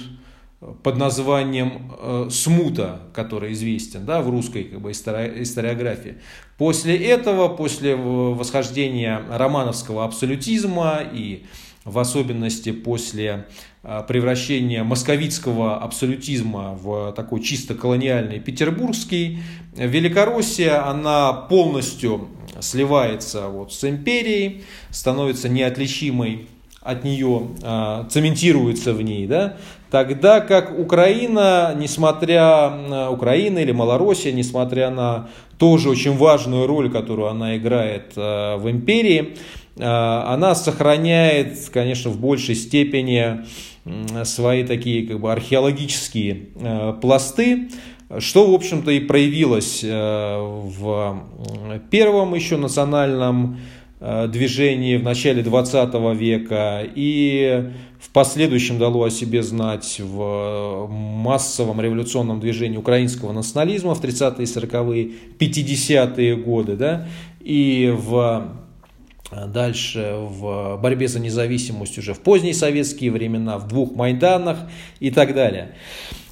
под 0.60 0.98
названием 0.98 1.92
э, 1.98 2.28
«Смута», 2.32 3.00
который 3.14 3.54
известен 3.54 4.06
да, 4.06 4.22
в 4.22 4.30
русской 4.30 4.66
как 4.66 4.82
бы, 4.82 4.92
историографии. 4.92 6.18
После 6.58 6.98
этого, 6.98 7.48
после 7.48 7.96
восхождения 7.96 9.22
романовского 9.30 10.04
абсолютизма 10.04 11.00
и 11.02 11.46
в 11.86 11.98
особенности 11.98 12.74
после 12.74 13.48
э, 13.84 14.04
превращения 14.06 14.84
московитского 14.84 15.78
абсолютизма 15.78 16.78
в 16.82 17.14
такой 17.14 17.42
чисто 17.42 17.74
колониальный 17.74 18.40
петербургский, 18.40 19.40
Великороссия, 19.76 20.86
она 20.86 21.32
полностью 21.32 22.28
сливается 22.60 23.48
вот 23.48 23.72
с 23.72 23.88
империей, 23.90 24.66
становится 24.90 25.48
неотличимой 25.48 26.50
от 26.82 27.04
нее, 27.04 27.50
э, 27.62 28.06
цементируется 28.10 28.94
в 28.94 29.02
ней, 29.02 29.28
да, 29.28 29.58
Тогда 29.92 30.40
как 30.40 30.78
Украина, 30.78 31.74
несмотря 31.76 32.70
на 32.70 33.10
Украина 33.10 33.58
или 33.58 33.72
Малороссия, 33.72 34.32
несмотря 34.32 34.92
на 34.92 35.30
тоже 35.58 35.90
очень 35.90 36.16
важную 36.16 36.68
роль, 36.68 36.92
которую 36.92 37.28
она 37.28 37.58
играет 37.58 38.14
э, 38.16 38.58
в 38.58 38.70
империи, 38.70 39.36
э, 39.78 39.84
она 39.84 40.54
сохраняет, 40.54 41.58
конечно, 41.74 42.12
в 42.12 42.20
большей 42.20 42.54
степени 42.54 43.46
свои 44.26 44.64
такие 44.64 45.08
как 45.08 45.20
бы 45.20 45.32
археологические 45.32 46.50
пласты, 47.02 47.70
что, 48.20 48.52
в 48.52 48.54
общем-то, 48.54 48.92
и 48.92 49.00
проявилось 49.00 49.84
в 49.84 51.24
первом 51.90 52.36
еще 52.36 52.58
национальном 52.58 53.58
движении 54.00 54.96
в 54.96 55.04
начале 55.04 55.44
20 55.44 55.94
века 56.18 56.84
и 56.96 57.70
в 58.00 58.10
последующем 58.12 58.80
дало 58.80 59.04
о 59.04 59.10
себе 59.10 59.44
знать 59.44 60.00
в 60.00 60.88
массовом 60.90 61.82
революционном 61.82 62.40
движении 62.40 62.78
украинского 62.78 63.34
национализма 63.34 63.96
в 63.96 64.02
30-е, 64.02 64.46
40-е, 64.46 65.12
50-е 65.38 66.36
годы, 66.38 66.78
да, 66.78 67.08
и 67.42 67.94
в 67.94 68.48
дальше 69.48 70.16
в 70.18 70.80
борьбе 70.82 71.08
за 71.08 71.20
независимость 71.20 71.98
уже 71.98 72.14
в 72.14 72.20
поздние 72.20 72.54
советские 72.54 73.12
времена, 73.12 73.58
в 73.58 73.68
двух 73.68 73.96
Майданах 73.96 74.60
и 75.00 75.12
так 75.12 75.36
далее. 75.36 75.76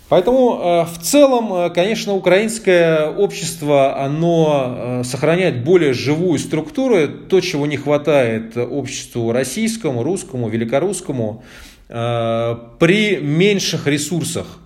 Поэтому 0.10 0.62
э, 0.62 0.86
в 0.86 1.00
целом, 1.02 1.54
э, 1.54 1.70
конечно, 1.70 2.14
украинское 2.14 3.10
общество, 3.10 4.02
оно 4.02 4.76
э, 4.78 5.04
сохраняет 5.04 5.66
более 5.66 5.94
живую 5.94 6.40
структуру, 6.40 7.08
то, 7.08 7.42
чего 7.42 7.66
не 7.66 7.76
хватает 7.76 8.56
обществу 8.56 9.32
российскому, 9.34 10.04
русскому, 10.04 10.50
великорусскому, 10.50 11.44
при 11.90 13.18
меньших 13.22 13.88
ресурсах, 13.88 14.60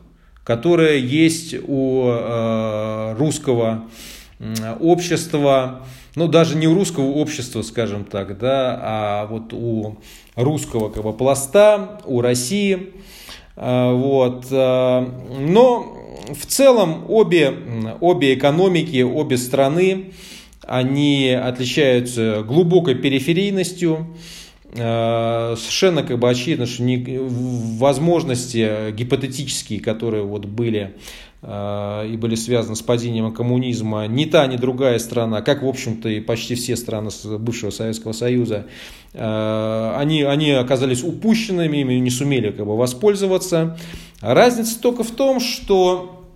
которые 0.44 1.00
есть 1.08 1.54
у 1.68 2.12
русского 3.16 3.84
общества, 4.80 5.86
ну 6.16 6.28
даже 6.28 6.58
не 6.58 6.68
у 6.68 6.74
русского 6.74 7.12
общества, 7.12 7.62
скажем 7.62 8.06
так, 8.06 8.39
да, 8.39 8.80
а 8.82 9.28
вот 9.28 9.54
у 9.54 9.98
русского 10.36 10.89
как 10.89 11.04
бы, 11.04 11.14
пласта, 11.14 12.02
у 12.06 12.22
России– 12.22 12.92
вот. 13.56 14.47
А, 14.52 15.08
но 15.39 15.97
в 16.34 16.45
целом 16.45 17.06
обе, 17.10 17.54
обе 17.99 18.34
экономики, 18.34 19.02
обе 19.02 19.38
страны, 19.38 20.12
они 20.66 21.30
отличаются 21.30 22.43
глубокой 22.47 22.95
периферийностью, 22.95 24.16
а, 24.78 25.56
совершенно 25.58 26.04
как 26.04 26.20
бы 26.20 26.30
очевидно, 26.30 26.66
что 26.66 26.84
возможности 26.84 28.91
гипотетические, 28.91 29.80
которые 29.80 30.24
вот 30.24 30.45
были 30.45 30.84
Э, 30.84 30.91
и 31.44 32.18
были 32.18 32.36
связаны 32.36 32.76
с 32.76 32.84
падением 32.84 33.34
коммунизма, 33.34 34.06
ни 34.06 34.26
та, 34.26 34.46
ни 34.46 34.58
другая 34.58 35.00
страна, 35.00 35.42
как, 35.42 35.64
в 35.64 35.68
общем-то, 35.68 36.08
и 36.08 36.20
почти 36.20 36.54
все 36.54 36.76
страны 36.76 37.10
бывшего 37.39 37.72
Советского 37.72 38.12
Союза, 38.12 38.68
э, 39.14 39.94
они, 39.98 40.22
они 40.22 40.52
оказались 40.52 41.04
упущенными, 41.04 41.78
ими 41.78 41.96
не 41.96 42.12
сумели 42.12 42.52
как 42.52 42.68
бы, 42.68 42.78
воспользоваться. 42.78 43.80
Разница 44.22 44.80
только 44.80 45.04
в 45.04 45.10
том, 45.10 45.39
что 45.39 46.28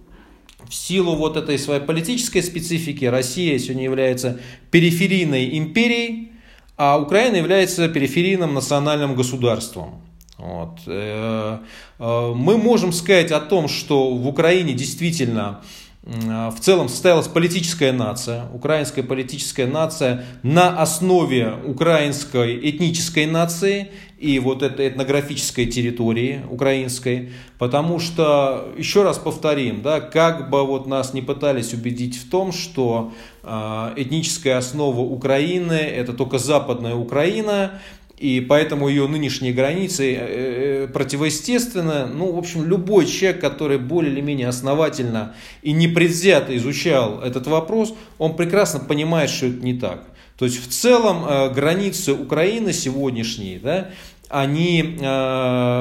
в 0.68 0.74
силу 0.74 1.16
вот 1.16 1.38
этой 1.38 1.60
своей 1.60 1.82
политической 1.82 2.42
специфики 2.42 3.06
Россия 3.06 3.60
сегодня 3.60 3.84
является 3.84 4.40
периферийной 4.72 5.56
империей, 5.60 6.32
а 6.78 7.00
Украина 7.00 7.36
является 7.36 7.88
периферийным 7.88 8.56
национальным 8.56 9.14
государством. 9.14 10.02
Вот. 10.38 10.80
Э, 10.88 11.60
э, 12.00 12.34
мы 12.36 12.58
можем 12.58 12.92
сказать 12.92 13.32
о 13.32 13.40
том, 13.40 13.68
что 13.68 14.14
в 14.14 14.28
Украине 14.28 14.74
действительно 14.74 15.62
в 16.08 16.58
целом 16.60 16.88
состоялась 16.88 17.28
политическая 17.28 17.92
нация, 17.92 18.46
украинская 18.54 19.04
политическая 19.04 19.66
нация 19.66 20.24
на 20.44 20.80
основе 20.80 21.56
украинской 21.66 22.60
этнической 22.70 23.26
нации 23.26 23.90
и 24.20 24.40
вот 24.40 24.64
этой 24.64 24.88
этнографической 24.88 25.66
территории 25.66 26.42
украинской, 26.50 27.32
потому 27.58 28.00
что, 28.00 28.74
еще 28.78 29.04
раз 29.04 29.18
повторим, 29.18 29.82
да, 29.82 30.00
как 30.00 30.50
бы 30.50 30.66
вот 30.66 30.88
нас 30.88 31.14
не 31.14 31.22
пытались 31.22 31.74
убедить 31.74 32.18
в 32.18 32.30
том, 32.30 32.52
что 32.52 33.12
э, 33.44 33.94
этническая 33.98 34.58
основа 34.58 35.02
Украины 35.02 35.74
это 35.74 36.14
только 36.14 36.38
западная 36.38 36.96
Украина, 36.96 37.82
и 38.18 38.40
поэтому 38.40 38.88
ее 38.88 39.08
нынешние 39.08 39.54
границы 39.54 40.14
э, 40.14 40.18
э, 40.20 40.88
противоестественны. 40.88 42.06
Ну, 42.06 42.32
в 42.32 42.38
общем, 42.38 42.66
любой 42.66 43.06
человек, 43.08 43.42
который 43.42 43.78
более 43.78 44.14
или 44.14 44.22
менее 44.22 44.48
основательно 44.48 45.36
и 45.62 45.74
непредвзято 45.74 46.56
изучал 46.56 47.22
этот 47.22 47.48
вопрос, 47.48 47.94
он 48.18 48.36
прекрасно 48.36 48.80
понимает, 48.80 49.30
что 49.30 49.48
это 49.48 49.64
не 49.66 49.74
так. 49.74 50.06
То 50.38 50.46
есть, 50.46 50.66
в 50.66 50.70
целом, 50.70 51.26
э, 51.28 51.54
границы 51.54 52.14
Украины 52.14 52.72
сегодняшние, 52.72 53.60
да, 53.60 53.90
они, 54.28 54.98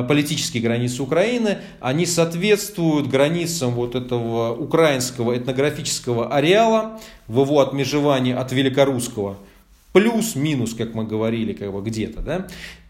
политические 0.06 0.62
границы 0.62 1.02
Украины, 1.02 1.58
они 1.80 2.04
соответствуют 2.04 3.08
границам 3.08 3.70
вот 3.70 3.94
этого 3.94 4.54
украинского 4.54 5.36
этнографического 5.36 6.28
ареала 6.28 7.00
в 7.26 7.40
его 7.40 7.60
отмежевании 7.60 8.34
от 8.34 8.52
великорусского– 8.52 9.38
плюс-минус, 9.94 10.74
как 10.74 10.92
мы 10.94 11.04
говорили, 11.04 11.52
как 11.52 11.72
бы 11.72 11.80
где-то, 11.80 12.20
да, 12.20 12.46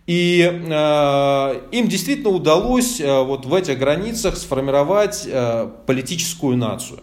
и 0.06 0.42
э, 0.42 1.60
им 1.70 1.88
действительно 1.88 2.30
удалось 2.30 2.98
э, 3.00 3.22
вот 3.22 3.44
в 3.44 3.54
этих 3.54 3.78
границах 3.78 4.36
сформировать 4.36 5.26
э, 5.26 5.68
политическую 5.86 6.56
нацию. 6.56 7.00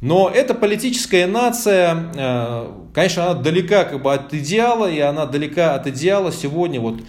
Но 0.00 0.30
эта 0.32 0.54
политическая 0.54 1.26
нация, 1.26 2.10
э, 2.14 2.72
конечно, 2.92 3.30
она 3.30 3.40
далека 3.40 3.84
как 3.84 4.02
бы 4.02 4.12
от 4.14 4.32
идеала, 4.34 4.90
и 4.90 5.00
она 5.00 5.26
далека 5.26 5.74
от 5.74 5.88
идеала 5.88 6.32
сегодня 6.32 6.80
вот 6.80 7.00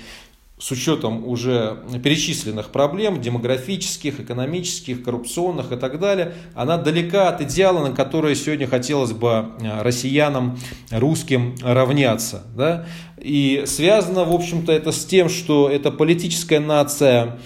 с 0.58 0.72
учетом 0.72 1.28
уже 1.28 1.80
перечисленных 2.01 2.70
проблем, 2.70 3.20
демографических, 3.20 4.22
экономических, 4.22 5.03
коррупционных 5.03 5.74
и 5.74 5.76
так 5.76 5.99
далее, 5.99 6.34
она 6.53 6.78
далека 6.78 7.28
от 7.28 7.41
идеала, 7.41 7.86
на 7.86 7.93
который 7.93 8.36
сегодня 8.36 8.66
хотелось 8.66 9.12
бы 9.12 9.47
э, 9.60 9.82
россиянам, 9.82 10.58
русским 10.91 11.56
равняться. 11.62 12.43
Да? 12.56 12.86
И 13.20 13.64
связано, 13.66 14.24
в 14.24 14.34
общем-то, 14.34 14.72
это 14.72 14.93
с 14.93 15.06
тем, 15.06 15.28
что 15.28 15.70
это 15.70 15.91
политическая 15.91 16.62
нация 16.62 17.38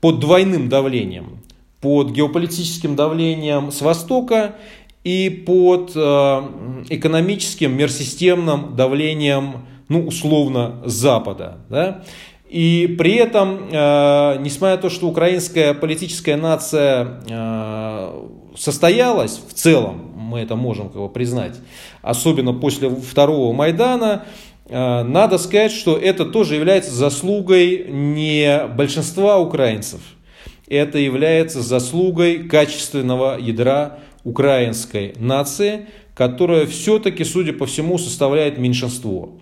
под 0.00 0.20
двойным 0.20 0.70
давлением. 0.70 1.40
Под 1.82 2.12
геополитическим 2.12 2.96
давлением 2.96 3.72
с 3.72 3.82
Востока 3.82 4.56
и 5.02 5.28
под 5.28 5.92
э, 5.94 6.00
экономическим, 6.88 7.76
мирсистемным 7.76 8.74
давлением, 8.74 9.66
ну, 9.90 10.06
условно, 10.06 10.80
Запада. 10.86 11.58
Да? 11.68 12.04
И 12.48 12.94
при 12.98 13.14
этом, 13.14 13.68
э, 13.70 14.36
несмотря 14.40 14.76
на 14.76 14.82
то, 14.82 14.90
что 14.90 15.08
украинская 15.08 15.74
политическая 15.74 16.36
нация 16.36 17.20
э, 17.28 18.28
состоялась 18.56 19.40
в 19.48 19.54
целом, 19.54 20.12
мы 20.14 20.40
это 20.40 20.54
можем 20.54 20.88
как 20.88 21.00
бы 21.00 21.08
признать, 21.08 21.56
особенно 22.02 22.52
после 22.52 22.90
второго 22.90 23.52
Майдана, 23.52 24.26
э, 24.68 25.02
надо 25.02 25.38
сказать, 25.38 25.72
что 25.72 25.96
это 25.96 26.26
тоже 26.26 26.54
является 26.54 26.92
заслугой 26.92 27.86
не 27.88 28.66
большинства 28.76 29.38
украинцев, 29.38 30.00
это 30.68 30.98
является 30.98 31.62
заслугой 31.62 32.44
качественного 32.46 33.38
ядра 33.38 34.00
украинской 34.22 35.14
нации, 35.16 35.86
которая 36.14 36.66
все-таки, 36.66 37.24
судя 37.24 37.52
по 37.52 37.66
всему, 37.66 37.98
составляет 37.98 38.58
меньшинство. 38.58 39.32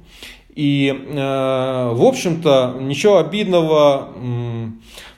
И, 0.55 0.89
э, 0.89 1.93
в 1.95 2.05
общем-то, 2.05 2.77
ничего 2.79 3.19
обидного, 3.19 4.09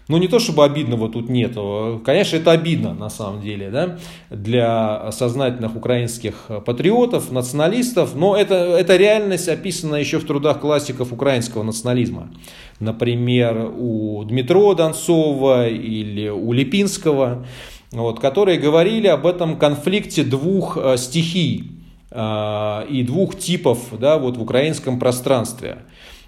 ну 0.07 0.18
не 0.18 0.28
то 0.28 0.39
чтобы 0.39 0.64
обидного 0.64 1.09
тут 1.09 1.28
нет, 1.28 1.57
конечно, 2.05 2.37
это 2.37 2.53
обидно 2.53 2.95
на 2.95 3.11
самом 3.11 3.41
деле, 3.41 3.70
да, 3.70 3.99
для 4.30 5.11
сознательных 5.11 5.74
украинских 5.74 6.51
патриотов, 6.64 7.32
националистов, 7.32 8.14
но 8.14 8.37
это, 8.37 8.55
это 8.55 8.97
реальность 8.97 9.49
описана 9.49 9.97
еще 9.97 10.20
в 10.20 10.26
трудах 10.26 10.61
классиков 10.61 11.12
украинского 11.12 11.64
национализма. 11.64 12.30
Например, 12.78 13.72
у 13.76 14.22
Дмитро 14.24 14.74
Донцова 14.74 15.68
или 15.68 16.28
у 16.28 16.53
Липинского, 16.53 17.45
вот, 17.91 18.20
которые 18.20 18.59
говорили 18.59 19.09
об 19.09 19.26
этом 19.26 19.57
конфликте 19.57 20.22
двух 20.22 20.76
э, 20.76 20.97
стихий 20.97 21.70
и 22.14 23.02
двух 23.02 23.36
типов 23.36 23.98
да, 23.98 24.18
вот 24.18 24.36
в 24.36 24.42
украинском 24.42 25.00
пространстве. 25.00 25.78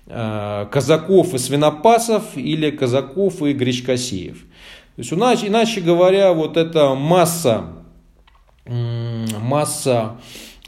Э, 0.09 0.67
казаков 0.71 1.35
и 1.35 1.39
свинопасов 1.39 2.37
или 2.37 2.71
казаков 2.71 3.43
и 3.43 3.53
гречкосеев. 3.53 4.39
То 4.39 4.99
есть, 4.99 5.13
иначе, 5.13 5.49
иначе 5.49 5.81
говоря, 5.81 6.33
вот 6.33 6.57
эта 6.57 6.95
масса, 6.95 7.65
масса 8.65 10.13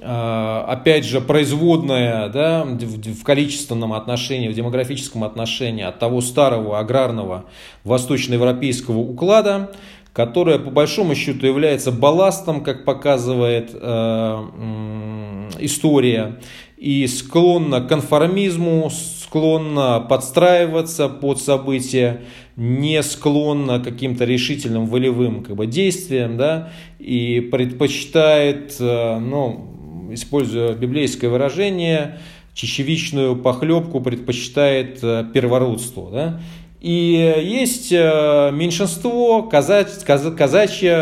э, 0.01 0.65
опять 0.67 1.05
же, 1.05 1.21
производная 1.21 2.29
да, 2.31 2.65
в 2.65 3.23
количественном 3.23 3.93
отношении, 3.93 4.49
в 4.49 4.55
демографическом 4.55 5.23
отношении 5.23 5.85
от 5.85 6.01
того 6.01 6.21
старого 6.21 6.81
аграрного 6.81 7.45
восточноевропейского 7.85 8.99
уклада, 8.99 9.71
которая 10.19 10.59
по 10.59 10.73
большому 10.73 11.15
счету 11.15 11.47
является 11.47 11.93
балластом, 11.93 12.65
как 12.65 12.85
показывает 12.85 13.71
э, 13.73 15.49
история, 15.61 16.41
и 16.77 17.07
склонна 17.07 17.81
к 17.81 17.87
конформизму, 17.87 18.91
склонна 18.91 20.01
подстраиваться 20.01 21.09
под 21.09 21.41
события, 21.41 22.23
не 22.57 23.01
склонна 23.05 23.79
к 23.79 23.85
каким-то 23.85 24.25
решительным 24.25 24.87
волевым 24.87 25.45
как 25.45 25.55
бы, 25.55 25.69
действиям, 25.69 26.37
да, 26.37 26.73
и 26.99 27.39
предпочитает, 27.53 28.75
э, 28.81 29.19
ну, 29.21 30.09
используя 30.11 30.75
библейское 30.75 31.31
выражение, 31.31 32.19
чечевичную 32.55 33.37
похлебку 33.37 34.01
предпочитает 34.01 34.99
э, 35.01 35.25
первородству. 35.33 36.11
Да? 36.13 36.41
И 36.81 37.35
есть 37.45 37.91
э, 37.91 38.51
меньшинство, 38.53 39.43
казач, 39.43 39.89
казачье, 40.05 40.95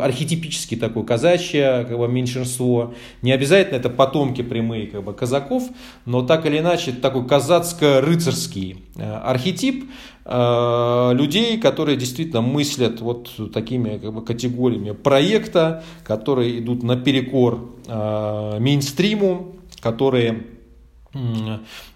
архетипически 0.00 0.76
такое 0.76 1.02
казачье 1.02 1.84
как 1.88 1.98
бы, 1.98 2.06
меньшинство. 2.06 2.94
Не 3.20 3.32
обязательно 3.32 3.76
это 3.76 3.90
потомки 3.90 4.42
прямые 4.42 4.86
как 4.86 5.02
бы, 5.02 5.12
казаков, 5.12 5.64
но 6.06 6.22
так 6.22 6.46
или 6.46 6.58
иначе 6.58 6.92
это 6.92 7.00
такой 7.00 7.26
казацко-рыцарский 7.26 8.84
э, 8.94 9.12
архетип 9.12 9.90
э, 10.24 11.10
людей, 11.14 11.58
которые 11.58 11.96
действительно 11.96 12.40
мыслят 12.40 13.00
вот 13.00 13.32
такими 13.52 13.98
как 13.98 14.14
бы, 14.14 14.24
категориями 14.24 14.92
проекта, 14.92 15.82
которые 16.04 16.60
идут 16.60 16.84
наперекор 16.84 17.72
мейнстриму, 17.88 19.56
которые 19.80 20.30
Э, 20.32 20.53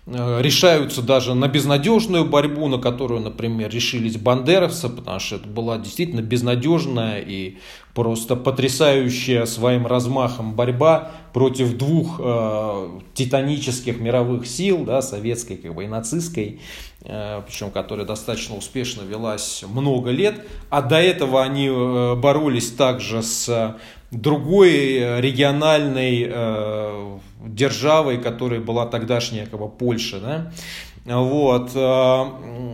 решаются 0.07 1.03
даже 1.03 1.35
на 1.35 1.49
безнадежную 1.49 2.25
борьбу, 2.25 2.69
на 2.69 2.79
которую, 2.79 3.21
например, 3.21 3.71
решились 3.71 4.17
бандеровцы, 4.17 4.89
потому 4.89 5.21
что 5.21 5.37
это 5.37 5.49
была 5.49 5.79
действительно 5.79 6.23
безнадежная 6.23 7.21
и 7.21 7.59
просто 7.99 8.37
потрясающая 8.37 9.45
своим 9.45 9.85
размахом 9.85 10.55
борьба 10.55 11.11
против 11.33 11.77
двух 11.77 12.21
э, 12.21 13.01
титанических 13.15 13.99
мировых 13.99 14.47
сил, 14.47 14.85
да, 14.85 15.03
советской 15.03 15.57
как 15.57 15.75
бы, 15.75 15.83
и 15.83 15.89
нацистской, 15.89 16.61
э, 17.03 17.43
причем 17.45 17.73
которая 17.73 18.07
достаточно 18.07 18.57
успешно 18.57 19.03
велась 19.03 19.65
много 19.69 20.11
лет, 20.11 20.47
а 20.71 20.81
до 20.81 21.01
этого 21.01 21.43
они 21.43 21.67
э, 21.67 22.15
боролись 22.15 22.71
также 22.71 23.23
с 23.23 23.77
другой 24.13 24.99
э, 24.99 25.21
региональной 25.21 26.27
э, 26.31 27.19
державой, 27.45 28.19
которой 28.19 28.61
была 28.61 28.87
тогдашняя 28.87 29.47
как 29.47 29.61
бы, 29.61 29.69
Польша. 29.69 30.21
Да? 30.21 30.53
Вот. 31.05 31.71
Э, 31.75 32.25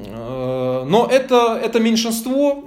э, 0.06 0.84
но 0.86 1.08
это, 1.10 1.60
это 1.62 1.80
меньшинство, 1.80 2.64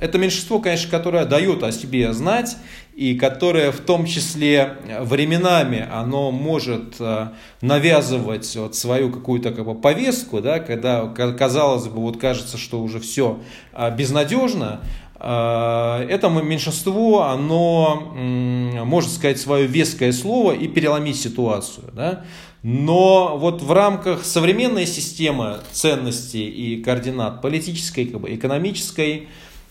это 0.00 0.18
меньшинство, 0.18 0.58
конечно, 0.58 0.90
которое 0.90 1.24
дает 1.24 1.62
о 1.62 1.72
себе 1.72 2.12
знать, 2.12 2.56
и 2.94 3.14
которое 3.14 3.72
в 3.72 3.80
том 3.80 4.04
числе 4.04 4.76
временами 5.00 5.88
оно 5.90 6.30
может 6.30 6.96
навязывать 7.62 8.54
вот 8.56 8.74
свою 8.74 9.10
какую-то 9.10 9.52
как 9.52 9.64
бы, 9.64 9.74
повестку, 9.74 10.40
да, 10.42 10.58
когда 10.58 11.06
казалось 11.08 11.86
бы, 11.86 12.00
вот 12.00 12.20
кажется, 12.20 12.58
что 12.58 12.82
уже 12.82 13.00
все 13.00 13.40
безнадежно, 13.96 14.82
Э, 15.11 15.11
это 15.22 16.28
меньшинство, 16.28 17.22
оно 17.22 18.12
может 18.84 19.10
сказать 19.12 19.38
свое 19.38 19.66
веское 19.66 20.10
слово 20.12 20.52
и 20.52 20.66
переломить 20.66 21.20
ситуацию. 21.20 21.90
Да? 21.94 22.24
Но 22.62 23.36
вот 23.38 23.62
в 23.62 23.72
рамках 23.72 24.24
современной 24.24 24.86
системы 24.86 25.58
ценностей 25.70 26.48
и 26.48 26.82
координат 26.82 27.40
политической, 27.42 28.06
как 28.06 28.20
бы, 28.20 28.34
экономической, 28.34 29.28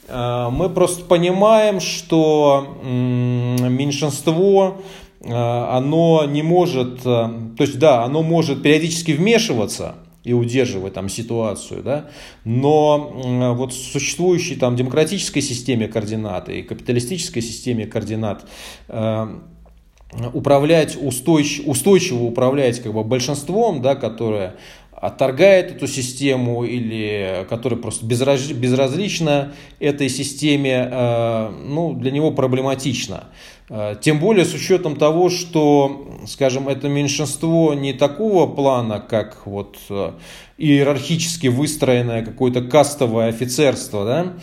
э, 0.08 0.50
мы 0.52 0.70
просто 0.70 1.04
понимаем, 1.06 1.80
что 1.80 2.78
меньшинство, 2.84 4.82
оно 5.24 6.26
не 6.26 6.44
может, 6.44 7.04
то 7.04 7.32
есть 7.60 7.78
да, 7.78 8.04
оно 8.04 8.24
может 8.24 8.64
периодически 8.64 9.12
вмешиваться, 9.12 9.96
и 10.24 10.34
удерживать 10.34 10.94
там 10.94 11.10
ситуацию, 11.10 11.84
да, 11.84 12.10
но 12.46 13.54
вот 13.56 13.74
в 13.74 13.76
существующей 13.76 14.56
там 14.56 14.76
демократической 14.76 15.42
системе 15.42 15.88
координат 15.88 16.50
и 16.50 16.62
капиталистической 16.62 17.42
системе 17.42 17.88
координат 17.88 18.46
управлять 20.34 20.98
устойчиво, 21.02 21.72
устойчиво 21.72 22.24
управлять 22.24 22.82
как 22.82 22.94
бы 22.94 23.04
большинством, 23.04 23.82
да, 23.82 23.96
которое 23.96 24.56
отторгает 25.02 25.72
эту 25.72 25.88
систему 25.88 26.64
или 26.64 27.46
которое 27.50 27.76
просто 27.76 28.06
безразлично 28.06 29.54
этой 29.80 30.10
системе, 30.10 30.90
э, 30.92 31.50
ну, 31.68 31.94
для 31.94 32.12
него 32.12 32.32
проблематично. 32.32 33.26
Э, 33.68 33.96
тем 34.00 34.20
более 34.20 34.46
с 34.46 34.54
учетом 34.54 34.96
того, 34.96 35.30
что, 35.30 36.20
скажем, 36.28 36.70
это 36.70 36.88
меньшинство 36.88 37.74
не 37.74 37.94
такого 37.94 38.46
плана, 38.46 39.00
как 39.00 39.48
вот 39.48 39.78
э, 39.90 40.12
иерархически 40.60 41.48
выстроенное 41.48 42.24
какое-то 42.24 42.62
кастовое 42.62 43.30
офицерство, 43.30 44.06
да, 44.06 44.34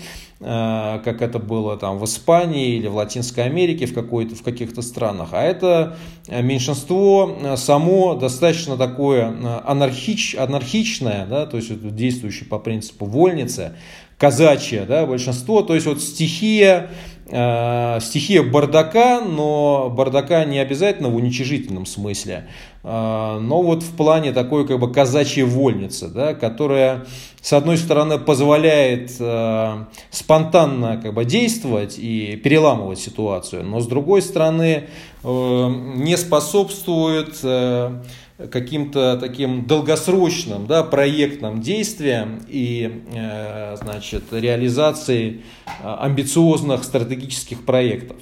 как 0.41 1.21
это 1.21 1.41
было 1.41 1.77
там 1.77 1.99
в 1.99 2.05
Испании 2.05 2.77
или 2.77 2.87
в 2.87 2.95
Латинской 2.95 3.45
Америке 3.45 3.87
в, 3.87 3.95
какой-то, 3.95 4.37
в 4.37 4.43
каких-то 4.43 4.83
странах. 4.83 5.31
А 5.33 5.43
это 5.43 5.97
меньшинство 6.29 7.37
э, 7.41 7.57
само 7.57 8.15
достаточно 8.15 8.77
такое 8.77 9.31
э, 9.31 9.61
анархич, 9.65 10.37
анархичное, 10.39 11.27
да, 11.27 11.47
то 11.47 11.57
есть 11.57 11.95
действующее 11.95 12.49
по 12.49 12.59
принципу 12.59 13.07
вольницы, 13.07 13.73
казачье 14.19 14.85
да, 14.85 15.07
большинство, 15.07 15.63
то 15.63 15.75
есть 15.75 15.87
вот 15.87 16.03
стихия 16.03 16.91
э, 17.27 17.99
стихия 18.01 18.43
бардака, 18.43 19.21
но 19.21 19.93
бардака 19.95 20.45
не 20.45 20.59
обязательно 20.59 21.09
в 21.09 21.17
уничижительном 21.17 21.87
смысле, 21.87 22.45
э, 22.45 22.68
но 22.83 23.63
вот 23.63 23.83
в 23.83 23.97
плане 23.97 24.33
такой 24.33 24.67
как 24.67 24.79
бы 24.79 24.93
казачьей 24.93 25.45
вольницы, 25.45 26.09
да, 26.09 26.33
которая 26.33 27.05
с 27.41 27.53
одной 27.53 27.79
стороны 27.79 28.19
позволяет 28.19 29.13
э, 29.19 29.85
спонтанно 30.11 31.01
как 31.01 31.15
бы 31.15 31.25
действовать 31.25 31.99
и 31.99 32.37
переламывать 32.37 32.99
ситуацию, 32.99 33.65
но 33.65 33.81
с 33.81 33.87
другой 33.87 34.23
стороны 34.23 34.89
э, 35.23 35.69
не 35.97 36.17
способствует 36.17 37.39
э, 37.43 38.03
каким-то 38.51 39.17
таким 39.19 39.67
долгосрочным 39.67 40.67
да, 40.67 40.83
проектным 40.83 41.61
действиям 41.61 42.41
и 42.49 43.03
э, 43.13 43.77
значит, 43.81 44.25
реализации 44.33 45.43
э, 45.83 45.95
амбициозных 46.01 46.85
стратегических 46.85 47.65
проектов. 47.65 48.17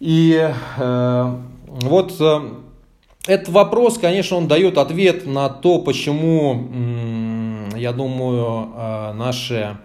И 0.00 0.50
э, 0.78 1.36
вот 1.66 2.16
э, 2.20 2.40
этот 3.28 3.50
вопрос, 3.50 3.98
конечно, 3.98 4.38
он 4.38 4.48
дает 4.48 4.78
ответ 4.78 5.26
на 5.26 5.50
то, 5.50 5.80
почему, 5.80 6.66
э, 6.72 7.78
я 7.78 7.92
думаю, 7.92 8.70
э, 8.74 9.12
наши 9.12 9.76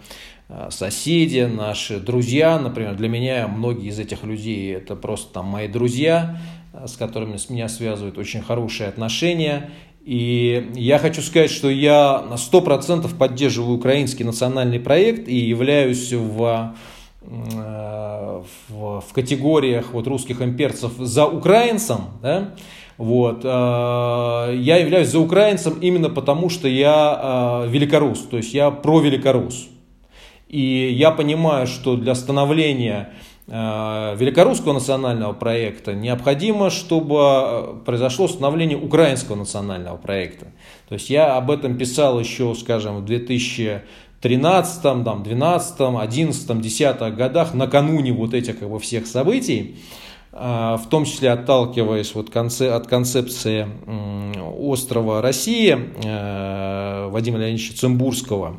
э, 0.48 0.70
соседи, 0.72 1.42
наши 1.42 2.00
друзья, 2.00 2.58
например, 2.58 2.96
для 2.96 3.10
меня 3.10 3.50
многие 3.50 3.90
из 3.90 4.00
этих 4.00 4.24
людей 4.24 4.74
это 4.74 4.96
просто 4.96 5.34
там 5.34 5.48
мои 5.48 5.68
друзья, 5.68 6.38
с 6.86 6.96
которыми 6.96 7.36
с 7.36 7.50
меня 7.50 7.68
связывают 7.68 8.18
очень 8.18 8.42
хорошие 8.42 8.88
отношения. 8.88 9.72
И 10.06 10.72
я 10.76 10.98
хочу 10.98 11.22
сказать, 11.22 11.52
что 11.52 11.70
я 11.70 12.22
на 12.22 12.36
100% 12.36 13.14
поддерживаю 13.18 13.78
украинский 13.78 14.24
национальный 14.24 14.80
проект 14.80 15.28
и 15.28 15.36
являюсь 15.36 16.14
в, 16.14 16.76
в 18.70 19.14
категориях 19.14 19.94
вот 19.94 20.08
русских 20.08 20.42
имперцев 20.42 20.94
за 20.98 21.26
украинцем. 21.26 22.06
Да? 22.22 22.54
Вот. 23.04 23.42
Э, 23.44 24.56
я 24.56 24.78
являюсь 24.78 25.10
за 25.10 25.20
украинцем 25.20 25.80
именно 25.82 26.10
потому, 26.10 26.50
что 26.50 26.68
я 26.68 27.64
э, 27.66 27.70
великорус, 27.70 28.20
то 28.22 28.38
есть 28.38 28.54
я 28.54 28.72
про 28.72 29.00
великорус. 29.00 29.68
И 30.48 30.92
я 30.92 31.12
понимаю, 31.12 31.68
что 31.68 31.96
для 31.96 32.16
становления 32.16 33.14
Э, 33.46 34.16
великорусского 34.18 34.72
национального 34.74 35.34
проекта 35.34 35.94
необходимо, 35.94 36.70
чтобы 36.70 37.82
произошло 37.86 38.30
становление 38.30 38.78
украинского 38.78 39.36
национального 39.36 39.98
проекта. 39.98 40.46
То 40.88 40.96
есть 40.96 41.10
я 41.10 41.36
об 41.36 41.52
этом 41.52 41.78
писал 41.78 42.20
еще, 42.20 42.56
скажем, 42.56 42.98
в 42.98 43.06
2013, 43.06 44.82
там, 44.82 45.24
12, 45.24 45.76
11, 45.80 46.62
10 46.62 47.16
годах, 47.16 47.54
накануне 47.54 48.14
вот 48.14 48.34
этих 48.34 48.60
как 48.60 48.70
бы, 48.70 48.80
всех 48.80 49.08
событий, 49.08 49.76
в 50.34 50.82
том 50.90 51.06
числе 51.06 51.30
отталкиваясь 51.32 52.16
вот 52.16 52.36
от 52.36 52.88
концепции 52.88 53.68
острова 54.60 55.22
России 55.22 55.74
Вадима 57.10 57.38
Леонидовича 57.38 57.76
Цимбурского. 57.78 58.58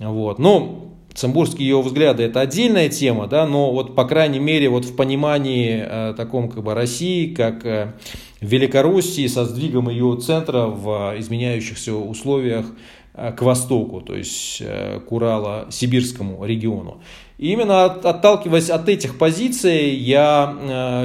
Вот. 0.00 0.40
Но 0.40 0.94
Цимбурские 1.14 1.68
его 1.68 1.82
взгляды 1.82 2.24
это 2.24 2.40
отдельная 2.40 2.88
тема, 2.88 3.28
да, 3.28 3.46
но 3.46 3.70
вот 3.70 3.94
по 3.94 4.04
крайней 4.04 4.40
мере 4.40 4.68
вот 4.68 4.84
в 4.84 4.96
понимании 4.96 5.84
э, 5.86 6.14
таком 6.16 6.48
как 6.48 6.64
бы 6.64 6.74
России, 6.74 7.32
как 7.32 7.64
э, 7.64 7.92
Великороссии 8.40 9.28
со 9.28 9.44
сдвигом 9.44 9.88
ее 9.88 10.18
центра 10.20 10.66
в 10.66 11.14
изменяющихся 11.16 11.94
условиях 11.94 12.66
э, 12.66 12.72
к 13.14 13.42
востоку, 13.42 14.00
то 14.00 14.14
есть 14.14 14.60
э, 14.60 15.00
к 15.00 15.12
Урало-Сибирскому 15.12 16.44
региону. 16.44 17.00
И 17.38 17.52
именно 17.52 17.84
от, 17.84 18.04
отталкиваясь 18.04 18.70
от 18.70 18.88
этих 18.88 19.18
позиций, 19.18 19.94
я 19.94 20.56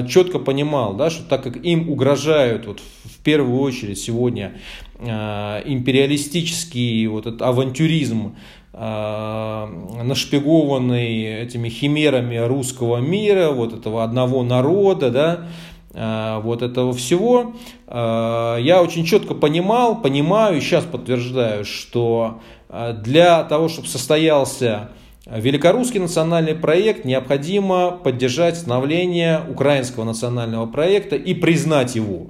э, 0.03 0.07
четко 0.07 0.39
понимал, 0.39 0.95
да, 0.95 1.09
что 1.09 1.23
так 1.23 1.43
как 1.43 1.63
им 1.63 1.89
угрожают 1.89 2.65
вот, 2.65 2.79
в 2.79 3.19
первую 3.23 3.59
очередь 3.61 3.99
сегодня 3.99 4.53
э, 4.97 5.61
империалистический 5.65 7.05
вот 7.07 7.27
этот 7.27 7.43
авантюризм 7.43 8.35
Э, 8.71 9.65
нашпигованный 10.03 11.41
этими 11.41 11.69
химерами 11.69 12.37
русского 12.37 12.97
мира, 12.97 13.49
вот 13.49 13.73
этого 13.73 14.03
одного 14.03 14.41
народа, 14.43 15.09
да, 15.09 15.35
э, 15.35 15.45
вот 15.91 16.61
этого 16.61 16.93
всего, 16.93 17.55
э, 17.87 18.57
я 18.61 18.81
очень 18.83 19.05
четко 19.05 19.33
понимал, 19.33 20.01
понимаю 20.01 20.57
и 20.57 20.61
сейчас 20.61 20.85
подтверждаю, 20.85 21.65
что 21.65 22.41
для 22.69 23.43
того, 23.45 23.67
чтобы 23.67 23.87
состоялся 23.87 24.91
великорусский 25.25 25.99
национальный 25.99 26.53
проект, 26.53 27.03
необходимо 27.05 27.91
поддержать 27.91 28.57
становление 28.57 29.41
украинского 29.49 30.03
национального 30.03 30.67
проекта 30.67 31.15
и 31.15 31.33
признать 31.33 31.95
его. 31.95 32.27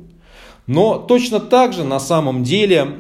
Но 0.66 0.98
точно 0.98 1.42
так 1.42 1.74
же 1.74 1.84
на 1.84 2.00
самом 2.00 2.44
деле 2.44 2.96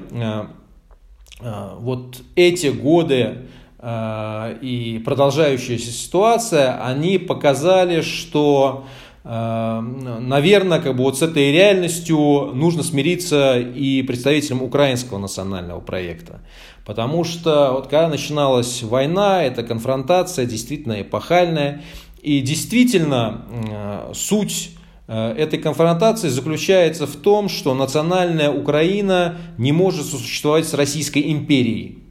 Э, 1.41 1.75
вот 1.79 2.17
эти 2.35 2.67
годы 2.67 3.45
э, 3.77 4.57
и 4.61 5.01
продолжающаяся 5.05 5.91
ситуация, 5.91 6.83
они 6.83 7.17
показали, 7.17 8.01
что, 8.01 8.83
э, 8.83 8.89
наверное, 9.23 10.79
как 10.79 10.95
бы 10.95 11.03
вот 11.03 11.17
с 11.17 11.21
этой 11.21 11.51
реальностью 11.51 12.17
нужно 12.53 12.83
смириться 12.83 13.59
и 13.59 14.01
представителям 14.01 14.63
украинского 14.63 15.17
национального 15.17 15.81
проекта. 15.81 16.39
Потому 16.85 17.23
что 17.23 17.73
вот 17.73 17.87
когда 17.87 18.07
начиналась 18.07 18.81
война, 18.81 19.43
эта 19.43 19.63
конфронтация 19.63 20.45
действительно 20.45 21.01
эпохальная, 21.01 21.83
и 22.21 22.39
действительно 22.39 24.11
суть 24.13 24.71
Э, 25.11 25.33
этой 25.35 25.57
конфронтации 25.57 26.29
заключается 26.29 27.07
в 27.07 27.15
том, 27.15 27.49
что 27.49 27.73
национальная 27.73 28.51
Украина 28.51 29.37
не 29.57 29.71
может 29.71 30.05
существовать 30.05 30.67
с 30.67 30.75
Российской 30.75 31.31
империей. 31.31 32.03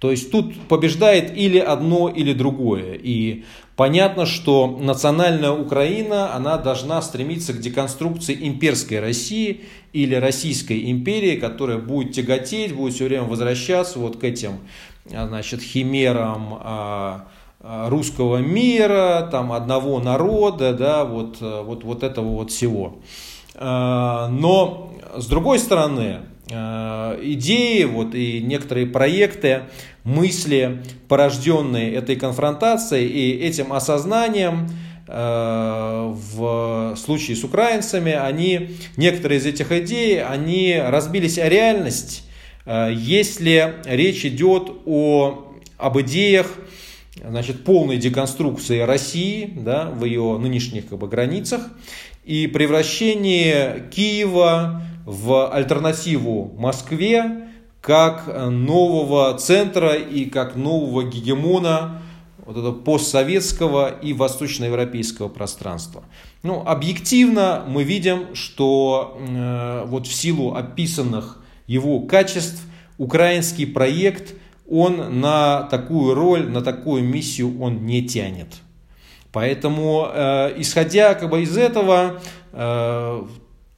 То 0.00 0.10
есть 0.10 0.32
тут 0.32 0.58
побеждает 0.62 1.36
или 1.36 1.58
одно, 1.58 2.08
или 2.08 2.32
другое. 2.32 2.94
И 2.94 3.44
понятно, 3.76 4.26
что 4.26 4.66
национальная 4.80 5.52
Украина, 5.52 6.34
она 6.34 6.58
должна 6.58 7.00
стремиться 7.02 7.52
к 7.52 7.60
деконструкции 7.60 8.36
имперской 8.48 9.00
России 9.00 9.62
или 9.92 10.14
Российской 10.14 10.90
империи, 10.90 11.36
которая 11.36 11.78
будет 11.78 12.12
тяготеть, 12.12 12.74
будет 12.74 12.94
все 12.94 13.04
время 13.06 13.24
возвращаться 13.24 13.98
вот 13.98 14.18
к 14.18 14.24
этим 14.24 14.60
значит, 15.04 15.60
химерам, 15.62 16.58
а, 16.60 17.26
Э, 17.64 17.88
русского 17.88 18.38
мира, 18.38 19.28
там, 19.30 19.52
одного 19.52 20.00
народа, 20.00 20.72
да, 20.72 21.04
вот, 21.04 21.36
э, 21.40 21.62
вот, 21.62 21.84
вот 21.84 22.02
этого 22.02 22.26
вот 22.26 22.50
всего. 22.50 22.96
Но, 23.54 24.94
с 25.14 25.26
другой 25.26 25.58
стороны, 25.58 26.20
идеи 26.52 27.84
вот, 27.84 28.14
и 28.14 28.40
некоторые 28.40 28.86
проекты, 28.86 29.62
мысли, 30.04 30.82
порожденные 31.08 31.94
этой 31.94 32.16
конфронтацией 32.16 33.08
и 33.08 33.44
этим 33.44 33.72
осознанием, 33.72 34.68
в 35.08 36.94
случае 36.96 37.36
с 37.36 37.44
украинцами, 37.44 38.12
они, 38.12 38.76
некоторые 38.96 39.40
из 39.40 39.46
этих 39.46 39.70
идей, 39.72 40.22
они 40.22 40.80
разбились 40.80 41.38
о 41.38 41.48
реальность, 41.48 42.24
если 42.66 43.74
речь 43.84 44.24
идет 44.24 44.70
о, 44.86 45.52
об 45.76 46.00
идеях, 46.00 46.54
значит, 47.22 47.64
полной 47.64 47.98
деконструкции 47.98 48.78
России 48.78 49.52
да, 49.56 49.90
в 49.90 50.04
ее 50.04 50.38
нынешних 50.38 50.88
как 50.88 50.98
бы, 50.98 51.08
границах 51.08 51.62
и 52.24 52.46
превращение 52.46 53.88
Киева 53.90 54.82
в 55.04 55.50
альтернативу 55.50 56.54
Москве 56.58 57.48
как 57.80 58.26
нового 58.50 59.36
центра 59.38 59.94
и 59.94 60.26
как 60.26 60.54
нового 60.56 61.02
гегемона 61.02 62.02
вот 62.44 62.56
этого 62.56 62.72
постсоветского 62.72 63.88
и 63.88 64.12
восточноевропейского 64.12 65.28
пространства. 65.28 66.04
Ну, 66.42 66.62
объективно 66.64 67.64
мы 67.66 67.84
видим, 67.84 68.34
что 68.34 69.16
э, 69.18 69.84
вот 69.86 70.06
в 70.06 70.12
силу 70.12 70.54
описанных 70.54 71.42
его 71.66 72.00
качеств 72.00 72.62
украинский 72.98 73.66
проект, 73.66 74.34
он 74.68 75.20
на 75.20 75.62
такую 75.64 76.14
роль, 76.14 76.48
на 76.48 76.62
такую 76.62 77.04
миссию 77.04 77.60
он 77.60 77.86
не 77.86 78.06
тянет. 78.06 78.48
Поэтому, 79.30 80.08
э, 80.12 80.54
исходя 80.58 81.14
как 81.14 81.30
бы 81.30 81.42
из 81.42 81.56
этого, 81.56 82.20
э, 82.52 83.22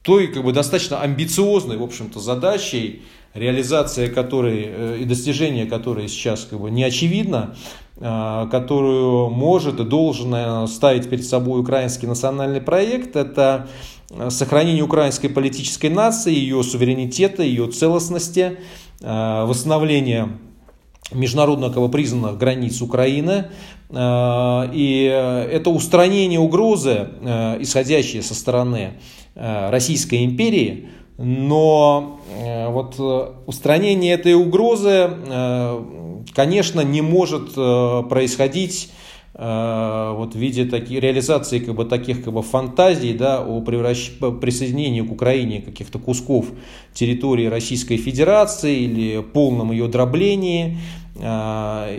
той 0.05 0.27
как 0.27 0.43
бы 0.43 0.53
достаточно 0.53 1.01
амбициозной, 1.01 1.77
в 1.77 1.83
общем-то, 1.83 2.19
задачей, 2.19 3.01
реализация 3.33 4.07
которой 4.07 4.63
э, 4.67 4.97
и 5.01 5.03
достижение 5.03 5.65
которой 5.65 6.07
сейчас 6.07 6.45
как 6.47 6.61
бы 6.61 6.69
не 6.69 6.83
очевидно, 6.83 7.55
э, 7.97 8.47
которую 8.51 9.31
может 9.31 9.79
и 9.79 9.83
должен 9.83 10.67
ставить 10.67 11.09
перед 11.09 11.25
собой 11.25 11.59
украинский 11.59 12.07
национальный 12.07 12.61
проект, 12.61 13.15
это 13.15 13.67
э, 14.11 14.29
сохранение 14.29 14.83
украинской 14.83 15.27
политической 15.27 15.89
нации, 15.89 16.33
ее 16.33 16.61
суверенитета, 16.63 17.41
ее 17.41 17.67
целостности, 17.67 18.59
восстановление 19.01 20.37
международного 21.11 21.89
признанных 21.89 22.37
границ 22.37 22.81
Украины. 22.81 23.47
И 23.91 25.49
это 25.51 25.69
устранение 25.69 26.39
угрозы, 26.39 27.09
исходящей 27.59 28.23
со 28.23 28.33
стороны 28.33 28.93
Российской 29.35 30.23
империи, 30.25 30.87
но 31.17 32.19
э, 32.29 32.69
вот 32.69 32.95
э, 32.99 33.31
устранение 33.45 34.13
этой 34.13 34.33
угрозы, 34.33 35.09
э, 35.09 35.85
конечно, 36.33 36.81
не 36.81 37.01
может 37.01 37.53
происходить 37.53 38.91
вот 39.37 40.33
в 40.33 40.37
виде 40.37 40.63
таких, 40.63 41.01
реализации 41.01 41.59
как 41.59 41.75
бы, 41.75 41.83
таких 41.83 42.23
как 42.23 42.33
бы, 42.33 42.41
фантазий 42.41 43.11
да, 43.11 43.41
о 43.41 43.59
превращ... 43.59 44.11
присоединении 44.39 45.01
к 45.01 45.11
Украине 45.11 45.61
каких-то 45.61 45.99
кусков 45.99 46.45
территории 46.93 47.47
Российской 47.47 47.97
Федерации 47.97 48.83
или 48.83 49.21
полном 49.21 49.73
ее 49.73 49.89
дроблении. 49.89 50.77
А, 51.21 51.89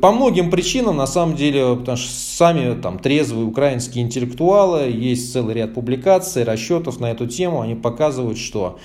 по 0.00 0.12
многим 0.12 0.50
причинам, 0.50 0.96
на 0.96 1.06
самом 1.06 1.34
деле, 1.34 1.76
потому 1.76 1.96
что 1.96 2.12
сами 2.12 2.78
там 2.80 2.98
трезвые 2.98 3.46
украинские 3.46 4.04
интеллектуалы, 4.04 4.90
есть 4.90 5.32
целый 5.32 5.54
ряд 5.54 5.74
публикаций, 5.74 6.44
расчетов 6.44 7.00
на 7.00 7.10
эту 7.10 7.26
тему, 7.26 7.62
они 7.62 7.74
показывают, 7.74 8.38
что 8.38 8.78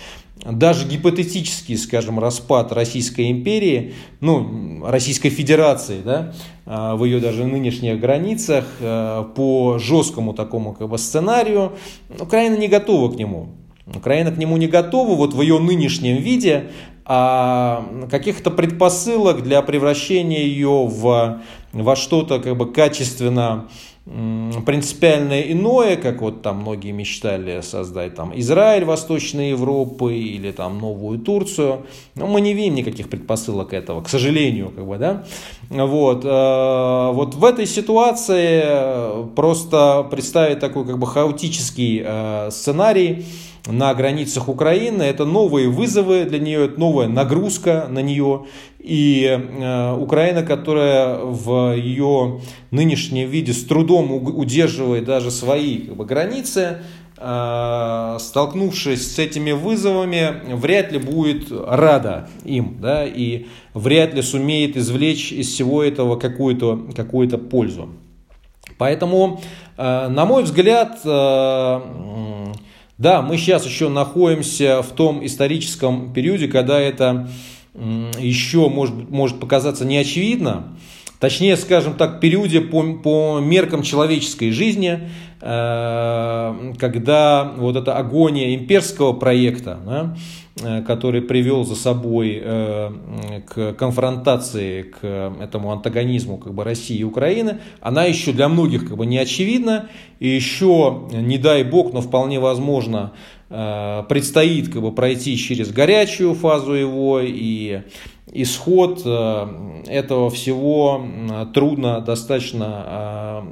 даже 0.46 0.88
гипотетический, 0.88 1.78
скажем, 1.78 2.20
распад 2.20 2.72
Российской 2.72 3.30
империи, 3.32 3.94
ну, 4.22 4.82
Российской 4.86 5.30
Федерации, 5.30 6.02
да, 6.04 6.34
а, 6.66 6.96
в 6.96 7.04
ее 7.06 7.20
даже 7.20 7.46
нынешних 7.46 8.00
границах, 8.00 8.66
а, 8.80 9.24
по 9.24 9.78
жесткому 9.78 10.34
такому 10.34 10.74
как 10.74 10.90
бы 10.90 10.98
сценарию, 10.98 11.74
Украина 12.20 12.56
не 12.56 12.68
готова 12.68 13.12
к 13.12 13.18
нему. 13.18 13.50
Украина 13.94 14.32
к 14.32 14.38
нему 14.38 14.58
не 14.58 14.68
готова 14.68 15.16
вот 15.16 15.34
в 15.34 15.42
ее 15.42 15.60
нынешнем 15.60 16.18
виде, 16.18 16.72
а 17.06 17.86
каких-то 18.10 18.52
предпосылок 18.52 19.44
для 19.44 19.62
превращения 19.62 20.44
ее 20.44 20.86
в, 20.88 21.42
во 21.72 21.96
что-то 21.96 22.40
как 22.40 22.58
бы 22.58 22.72
качественно 22.72 23.68
принципиально 24.66 25.42
иное, 25.42 25.96
как 25.96 26.22
вот 26.22 26.42
там 26.42 26.62
многие 26.62 26.92
мечтали 26.92 27.62
создать 27.62 28.16
там 28.16 28.38
Израиль 28.40 28.84
Восточной 28.84 29.52
Европы 29.52 30.16
или 30.16 30.52
там 30.52 30.80
новую 30.80 31.20
Турцию, 31.20 31.86
но 32.16 32.26
мы 32.26 32.42
не 32.42 32.54
видим 32.54 32.74
никаких 32.76 33.10
предпосылок 33.10 33.74
этого, 33.74 34.02
к 34.02 34.10
сожалению, 34.10 34.72
как 34.76 34.88
бы, 34.88 34.98
да. 34.98 35.24
Вот, 35.70 36.26
э, 36.26 37.12
вот 37.14 37.36
в 37.36 37.46
этой 37.46 37.68
ситуации 37.68 39.24
просто 39.36 40.08
представить 40.10 40.60
такой 40.60 40.86
как 40.86 40.98
бы 40.98 41.06
хаотический 41.06 42.02
э, 42.04 42.50
сценарий, 42.50 43.24
на 43.68 43.94
границах 43.94 44.50
Украины. 44.50 45.04
Это 45.04 45.26
новые 45.26 45.70
вызовы 45.70 46.26
для 46.26 46.40
нее, 46.40 46.66
это 46.66 46.80
новая 46.80 47.08
нагрузка 47.08 47.88
на 47.90 48.02
нее. 48.02 48.46
И 48.80 49.26
э, 49.26 49.96
Украина, 49.96 50.42
которая 50.42 51.18
в 51.18 51.76
ее 51.76 52.42
нынешнем 52.72 53.30
виде 53.30 53.54
с 53.54 53.64
трудом 53.64 54.12
удерживает 54.12 55.06
даже 55.06 55.30
свои 55.30 55.80
как 55.80 55.96
бы, 55.98 56.06
границы, 56.06 56.80
э, 57.18 58.18
столкнувшись 58.20 59.16
с 59.16 59.20
этими 59.20 59.52
вызовами, 59.52 60.56
вряд 60.56 60.92
ли 60.92 60.98
будет 60.98 61.52
рада 61.52 62.28
им, 62.44 62.78
да, 62.82 63.06
и 63.06 63.46
вряд 63.76 64.16
ли 64.16 64.24
сумеет 64.24 64.76
извлечь 64.76 65.32
из 65.32 65.50
всего 65.50 65.84
этого 65.84 66.16
какую-то 66.16 66.88
какую 66.96 67.30
пользу. 67.38 67.90
Поэтому, 68.80 69.42
э, 69.78 70.08
на 70.08 70.26
мой 70.26 70.42
взгляд, 70.42 71.00
да, 73.02 73.24
мы 73.24 73.38
сейчас 73.38 73.66
еще 73.66 73.90
находимся 73.90 74.84
в 74.84 74.90
том 74.90 75.26
историческом 75.26 76.14
периоде, 76.14 76.48
когда 76.48 76.80
это 76.80 77.28
еще 77.74 78.70
может, 78.70 79.10
может 79.10 79.40
показаться 79.40 79.86
неочевидно. 79.86 80.78
Точнее, 81.20 81.58
скажем 81.58 81.96
так, 81.96 82.20
периоде 82.20 82.62
по, 82.62 82.84
по 82.94 83.40
меркам 83.40 83.82
человеческой 83.82 84.52
жизни, 84.52 85.10
э, 85.42 86.74
когда 86.78 87.52
вот 87.58 87.76
эта 87.76 87.98
агония 87.98 88.54
имперского 88.54 89.14
проекта, 89.14 89.80
да, 89.84 90.18
который 90.56 91.22
привел 91.22 91.64
за 91.64 91.76
собой 91.76 92.40
э, 92.44 92.92
к 93.48 93.74
конфронтации, 93.74 94.84
к 94.84 95.34
этому 95.40 95.72
антагонизму 95.72 96.38
как 96.38 96.54
бы, 96.54 96.64
России 96.64 96.98
и 96.98 97.04
Украины, 97.04 97.60
она 97.80 98.04
еще 98.04 98.34
для 98.34 98.50
многих 98.50 98.88
как 98.88 98.98
бы, 98.98 99.06
не 99.06 99.18
очевидна. 99.18 99.88
И 100.20 100.28
еще, 100.28 101.08
не 101.12 101.38
дай 101.38 101.64
бог, 101.64 101.94
но 101.94 102.02
вполне 102.02 102.40
возможно, 102.40 103.14
э, 103.50 104.04
предстоит 104.10 104.72
как 104.74 104.82
бы, 104.82 104.92
пройти 104.92 105.38
через 105.38 105.72
горячую 105.72 106.36
фазу 106.36 106.74
его, 106.74 107.22
и 107.22 107.84
исход 108.34 109.00
этого 109.88 110.30
всего 110.30 111.06
трудно 111.54 112.00
достаточно 112.00 113.44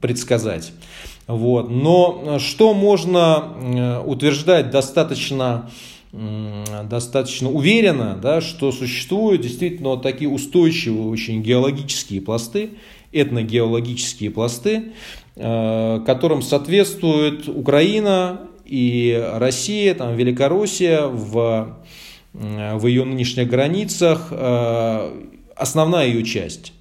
предсказать. 0.00 0.72
Вот. 1.26 1.68
Но 1.68 2.38
что 2.38 2.74
можно 2.74 4.02
утверждать 4.04 4.70
достаточно 4.70 5.68
достаточно 6.84 7.50
уверенно, 7.50 8.16
да, 8.20 8.40
что 8.40 8.70
существуют 8.70 9.42
действительно 9.42 9.90
вот 9.90 10.02
такие 10.02 10.30
устойчивые 10.30 11.08
очень 11.08 11.42
геологические 11.42 12.20
пласты, 12.20 12.70
этногеологические 13.10 14.30
пласты, 14.30 14.92
э, 15.34 16.00
которым 16.06 16.42
соответствует 16.42 17.48
Украина 17.48 18.48
и 18.64 19.20
Россия, 19.34 19.94
там, 19.94 20.14
Великороссия 20.16 21.06
в, 21.06 21.78
в 22.32 22.86
ее 22.86 23.04
нынешних 23.04 23.48
границах, 23.48 24.28
э, 24.30 25.26
основная 25.56 26.06
ее 26.06 26.24
часть. 26.24 26.73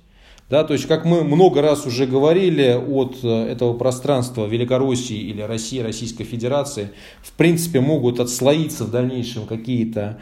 Да, 0.53 0.63
то 0.63 0.73
есть, 0.73 0.85
как 0.85 1.03
мы 1.03 1.23
много 1.23 1.63
раз 1.63 1.87
уже 1.87 2.05
говорили, 2.05 2.73
от 2.73 3.17
э, 3.23 3.27
этого 3.27 3.73
пространства 3.73 4.45
Великороссии 4.45 5.17
или 5.17 5.41
России, 5.41 5.79
Российской 5.79 6.25
Федерации, 6.25 6.91
в 7.23 7.31
принципе, 7.31 7.79
могут 7.79 8.19
отслоиться 8.19 8.83
в 8.83 8.91
дальнейшем 8.91 9.47
какие-то 9.47 10.19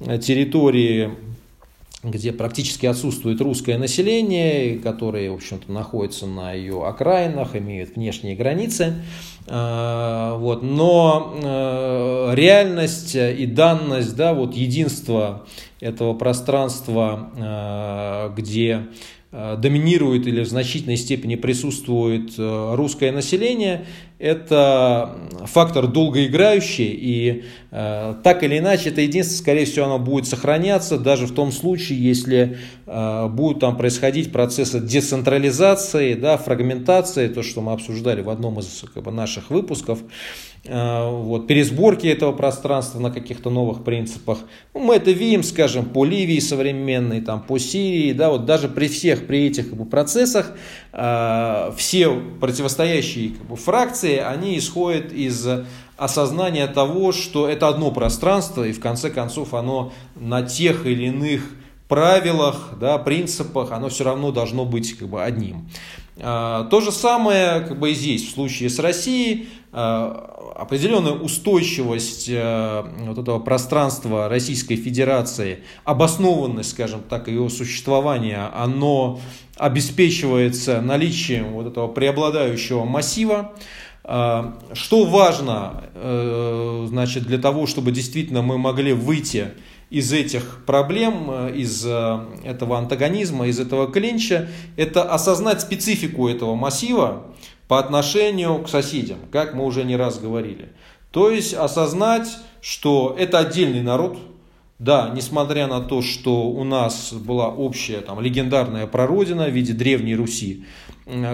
э, 0.00 0.16
территории, 0.16 1.10
где 2.02 2.32
практически 2.32 2.86
отсутствует 2.86 3.42
русское 3.42 3.76
население, 3.76 4.78
которые, 4.78 5.30
в 5.30 5.34
общем-то, 5.34 5.70
находятся 5.70 6.26
на 6.26 6.54
ее 6.54 6.86
окраинах, 6.86 7.54
имеют 7.54 7.94
внешние 7.94 8.36
границы. 8.36 8.94
Э, 9.46 10.34
вот. 10.38 10.62
Но 10.62 12.30
реальность 12.32 13.16
и 13.16 13.44
данность, 13.44 14.16
да, 14.16 14.32
вот 14.32 14.54
единство 14.54 15.44
этого 15.80 16.14
пространства, 16.14 18.32
где 18.34 18.76
Э, 18.76 18.82
доминирует 19.56 20.26
или 20.26 20.42
в 20.42 20.48
значительной 20.48 20.96
степени 20.96 21.34
присутствует 21.34 22.34
э, 22.38 22.74
русское 22.76 23.10
население, 23.10 23.84
это 24.18 25.18
фактор 25.46 25.88
долгоиграющий, 25.88 26.92
и 26.92 27.42
э, 27.63 27.63
так 27.74 28.44
или 28.44 28.58
иначе, 28.58 28.90
это 28.90 29.00
единственное, 29.00 29.40
скорее 29.40 29.64
всего, 29.64 29.86
оно 29.86 29.98
будет 29.98 30.28
сохраняться, 30.28 30.96
даже 30.96 31.26
в 31.26 31.34
том 31.34 31.50
случае, 31.50 32.00
если 32.00 32.58
э, 32.86 33.28
будут 33.28 33.60
там 33.60 33.76
происходить 33.76 34.30
процессы 34.30 34.78
децентрализации, 34.78 36.14
да, 36.14 36.36
фрагментации, 36.36 37.26
то, 37.26 37.42
что 37.42 37.62
мы 37.62 37.72
обсуждали 37.72 38.22
в 38.22 38.30
одном 38.30 38.60
из 38.60 38.84
как 38.94 39.02
бы, 39.02 39.10
наших 39.10 39.50
выпусков, 39.50 39.98
Э, 40.66 41.10
вот, 41.10 41.46
пересборки 41.46 42.06
этого 42.06 42.32
пространства 42.32 42.98
на 42.98 43.10
каких-то 43.10 43.50
новых 43.50 43.84
принципах. 43.84 44.38
Ну, 44.72 44.80
мы 44.80 44.94
это 44.94 45.10
видим, 45.10 45.42
скажем, 45.42 45.84
по 45.84 46.06
Ливии 46.06 46.38
современной, 46.38 47.20
там, 47.20 47.42
по 47.42 47.58
Сирии, 47.58 48.14
да, 48.14 48.30
вот 48.30 48.46
даже 48.46 48.68
при 48.68 48.88
всех 48.88 49.26
при 49.26 49.46
этих 49.46 49.68
как 49.68 49.78
бы, 49.78 49.84
процессах 49.84 50.52
э, 50.92 51.70
все 51.76 52.18
противостоящие 52.40 53.30
как 53.34 53.46
бы, 53.46 53.56
фракции, 53.56 54.16
они 54.16 54.56
исходят 54.56 55.12
из 55.12 55.46
осознания 55.96 56.66
того, 56.66 57.12
что 57.12 57.48
это 57.48 57.68
одно 57.68 57.90
пространство, 57.90 58.64
и 58.64 58.72
в 58.72 58.80
конце 58.80 59.10
концов 59.10 59.54
оно 59.54 59.92
на 60.16 60.42
тех 60.42 60.86
или 60.86 61.06
иных 61.06 61.42
правилах, 61.88 62.70
да, 62.80 62.98
принципах, 62.98 63.72
оно 63.72 63.88
все 63.88 64.04
равно 64.04 64.32
должно 64.32 64.64
быть 64.64 64.96
как 64.98 65.08
бы, 65.08 65.22
одним. 65.22 65.68
Э, 66.16 66.66
то 66.70 66.80
же 66.80 66.92
самое 66.92 67.60
как 67.60 67.78
бы, 67.78 67.90
и 67.90 67.94
здесь, 67.94 68.26
в 68.26 68.34
случае 68.34 68.70
с 68.70 68.78
Россией, 68.78 69.48
э, 69.72 70.14
определенная 70.56 71.12
устойчивость 71.12 72.28
э, 72.28 72.84
вот 73.06 73.18
этого 73.18 73.38
пространства 73.40 74.28
Российской 74.28 74.76
Федерации, 74.76 75.64
обоснованность, 75.84 76.70
скажем 76.70 77.02
так, 77.08 77.28
ее 77.28 77.48
существования, 77.50 78.50
оно 78.54 79.20
обеспечивается 79.56 80.80
наличием 80.80 81.52
вот 81.52 81.66
этого 81.66 81.88
преобладающего 81.88 82.84
массива. 82.84 83.52
Э, 84.04 84.52
что 84.72 85.04
важно 85.04 85.84
э, 85.94 86.86
значит, 86.88 87.24
для 87.24 87.38
того, 87.38 87.66
чтобы 87.66 87.92
действительно 87.92 88.42
мы 88.42 88.58
могли 88.58 88.92
выйти 88.92 89.48
из 89.90 90.12
этих 90.12 90.64
проблем, 90.66 91.48
из 91.54 91.86
этого 91.86 92.78
антагонизма, 92.78 93.46
из 93.46 93.60
этого 93.60 93.92
клинча, 93.92 94.48
это 94.76 95.04
осознать 95.04 95.60
специфику 95.60 96.26
этого 96.26 96.56
массива, 96.56 97.34
по 97.68 97.78
отношению 97.78 98.62
к 98.62 98.68
соседям, 98.68 99.18
как 99.30 99.54
мы 99.54 99.64
уже 99.64 99.84
не 99.84 99.96
раз 99.96 100.18
говорили. 100.18 100.70
То 101.10 101.30
есть 101.30 101.54
осознать, 101.54 102.28
что 102.60 103.14
это 103.18 103.38
отдельный 103.38 103.82
народ, 103.82 104.18
да, 104.78 105.12
несмотря 105.14 105.66
на 105.66 105.80
то, 105.80 106.02
что 106.02 106.48
у 106.48 106.64
нас 106.64 107.12
была 107.12 107.48
общая 107.48 108.00
там, 108.00 108.20
легендарная 108.20 108.86
прародина 108.86 109.46
в 109.46 109.52
виде 109.52 109.72
Древней 109.72 110.16
Руси, 110.16 110.64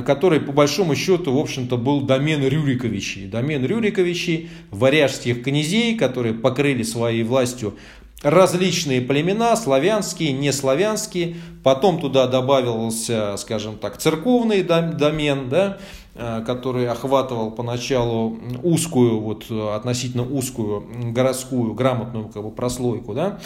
который 0.05 0.41
по 0.41 0.53
большому 0.53 0.95
счету, 0.95 1.33
в 1.33 1.39
общем-то, 1.39 1.77
был 1.77 2.01
домен 2.01 2.47
Рюриковичей. 2.47 3.27
Домен 3.27 3.65
Рюриковичей, 3.65 4.51
варяжских 4.71 5.43
князей, 5.43 5.97
которые 5.97 6.35
покрыли 6.35 6.83
своей 6.83 7.23
властью 7.23 7.77
различные 8.23 9.01
племена, 9.01 9.57
славянские, 9.57 10.33
неславянские. 10.33 11.37
Потом 11.63 12.01
туда 12.01 12.27
добавился, 12.27 13.37
скажем 13.39 13.77
так, 13.77 13.99
церковный 13.99 14.63
домен, 14.63 15.49
да, 15.49 15.79
Э, 16.23 16.43
который 16.45 16.89
охватывал 16.89 17.53
поначалу 17.53 18.37
узкую, 18.65 19.21
вот 19.21 19.49
относительно 19.51 20.25
узкую 20.25 20.85
городскую 21.13 21.73
грамотную 21.73 22.29
как 22.29 22.43
бы, 22.43 22.51
прослойку, 22.51 23.15
да, 23.15 23.39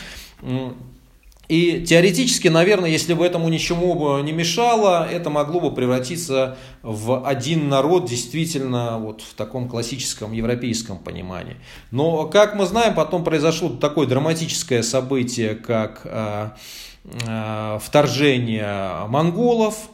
и 1.48 1.84
теоретически, 1.86 2.48
наверное, 2.48 2.90
если 2.90 3.14
бы 3.14 3.24
этому 3.24 3.48
ничему 3.48 3.94
бы 3.94 4.22
не 4.22 4.32
мешало, 4.32 5.08
это 5.10 5.30
могло 5.30 5.60
бы 5.60 5.74
превратиться 5.74 6.56
в 6.82 7.26
один 7.26 7.68
народ 7.68 8.08
действительно 8.08 8.98
вот 8.98 9.20
в 9.22 9.34
таком 9.34 9.68
классическом 9.68 10.32
европейском 10.32 10.98
понимании. 10.98 11.56
Но, 11.90 12.26
как 12.26 12.54
мы 12.54 12.66
знаем, 12.66 12.94
потом 12.94 13.24
произошло 13.24 13.68
такое 13.68 14.06
драматическое 14.06 14.82
событие, 14.82 15.54
как 15.54 16.02
э, 16.04 16.50
э, 17.26 17.78
вторжение 17.82 19.06
монголов, 19.08 19.88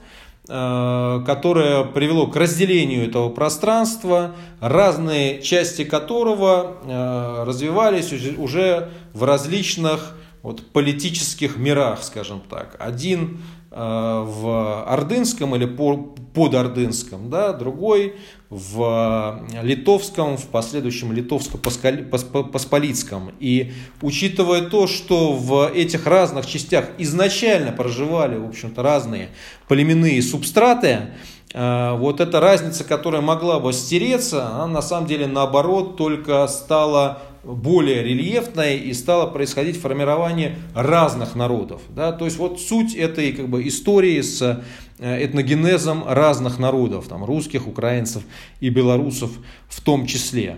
Э, 0.53 1.23
которое 1.27 1.85
привело 1.85 2.27
к 2.27 2.35
разделению 2.35 3.07
этого 3.07 3.29
пространства, 3.29 4.35
разные 4.61 5.41
части 5.43 5.85
которого 5.85 6.79
э, 6.83 7.45
развивались 7.47 8.13
уже 8.37 8.89
в 9.13 9.23
различных 9.23 10.17
вот, 10.43 10.73
политических 10.73 11.57
мирах, 11.57 12.03
скажем 12.03 12.41
так. 12.49 12.77
Один 12.79 13.43
э, 13.71 13.77
в 13.77 14.85
Ордынском 14.87 15.55
или 15.55 15.67
под 15.67 16.55
Ордынском, 16.55 17.29
да, 17.29 17.53
другой 17.53 18.15
в 18.49 19.45
литовском, 19.63 20.37
в 20.37 20.47
последующем 20.47 21.13
литовско-посполитском. 21.13 23.33
И 23.39 23.73
учитывая 24.03 24.63
то, 24.63 24.89
что 24.89 25.35
в 25.35 25.71
этих 25.73 26.07
разных 26.07 26.47
частях 26.47 26.87
изначально 26.99 27.73
проживали, 27.73 28.37
в 28.37 28.49
общем-то, 28.49 28.83
разные 28.83 29.29
племенные 29.69 30.23
субстраты, 30.23 31.11
э, 31.53 31.97
вот 31.97 32.21
эта 32.21 32.41
разница, 32.41 32.85
которая 32.85 33.21
могла 33.21 33.61
бы 33.61 33.73
стереться, 33.73 34.49
она 34.49 34.67
на 34.67 34.83
самом 34.83 35.07
деле 35.07 35.27
наоборот 35.27 35.97
только 35.97 36.47
стала 36.49 37.23
более 37.43 38.03
рельефной 38.03 38.79
и 38.79 38.93
стало 38.93 39.27
происходить 39.27 39.81
формирование 39.81 40.57
разных 40.75 41.35
народов. 41.35 41.83
Да? 41.89 42.13
То 42.13 42.25
есть 42.25 42.39
вот 42.39 42.61
суть 42.61 42.95
этой 42.95 43.33
как 43.33 43.49
бы, 43.49 43.67
истории 43.67 44.21
с 44.21 44.63
э, 44.99 45.25
этногенезом 45.25 46.05
разных 46.07 46.59
народов, 46.59 47.09
там, 47.09 47.25
русских, 47.25 47.67
украинцев 47.67 48.23
и 48.61 48.69
белорусов 48.69 49.31
в 49.69 49.81
том 49.81 50.07
числе. 50.07 50.57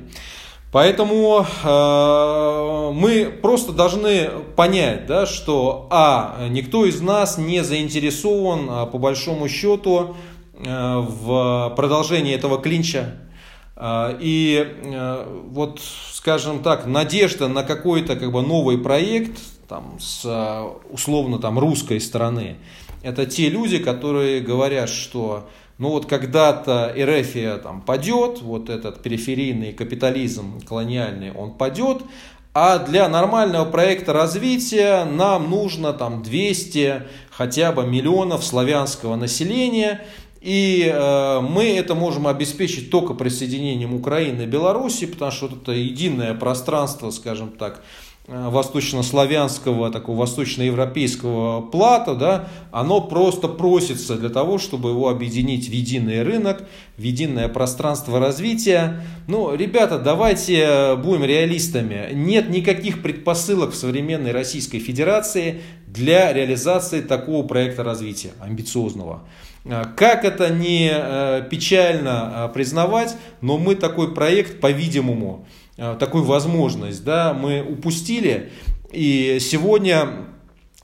Поэтому 0.72 1.46
э, 1.64 2.90
мы 2.94 3.26
просто 3.26 3.72
должны 3.72 4.30
понять, 4.56 5.06
да, 5.06 5.26
что 5.26 5.86
а, 5.90 6.48
никто 6.48 6.86
из 6.86 7.02
нас 7.02 7.36
не 7.36 7.62
заинтересован 7.62 8.68
а, 8.70 8.86
по 8.86 8.96
большому 8.96 9.50
счету 9.50 10.16
э, 10.54 10.96
в 10.96 11.74
продолжении 11.76 12.34
этого 12.34 12.58
клинча. 12.58 13.18
Э, 13.76 14.16
и 14.20 14.66
э, 14.84 15.44
вот 15.50 15.80
скажем 16.12 16.62
так, 16.62 16.86
надежда 16.86 17.48
на 17.48 17.62
какой-то 17.62 18.16
как 18.16 18.30
бы 18.30 18.42
новый 18.42 18.78
проект 18.78 19.38
там, 19.68 19.98
с 19.98 20.24
условно 20.90 21.38
там, 21.38 21.58
русской 21.58 22.00
стороны, 22.00 22.56
это 23.02 23.26
те 23.26 23.48
люди, 23.48 23.78
которые 23.78 24.40
говорят, 24.40 24.88
что 24.88 25.48
ну 25.78 25.88
вот 25.88 26.06
когда-то 26.06 26.92
Эрефия 26.94 27.56
там 27.56 27.80
падет, 27.80 28.42
вот 28.42 28.68
этот 28.68 29.02
периферийный 29.02 29.72
капитализм 29.72 30.60
колониальный, 30.60 31.32
он 31.32 31.54
падет, 31.54 32.02
а 32.54 32.78
для 32.78 33.08
нормального 33.08 33.64
проекта 33.64 34.12
развития 34.12 35.04
нам 35.04 35.50
нужно 35.50 35.92
там 35.94 36.22
200 36.22 37.02
хотя 37.30 37.72
бы 37.72 37.84
миллионов 37.84 38.44
славянского 38.44 39.16
населения, 39.16 40.04
и 40.42 40.90
э, 40.92 41.40
мы 41.40 41.76
это 41.76 41.94
можем 41.94 42.26
обеспечить 42.26 42.90
только 42.90 43.14
присоединением 43.14 43.94
Украины 43.94 44.42
и 44.42 44.46
Беларуси, 44.46 45.06
потому 45.06 45.30
что 45.30 45.46
вот 45.46 45.62
это 45.62 45.70
единое 45.70 46.34
пространство, 46.34 47.12
скажем 47.12 47.50
так, 47.50 47.84
э, 48.26 48.48
восточнославянского, 48.48 49.92
такого 49.92 50.18
восточноевропейского 50.18 51.60
плата, 51.60 52.16
да, 52.16 52.48
оно 52.72 53.00
просто 53.00 53.46
просится 53.46 54.16
для 54.16 54.30
того, 54.30 54.58
чтобы 54.58 54.90
его 54.90 55.08
объединить 55.08 55.68
в 55.68 55.72
единый 55.72 56.24
рынок, 56.24 56.64
в 56.96 57.02
единое 57.02 57.46
пространство 57.46 58.18
развития. 58.18 59.06
Ну, 59.28 59.54
ребята, 59.54 60.00
давайте 60.00 60.96
будем 60.96 61.24
реалистами. 61.24 62.08
Нет 62.14 62.50
никаких 62.50 63.00
предпосылок 63.00 63.70
в 63.70 63.76
современной 63.76 64.32
Российской 64.32 64.80
Федерации 64.80 65.62
для 65.86 66.32
реализации 66.32 67.00
такого 67.00 67.46
проекта 67.46 67.84
развития, 67.84 68.32
амбициозного. 68.40 69.22
А, 69.64 69.84
как 69.84 70.24
это 70.24 70.50
не 70.50 70.90
э, 70.92 71.46
печально 71.50 72.44
а, 72.44 72.48
признавать, 72.48 73.16
но 73.40 73.58
мы 73.58 73.74
такой 73.74 74.14
проект, 74.14 74.60
по-видимому, 74.60 75.46
такую 75.98 76.24
возможность, 76.24 77.02
да, 77.02 77.32
мы 77.32 77.62
упустили. 77.62 78.52
И 78.92 79.38
сегодня 79.40 80.26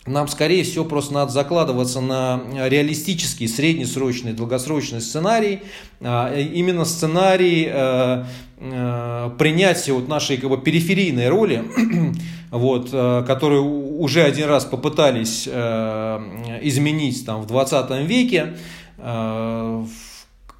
нам, 0.09 0.29
скорее 0.29 0.65
всего, 0.65 0.85
просто 0.85 1.13
надо 1.13 1.31
закладываться 1.31 2.01
на 2.01 2.43
реалистический, 2.55 3.47
среднесрочный, 3.47 4.33
долгосрочный 4.33 5.01
сценарий. 5.01 5.61
Именно 6.01 6.85
сценарий 6.85 7.69
э, 7.71 8.25
э, 8.59 9.31
принятия 9.39 9.93
вот 9.93 10.09
нашей 10.09 10.39
как 10.39 10.51
бы, 10.51 10.59
периферийной 10.59 11.29
роли 11.29 11.65
вот, 12.51 12.91
э, 12.93 13.25
которые 13.27 13.61
уже 13.61 14.23
один 14.23 14.49
раз 14.49 14.65
попытались 14.65 15.49
э, 15.51 16.59
изменить 16.63 17.25
там, 17.27 17.43
в 17.43 17.47
20 17.47 17.91
веке, 18.07 18.57
э, 18.99 19.85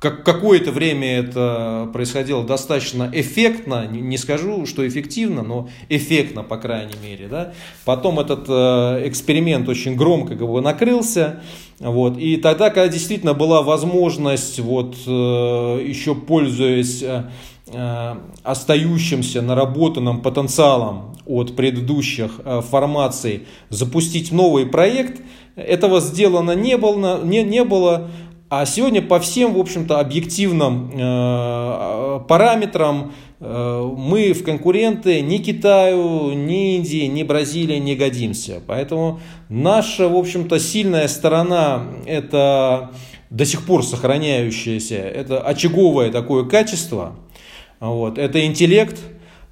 как 0.01 0.23
какое-то 0.25 0.71
время 0.71 1.19
это 1.19 1.91
происходило 1.93 2.45
достаточно 2.45 3.11
эффектно, 3.13 3.85
не 3.89 4.17
скажу, 4.17 4.65
что 4.65 4.87
эффективно, 4.87 5.43
но 5.43 5.69
эффектно, 5.89 6.45
по 6.45 6.57
крайней 6.57 6.95
мере. 7.03 7.27
Да? 7.27 7.53
Потом 7.85 8.21
этот 8.21 8.49
эксперимент 9.09 9.69
очень 9.69 9.97
громко 9.97 10.37
как 10.37 10.49
бы, 10.49 10.61
накрылся. 10.61 11.43
Вот. 11.81 12.17
И 12.17 12.37
тогда, 12.37 12.71
когда 12.71 12.87
действительно 12.87 13.35
была 13.35 13.63
возможность, 13.63 14.61
вот, 14.61 14.95
еще 14.99 16.15
пользуясь 16.15 17.03
остающимся 18.43 19.43
наработанным 19.43 20.21
потенциалом 20.21 21.17
от 21.27 21.55
предыдущих 21.57 22.41
формаций, 22.71 23.47
запустить 23.69 24.33
новый 24.33 24.67
проект, 24.67 25.21
этого 25.57 26.01
сделано 26.01 26.53
не 26.53 26.77
было, 26.77 27.23
не, 27.25 27.43
не 27.43 27.65
было 27.65 28.09
а 28.51 28.65
сегодня 28.65 29.03
по 29.03 29.21
всем, 29.21 29.53
в 29.53 29.59
общем-то, 29.59 30.01
объективным 30.01 30.91
э, 30.95 32.21
параметрам 32.29 33.13
э, 33.41 33.93
мы 33.95 34.33
в 34.33 34.43
конкуренты 34.43 35.21
ни 35.21 35.37
Китаю, 35.37 36.33
ни 36.33 36.77
Индии, 36.77 37.05
ни 37.09 37.23
Бразилии 37.25 37.77
не 37.77 37.95
годимся. 37.95 38.63
Поэтому 38.67 39.21
наша, 39.51 40.09
в 40.09 40.17
общем-то, 40.17 40.59
сильная 40.59 41.09
сторона– 41.09 41.89
это 42.07 42.93
до 43.29 43.45
сих 43.45 43.67
пор 43.67 43.85
сохраняющееся, 43.85 44.97
это 44.97 45.43
очаговое 45.43 46.11
такое 46.11 46.45
качество, 46.45 47.17
вот, 47.81 48.19
это 48.19 48.45
интеллект, 48.45 48.99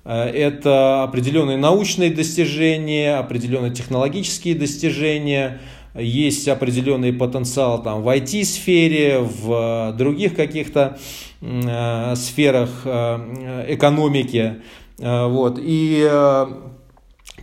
э, 0.05 0.13
это 0.13 1.03
определенные 1.03 1.57
научные 1.57 2.11
достижения, 2.11 3.17
определенные 3.17 3.73
технологические 3.73 4.55
достижения– 4.55 5.61
есть 5.99 6.47
определенный 6.49 7.13
потенциал 7.13 7.83
там, 7.83 8.03
в 8.03 8.09
IT-сфере, 8.09 9.21
в 9.21 9.95
других 9.97 10.37
каких-то 10.37 10.99
э, 11.41 12.15
сферах 12.17 12.83
э, 12.85 13.65
экономики. 13.69 14.57
Э, 14.99 15.27
вот. 15.27 15.59
И, 15.61 16.07
э, 16.09 16.47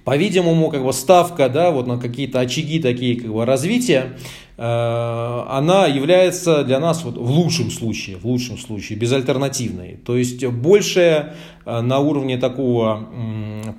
по-видимому, 0.03 0.69
как 0.69 0.83
бы 0.83 0.93
ставка 0.93 1.49
да, 1.49 1.71
вот 1.71 1.87
на 1.87 1.97
какие-то 1.97 2.39
очаги 2.39 2.79
такие 2.79 3.19
как 3.19 3.31
бы, 3.31 3.45
развития, 3.45 4.13
э, 4.13 4.17
она 4.55 5.87
является 5.87 6.63
для 6.63 6.79
нас 6.79 7.03
вот, 7.03 7.17
в 7.17 7.29
лучшем 7.31 7.71
случае, 7.71 8.17
в 8.17 8.25
лучшем 8.25 8.57
случае 8.57 8.99
безальтернативной. 8.99 9.97
То 10.05 10.15
есть 10.15 10.45
больше 10.45 11.33
э, 11.65 11.81
на 11.81 11.99
уровне 11.99 12.37
такого 12.37 13.07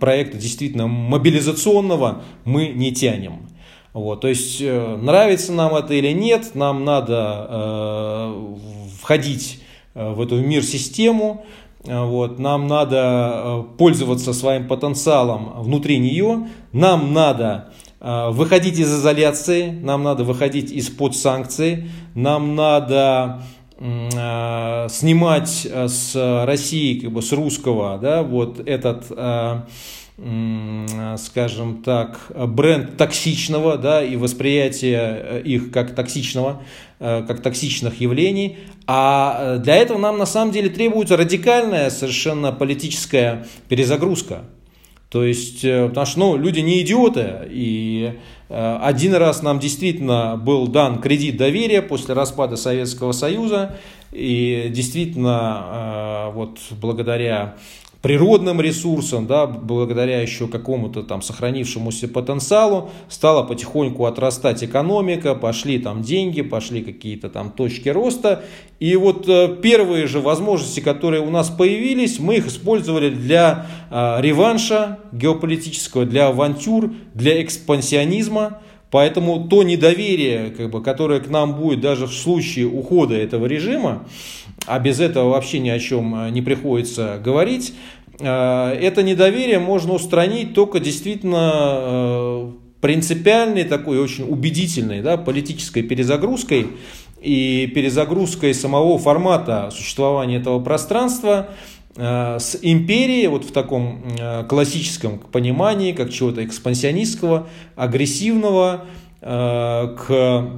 проекта 0.01 0.37
действительно 0.37 0.89
мобилизационного 0.89 2.23
мы 2.45 2.69
не 2.69 2.93
тянем. 2.93 3.47
Вот, 3.93 4.23
то 4.23 4.29
есть 4.29 4.61
э, 4.61 4.97
нравится 4.97 5.53
нам 5.53 5.77
это 5.77 5.95
или 5.95 6.11
нет, 6.11 6.57
нам 6.57 6.85
надо 6.85 7.47
э, 7.49 8.57
входить 9.01 9.61
э, 9.95 10.13
в 10.13 10.21
эту 10.21 10.41
мир-систему, 10.41 11.47
э, 11.85 12.05
вот, 12.05 12.41
нам 12.41 12.67
надо 12.67 13.65
пользоваться 13.79 14.33
своим 14.33 14.67
потенциалом 14.67 15.63
внутри 15.63 15.99
нее, 15.99 16.49
нам 16.73 17.13
надо 17.13 17.73
выходить 18.05 18.79
из 18.79 18.93
изоляции, 18.93 19.71
нам 19.71 20.03
надо 20.03 20.25
выходить 20.25 20.71
из-под 20.71 21.17
санкций, 21.17 21.91
нам 22.15 22.55
надо 22.55 23.43
снимать 23.79 25.67
с 25.67 26.45
России, 26.47 27.01
как 27.01 27.13
бы 27.13 27.23
с 27.23 27.33
русского, 27.33 27.99
да, 27.99 28.23
вот 28.23 28.61
этот 28.69 29.11
скажем 31.19 31.83
так, 31.83 32.31
бренд 32.35 32.97
токсичного, 32.97 33.77
да, 33.77 34.03
и 34.05 34.15
восприятие 34.15 35.01
э, 35.01 35.43
их 35.45 35.73
как 35.73 35.93
токсичного, 35.97 36.63
э, 37.01 37.25
как 37.27 37.43
токсичных 37.43 38.01
явлений. 38.01 38.59
А 38.87 39.57
э, 39.57 39.59
для 39.59 39.75
этого 39.75 39.99
нам 39.99 40.17
на 40.19 40.27
самом 40.27 40.53
деле 40.53 40.69
требуется 40.69 41.17
радикальная 41.17 41.91
совершенно 41.91 42.53
политическая 42.53 43.45
перезагрузка. 43.69 44.45
То 45.15 45.23
есть, 45.23 45.63
потому 45.63 46.07
что 46.07 46.19
ну, 46.19 46.37
люди 46.37 46.59
не 46.59 46.83
идиоты, 46.83 47.47
и 47.49 48.15
один 48.49 49.15
раз 49.15 49.43
нам 49.43 49.61
действительно 49.61 50.37
был 50.37 50.67
дан 50.67 51.01
кредит 51.01 51.37
доверия 51.37 51.83
после 51.83 52.15
распада 52.15 52.57
Советского 52.57 53.13
Союза, 53.13 53.77
и 54.11 54.73
действительно 54.75 56.33
вот 56.35 56.59
благодаря 56.81 57.55
природным 58.05 58.61
ресурсам, 58.61 59.27
да, 59.27 59.47
благодаря 59.47 60.21
еще 60.21 60.47
какому-то 60.47 61.03
там 61.03 61.23
сохранившемуся 61.23 62.07
потенциалу, 62.07 62.91
стала 63.09 63.45
потихоньку 63.45 64.05
отрастать 64.05 64.63
экономика, 64.63 65.35
пошли 65.35 65.79
там 65.79 66.03
деньги, 66.03 66.43
пошли 66.43 66.83
какие-то 66.83 67.31
там 67.31 67.51
точки 67.51 67.89
роста. 67.89 68.45
И 68.79 68.95
вот 68.97 69.27
э, 69.27 69.57
первые 69.63 70.07
же 70.07 70.21
возможности, 70.21 70.81
которые 70.81 71.23
у 71.23 71.31
нас 71.31 71.49
появились, 71.49 72.19
мы 72.19 72.37
их 72.37 72.49
использовали 72.49 73.09
для 73.09 73.69
э, 73.91 74.17
реванша 74.21 74.99
геополитического, 75.13 76.05
для 76.05 76.27
авантюр, 76.27 76.93
для 77.15 77.43
экспансионизма. 77.43 78.61
Поэтому 78.91 79.49
то 79.49 79.63
недоверие, 79.63 80.51
как 80.51 80.71
бы, 80.71 80.83
которое 80.83 81.21
к 81.21 81.31
нам 81.31 81.55
будет 81.55 81.81
даже 81.81 82.07
в 82.07 82.13
случае 82.13 82.67
ухода 82.67 83.15
этого 83.15 83.47
режима, 83.47 84.07
а 84.67 84.79
без 84.79 85.01
этого 85.01 85.31
вообще 85.31 85.59
ни 85.59 85.69
о 85.69 85.79
чем 85.79 86.15
э, 86.15 86.31
не 86.31 86.43
приходится 86.43 87.21
говорить, 87.23 87.75
э, 88.19 88.27
это 88.27 89.03
недоверие 89.03 89.59
можно 89.59 89.95
устранить 89.95 90.55
только 90.55 90.81
действительно 90.81 91.53
э, 91.53 92.51
принципиальной, 92.81 93.65
такой 93.65 93.99
очень 93.99 94.25
убедительной 94.25 95.03
да, 95.03 95.17
политической 95.17 95.83
перезагрузкой 95.83 96.69
и 97.21 97.71
перезагрузкой 97.75 98.55
самого 98.55 98.99
формата 98.99 99.71
существования 99.73 100.37
этого 100.37 100.61
пространства 100.61 101.49
с 101.97 102.59
империей, 102.61 103.29
вот 103.29 103.45
в 103.45 103.53
таком 103.53 104.03
классическом 104.49 105.21
понимании, 105.21 105.93
как 105.93 106.11
чего-то 106.11 106.45
экспансионистского, 106.45 107.47
агрессивного, 107.77 108.85
к 109.21 110.51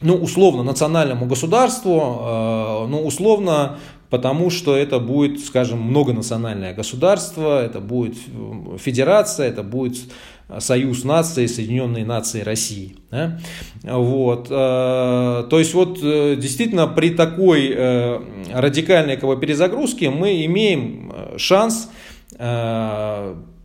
ну, 0.00 0.16
условно, 0.16 0.62
национальному 0.62 1.26
государству, 1.26 2.18
э, 2.20 2.86
ну, 2.88 3.02
условно, 3.06 3.78
потому 4.10 4.50
что 4.50 4.76
это 4.76 4.98
будет, 4.98 5.40
скажем, 5.40 5.80
многонациональное 5.80 6.74
государство, 6.74 7.62
это 7.62 7.80
будет 7.80 8.16
э, 8.16 8.76
федерация, 8.78 9.48
это 9.48 9.62
будет 9.62 9.98
союз 10.58 11.04
наций, 11.04 11.48
Соединенные 11.48 12.04
Нации 12.04 12.42
России. 12.42 12.96
Да? 13.10 13.40
Вот. 13.82 14.48
Э, 14.50 15.46
то 15.48 15.58
есть 15.58 15.72
вот 15.74 16.00
действительно 16.00 16.86
при 16.86 17.10
такой 17.10 17.74
радикальной 18.52 19.16
как 19.16 19.28
бы, 19.28 19.36
перезагрузке 19.38 20.10
мы 20.10 20.44
имеем 20.44 21.12
шанс 21.38 21.88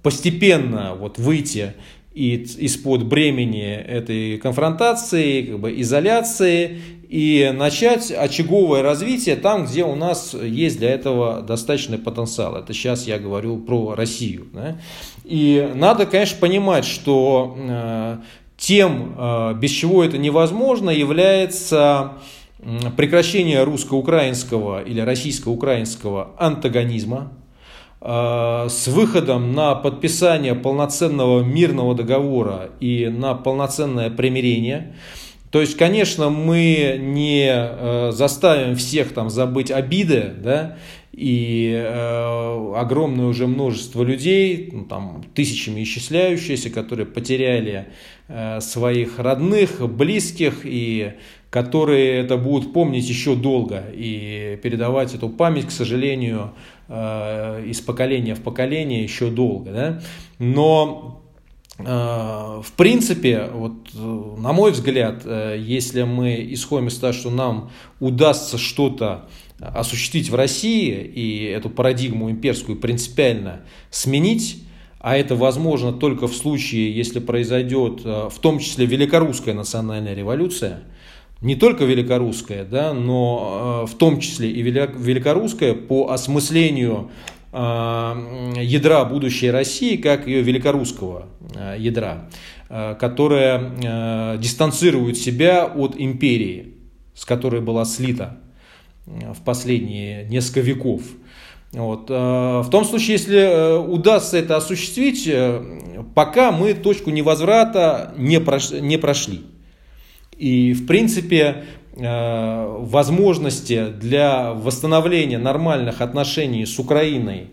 постепенно 0.03 0.95
вот 0.97 1.17
выйти 1.17 1.73
из-под 2.13 3.05
бремени 3.05 3.71
этой 3.71 4.37
конфронтации, 4.37 5.43
как 5.43 5.59
бы 5.59 5.81
изоляции 5.81 6.81
и 7.07 7.51
начать 7.55 8.11
очаговое 8.11 8.81
развитие 8.83 9.35
там, 9.35 9.65
где 9.65 9.83
у 9.83 9.95
нас 9.95 10.33
есть 10.33 10.77
для 10.79 10.91
этого 10.91 11.41
достаточный 11.41 11.97
потенциал. 11.97 12.55
Это 12.55 12.73
сейчас 12.73 13.07
я 13.07 13.19
говорю 13.19 13.57
про 13.57 13.95
Россию. 13.95 14.47
Да? 14.53 14.79
И 15.23 15.71
надо, 15.75 16.05
конечно, 16.05 16.37
понимать, 16.39 16.85
что 16.85 17.55
э, 17.57 18.17
тем, 18.57 19.15
э, 19.17 19.53
без 19.55 19.71
чего 19.71 20.03
это 20.03 20.17
невозможно, 20.17 20.89
является 20.89 22.13
прекращение 22.97 23.63
русско-украинского 23.63 24.83
или 24.83 24.99
российско-украинского 24.99 26.31
антагонизма, 26.37 27.31
с 28.01 28.87
выходом 28.87 29.53
на 29.53 29.75
подписание 29.75 30.55
полноценного 30.55 31.43
мирного 31.43 31.93
договора 31.93 32.69
и 32.79 33.07
на 33.07 33.33
полноценное 33.33 34.09
примирение. 34.09 34.93
То 35.51 35.61
есть, 35.61 35.77
конечно, 35.77 36.29
мы 36.29 36.97
не 36.99 37.49
э, 37.49 38.11
заставим 38.11 38.75
всех 38.75 39.13
там 39.13 39.31
забыть 39.31 39.71
обиды, 39.71 40.31
да, 40.37 40.77
и 41.11 41.71
э, 41.73 42.73
огромное 42.75 43.25
уже 43.25 43.47
множество 43.47 44.03
людей, 44.03 44.69
ну, 44.71 44.85
там, 44.85 45.23
тысячами 45.33 45.81
исчисляющиеся, 45.81 46.69
которые 46.69 47.07
потеряли 47.07 47.87
э, 48.27 48.61
своих 48.61 49.17
родных, 49.17 49.81
близких, 49.89 50.61
и 50.65 51.13
которые 51.49 52.19
это 52.19 52.37
будут 52.37 52.73
помнить 52.73 53.09
еще 53.09 53.35
долго, 53.35 53.83
и 53.93 54.59
передавать 54.61 55.15
эту 55.15 55.29
память, 55.29 55.65
к 55.65 55.71
сожалению, 55.71 56.53
э, 56.87 57.65
из 57.65 57.81
поколения 57.81 58.35
в 58.35 58.41
поколение 58.41 59.03
еще 59.03 59.31
долго. 59.31 59.71
Да? 59.71 60.01
Но 60.37 61.23
э, 61.79 61.83
в 61.83 62.71
принципе, 62.77 63.49
вот, 63.51 63.73
на 63.95 64.53
мой 64.53 64.71
взгляд, 64.71 65.23
э, 65.25 65.57
если 65.59 66.03
мы 66.03 66.47
исходим 66.51 66.87
из 66.87 66.97
того, 66.97 67.13
что 67.13 67.31
нам 67.31 67.71
удастся 67.99 68.59
что-то 68.59 69.27
осуществить 69.59 70.29
в 70.29 70.35
России 70.35 71.03
и 71.03 71.45
эту 71.45 71.69
парадигму 71.69 72.29
имперскую 72.29 72.77
принципиально 72.77 73.61
сменить, 73.89 74.63
а 74.99 75.17
это 75.17 75.35
возможно 75.35 75.93
только 75.93 76.27
в 76.27 76.35
случае, 76.35 76.95
если 76.95 77.19
произойдет 77.19 78.03
в 78.03 78.33
том 78.41 78.59
числе 78.59 78.85
великорусская 78.85 79.53
национальная 79.53 80.13
революция, 80.13 80.83
не 81.41 81.55
только 81.55 81.85
великорусская, 81.85 82.65
да, 82.65 82.93
но 82.93 83.85
в 83.89 83.95
том 83.95 84.19
числе 84.19 84.51
и 84.51 84.61
великорусская 84.61 85.73
по 85.73 86.11
осмыслению 86.11 87.11
ядра 87.51 89.05
будущей 89.05 89.49
России, 89.49 89.95
как 89.95 90.27
ее 90.27 90.41
великорусского 90.41 91.27
ядра, 91.77 92.29
которая 92.67 94.37
дистанцирует 94.37 95.17
себя 95.17 95.65
от 95.65 95.95
империи, 95.97 96.75
с 97.15 97.25
которой 97.25 97.61
была 97.61 97.85
слита 97.85 98.37
в 99.05 99.41
последние 99.43 100.25
несколько 100.25 100.59
веков. 100.59 101.01
Вот. 101.71 102.09
В 102.09 102.67
том 102.69 102.83
случае, 102.85 103.13
если 103.13 103.77
удастся 103.77 104.37
это 104.37 104.57
осуществить, 104.57 105.27
пока 106.13 106.51
мы 106.51 106.73
точку 106.73 107.09
невозврата 107.09 108.13
не 108.17 108.39
прошли. 108.39 109.41
И, 110.39 110.71
в 110.71 110.87
принципе, 110.87 111.65
э, 111.97 112.77
возможности 112.79 113.89
для 113.89 114.53
восстановления 114.53 115.37
нормальных 115.37 115.99
отношений 115.99 116.65
с 116.65 116.79
Украиной, 116.79 117.49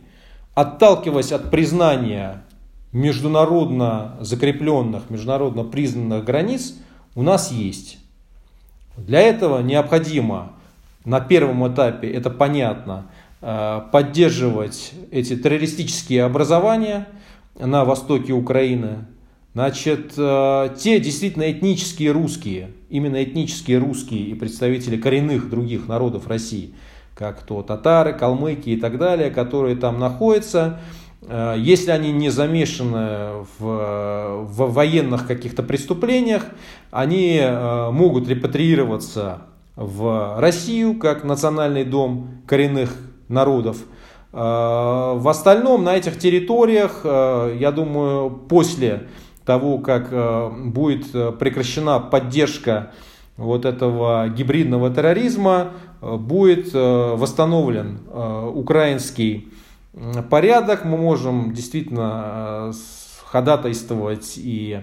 отталкиваясь 0.55 1.33
от 1.33 1.51
признания 1.51 2.45
международно 2.93 4.17
закрепленных, 4.21 5.11
международно 5.11 5.65
признанных 5.65 6.25
границ, 6.25 6.75
у 7.17 7.23
нас 7.23 7.51
есть. 7.51 7.99
Для 8.97 9.21
этого 9.21 9.61
необходимо 9.63 10.53
на 11.05 11.19
первом 11.19 11.67
этапе, 11.67 12.09
это 12.09 12.31
понятно, 12.31 13.07
э, 13.43 13.81
поддерживать 13.91 14.93
эти 15.11 15.35
террористические 15.35 16.23
образования 16.23 17.09
на 17.59 17.85
востоке 17.85 18.33
Украины, 18.33 19.07
Значит, 19.57 20.13
э, 20.19 20.69
те 20.79 21.01
действительно 21.01 21.51
этнические 21.51 22.11
русские, 22.11 22.73
именно 22.89 23.23
этнические 23.23 23.79
русские 23.79 24.23
и 24.23 24.35
представители 24.35 24.97
коренных 24.97 25.49
других 25.51 25.89
народов 25.89 26.29
России, 26.29 26.75
как 27.15 27.43
то 27.43 27.63
татары, 27.63 28.13
калмыки 28.13 28.71
и 28.71 28.77
так 28.77 28.99
далее, 28.99 29.31
которые 29.31 29.77
там 29.77 29.99
находятся, 29.99 30.81
э, 31.23 31.55
если 31.59 31.91
они 31.91 32.13
не 32.13 32.31
замешаны 32.31 33.45
в, 33.59 34.45
в 34.45 34.73
военных 34.73 35.27
каких-то 35.27 35.63
преступлениях, 35.63 36.47
они 36.91 37.39
э, 37.41 37.91
могут 37.91 38.29
репатриироваться 38.29 39.43
в 39.75 40.41
Россию 40.41 40.99
как 40.99 41.25
национальный 41.25 41.85
дом 41.85 42.43
коренных 42.47 42.97
народов. 43.29 43.79
В 44.33 45.29
остальном 45.31 45.85
на 45.85 45.97
этих 45.97 46.19
территориях, 46.19 47.03
я 47.05 47.73
думаю, 47.73 48.31
после 48.31 49.09
того, 49.47 49.79
как 49.79 50.09
э, 50.11 50.51
будет 50.51 51.15
э, 51.15 51.33
прекращена 51.33 52.01
поддержка 52.01 52.91
вот 53.37 53.65
этого 53.65 54.29
гибридного 54.29 54.91
терроризма, 54.91 55.73
э, 56.03 56.17
будет 56.17 56.75
восстановлен 56.75 58.01
украинский 58.55 59.49
порядок, 60.29 60.85
мы 60.85 60.99
можем 60.99 61.55
действительно 61.55 62.73
ходатайствовать 63.25 64.35
и 64.37 64.83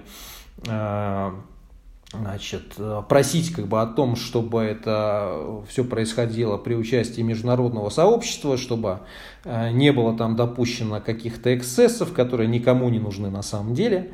значит, 2.13 2.75
просить 3.09 3.53
как 3.53 3.67
бы 3.67 3.81
о 3.81 3.85
том, 3.85 4.15
чтобы 4.15 4.61
это 4.61 5.63
все 5.67 5.83
происходило 5.83 6.57
при 6.57 6.75
участии 6.75 7.21
международного 7.21 7.89
сообщества, 7.89 8.57
чтобы 8.57 8.99
не 9.45 9.91
было 9.91 10.17
там 10.17 10.35
допущено 10.35 10.99
каких-то 10.99 11.55
эксцессов, 11.55 12.13
которые 12.13 12.47
никому 12.47 12.89
не 12.89 12.99
нужны 12.99 13.29
на 13.29 13.43
самом 13.43 13.75
деле. 13.75 14.13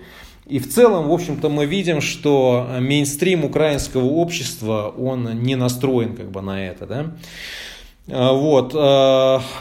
И 0.50 0.58
в 0.58 0.68
целом, 0.68 1.08
в 1.08 1.14
общем-то, 1.14 1.48
мы 1.48 1.68
видим, 1.68 2.02
что 2.02 2.68
мейнстрим 2.80 3.46
украинского 3.46 4.06
общества, 4.06 4.92
он 4.98 5.44
не 5.44 5.56
настроен 5.56 6.16
как 6.16 6.32
бы 6.32 6.42
на 6.42 6.66
это. 6.66 6.88
Да? 6.88 7.06
А, 8.12 8.34
вот. 8.34 8.72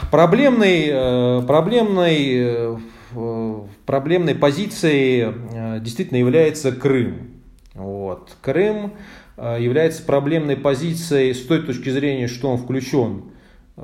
Проблемной, 0.09 0.87
э, 0.89 1.41
проблемной, 1.45 2.77
э, 3.13 3.59
проблемной 3.85 4.33
позицией 4.33 5.31
э, 5.53 5.79
действительно 5.79 6.17
является 6.17 6.71
Крым. 6.71 7.35
Вот. 7.75 8.35
Крым 8.41 8.93
является 9.37 10.03
проблемной 10.03 10.57
позицией 10.57 11.33
с 11.33 11.45
той 11.45 11.61
точки 11.61 11.89
зрения, 11.89 12.27
что 12.27 12.49
он 12.49 12.57
включен 12.57 13.25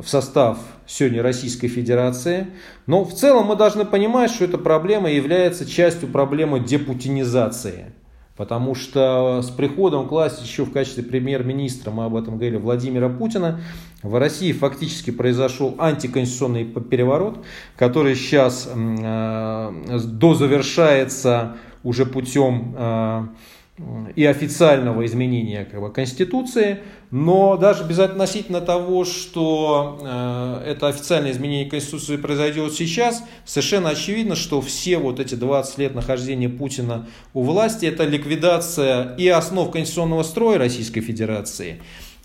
в 0.01 0.07
состав 0.07 0.57
сегодня 0.85 1.23
Российской 1.23 1.67
Федерации. 1.67 2.47
Но 2.85 3.03
в 3.03 3.13
целом 3.13 3.47
мы 3.47 3.55
должны 3.55 3.85
понимать, 3.85 4.31
что 4.31 4.45
эта 4.45 4.57
проблема 4.57 5.09
является 5.09 5.65
частью 5.65 6.09
проблемы 6.09 6.59
депутинизации. 6.59 7.93
Потому 8.35 8.76
что 8.76 9.41
с 9.41 9.49
приходом 9.49 10.09
к 10.09 10.11
власти 10.11 10.43
еще 10.43 10.65
в 10.65 10.72
качестве 10.73 11.03
премьер-министра, 11.03 11.91
мы 11.91 12.03
об 12.03 12.17
этом 12.17 12.35
говорили, 12.35 12.57
Владимира 12.57 13.07
Путина, 13.07 13.61
в 14.03 14.19
России 14.19 14.51
фактически 14.51 15.11
произошел 15.11 15.76
антиконституционный 15.77 16.65
переворот, 16.65 17.45
который 17.77 18.15
сейчас 18.15 18.69
э, 18.69 19.99
дозавершается 20.03 21.55
уже 21.84 22.05
путем 22.05 22.76
э, 22.77 23.27
и 24.15 24.23
официального 24.23 25.06
изменения 25.06 25.65
как 25.65 25.81
бы, 25.81 25.91
Конституции, 25.91 26.80
но 27.11 27.57
даже 27.57 27.84
безотносительно 27.84 28.61
того, 28.61 29.03
что 29.03 29.99
э, 30.02 30.72
это 30.72 30.88
официальное 30.88 31.31
изменение 31.31 31.69
Конституции 31.69 32.15
произойдет 32.15 32.73
сейчас, 32.73 33.22
совершенно 33.43 33.89
очевидно, 33.89 34.35
что 34.35 34.61
все 34.61 34.97
вот 34.97 35.19
эти 35.19 35.35
20 35.35 35.77
лет 35.77 35.93
нахождения 35.93 36.47
Путина 36.47 37.07
у 37.34 37.43
власти 37.43 37.85
это 37.85 38.06
ликвидация 38.06 39.14
и 39.18 39.27
основ 39.27 39.69
конституционного 39.72 40.23
строя 40.23 40.57
Российской 40.57 41.02
Федерации, 41.02 41.81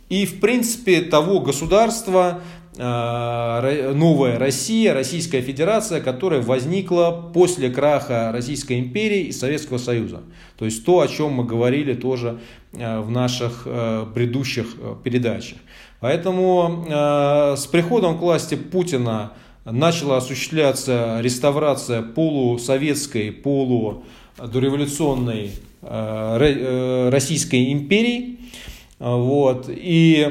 и 0.09 0.27
в 0.27 0.39
принципе 0.39 1.01
того 1.01 1.41
государства, 1.41 2.43
новая 2.81 4.39
Россия, 4.39 4.95
Российская 4.95 5.43
Федерация, 5.43 6.01
которая 6.01 6.41
возникла 6.41 7.31
после 7.35 7.69
краха 7.69 8.31
Российской 8.33 8.81
империи 8.81 9.25
и 9.25 9.33
Советского 9.33 9.77
Союза. 9.79 10.23
То 10.59 10.65
есть 10.65 10.85
то, 10.85 11.01
о 11.01 11.09
чем 11.09 11.33
мы 11.33 11.45
говорили 11.45 11.93
тоже 11.93 12.39
э, 12.73 13.01
в 13.01 13.11
наших 13.11 13.65
э, 13.67 14.07
предыдущих 14.15 14.77
передачах. 15.05 15.59
Поэтому 16.01 16.87
с 16.89 17.67
приходом 17.67 18.17
к 18.17 18.23
власти 18.23 18.55
Путина 18.55 19.33
начала 19.67 20.17
осуществляться 20.17 21.19
реставрация 21.21 22.01
полусоветской, 22.01 23.31
полудореволюционной 23.31 25.51
Российской 25.83 27.73
империи. 27.73 28.39
Вот. 28.99 29.67
И 29.69 30.27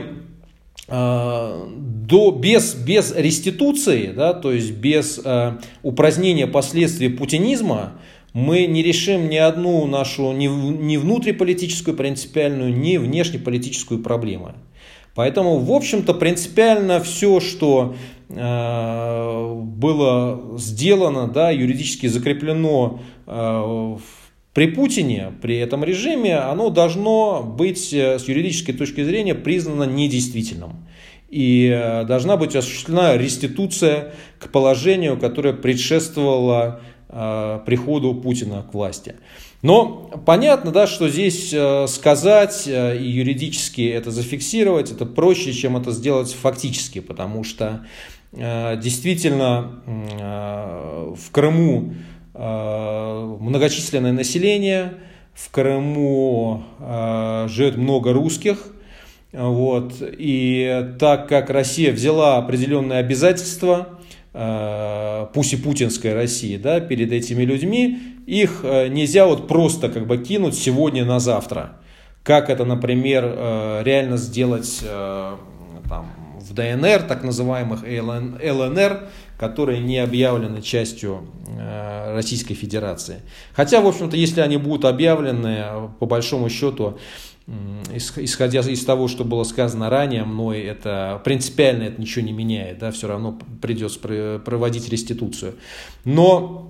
до, 0.89 2.31
без, 2.31 2.73
без 2.73 3.15
реституции, 3.15 4.11
да, 4.15 4.33
то 4.33 4.51
есть 4.51 4.71
без 4.71 5.21
э, 5.23 5.57
упразднения 5.83 6.47
последствий 6.47 7.09
путинизма, 7.09 7.99
мы 8.33 8.65
не 8.65 8.81
решим 8.83 9.29
ни 9.29 9.37
одну 9.37 9.85
нашу 9.85 10.31
ни, 10.31 10.47
ни 10.47 10.97
внутриполитическую 10.97 11.95
принципиальную, 11.95 12.75
ни 12.75 12.97
внешнеполитическую 12.97 14.01
проблему. 14.01 14.53
Поэтому, 15.15 15.59
в 15.59 15.71
общем-то, 15.71 16.13
принципиально 16.13 16.99
все, 17.01 17.39
что 17.39 17.95
э, 18.29 19.53
было 19.53 20.57
сделано, 20.57 21.27
да, 21.27 21.51
юридически 21.51 22.07
закреплено 22.07 23.01
э, 23.27 23.97
при 24.59 24.67
Путине, 24.67 25.31
при 25.41 25.57
этом 25.57 25.85
режиме, 25.85 26.35
оно 26.35 26.69
должно 26.69 27.41
быть 27.41 27.93
э, 27.93 28.19
с 28.19 28.27
юридической 28.27 28.73
точки 28.73 29.05
зрения 29.05 29.33
признано 29.33 29.85
недействительным 29.85 30.85
и 31.29 31.73
э, 31.73 32.03
должна 32.03 32.35
быть 32.35 32.57
осуществлена 32.57 33.15
реституция 33.15 34.15
к 34.37 34.49
положению, 34.49 35.17
которое 35.17 35.53
предшествовало 35.53 36.81
э, 37.07 37.59
приходу 37.65 38.13
Путина 38.15 38.67
к 38.69 38.73
власти. 38.73 39.15
Но 39.61 40.11
понятно, 40.25 40.71
да, 40.71 40.87
что 40.87 41.07
здесь 41.07 41.55
сказать 41.89 42.67
и 42.67 43.01
юридически 43.01 43.87
это 43.87 44.11
зафиксировать, 44.11 44.91
это 44.91 45.05
проще, 45.05 45.53
чем 45.53 45.77
это 45.77 45.91
сделать 45.91 46.33
фактически, 46.33 46.99
потому 46.99 47.45
что 47.45 47.85
действительно 48.33 49.81
в 51.15 51.31
Крыму 51.31 51.93
многочисленное 52.39 54.13
население, 54.13 54.93
в 55.33 55.51
Крыму 55.51 56.63
живет 57.47 57.77
много 57.77 58.13
русских– 58.13 58.57
вот. 59.31 59.93
И 60.01 60.93
так 60.99 61.27
как 61.27 61.49
Россия 61.49 61.91
взяла 61.91 62.37
определенные 62.37 62.99
обязательства, 62.99 63.99
э, 64.33 65.27
пусть 65.33 65.53
и 65.53 65.57
путинская 65.57 66.15
Россия, 66.15 66.57
да, 66.57 66.79
перед 66.79 67.11
этими 67.11 67.43
людьми, 67.43 67.99
их 68.25 68.61
э, 68.63 68.87
нельзя 68.87 69.27
вот 69.27 69.47
просто 69.47 69.89
как 69.89 70.07
бы 70.07 70.17
кинуть 70.17 70.55
сегодня 70.55 71.05
на 71.05 71.19
завтра. 71.19 71.73
Как 72.23 72.49
это, 72.49 72.65
например, 72.65 73.23
э, 73.25 73.81
реально 73.83 74.17
сделать 74.17 74.83
там, 75.87 76.11
в 76.49 76.53
ДНР, 76.53 77.03
так 77.03 77.23
называемых 77.23 77.83
ЛНР, 77.83 79.09
которые 79.37 79.79
не 79.79 79.99
объявлены 79.99 80.61
частью 80.61 81.27
Российской 82.13 82.55
Федерации. 82.55 83.21
Хотя, 83.53 83.81
в 83.81 83.87
общем-то, 83.87 84.17
если 84.17 84.41
они 84.41 84.57
будут 84.57 84.85
объявлены, 84.85 85.89
по 85.99 86.05
большому 86.05 86.49
счету, 86.49 86.97
исходя 87.93 88.59
из 88.59 88.83
того, 88.85 89.07
что 89.07 89.23
было 89.23 89.43
сказано 89.43 89.89
ранее 89.89 90.23
мной, 90.23 90.61
это 90.61 91.21
принципиально 91.23 91.83
это 91.83 91.99
ничего 91.99 92.25
не 92.25 92.31
меняет, 92.31 92.79
да, 92.79 92.91
все 92.91 93.07
равно 93.07 93.39
придется 93.61 93.99
проводить 94.43 94.89
реституцию. 94.89 95.55
Но 96.05 96.67
э, 96.67 96.68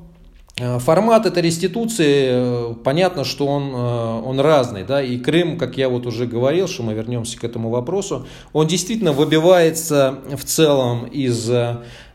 формат 0.79 1.25
этой 1.25 1.43
реституции, 1.43 2.27
э, 2.29 2.73
понятно, 2.83 3.23
что 3.23 3.47
он, 3.47 3.73
э, 3.73 4.21
он 4.25 4.39
разный, 4.39 4.83
да, 4.83 5.01
и 5.01 5.17
Крым, 5.17 5.57
как 5.57 5.77
я 5.77 5.89
вот 5.89 6.05
уже 6.05 6.25
говорил, 6.25 6.67
что 6.67 6.83
мы 6.83 6.93
вернемся 6.93 7.39
к 7.39 7.43
этому 7.43 7.69
вопросу, 7.69 8.27
он 8.53 8.67
действительно 8.67 9.11
выбивается 9.11 10.19
в 10.35 10.43
целом 10.43 11.05
из 11.05 11.49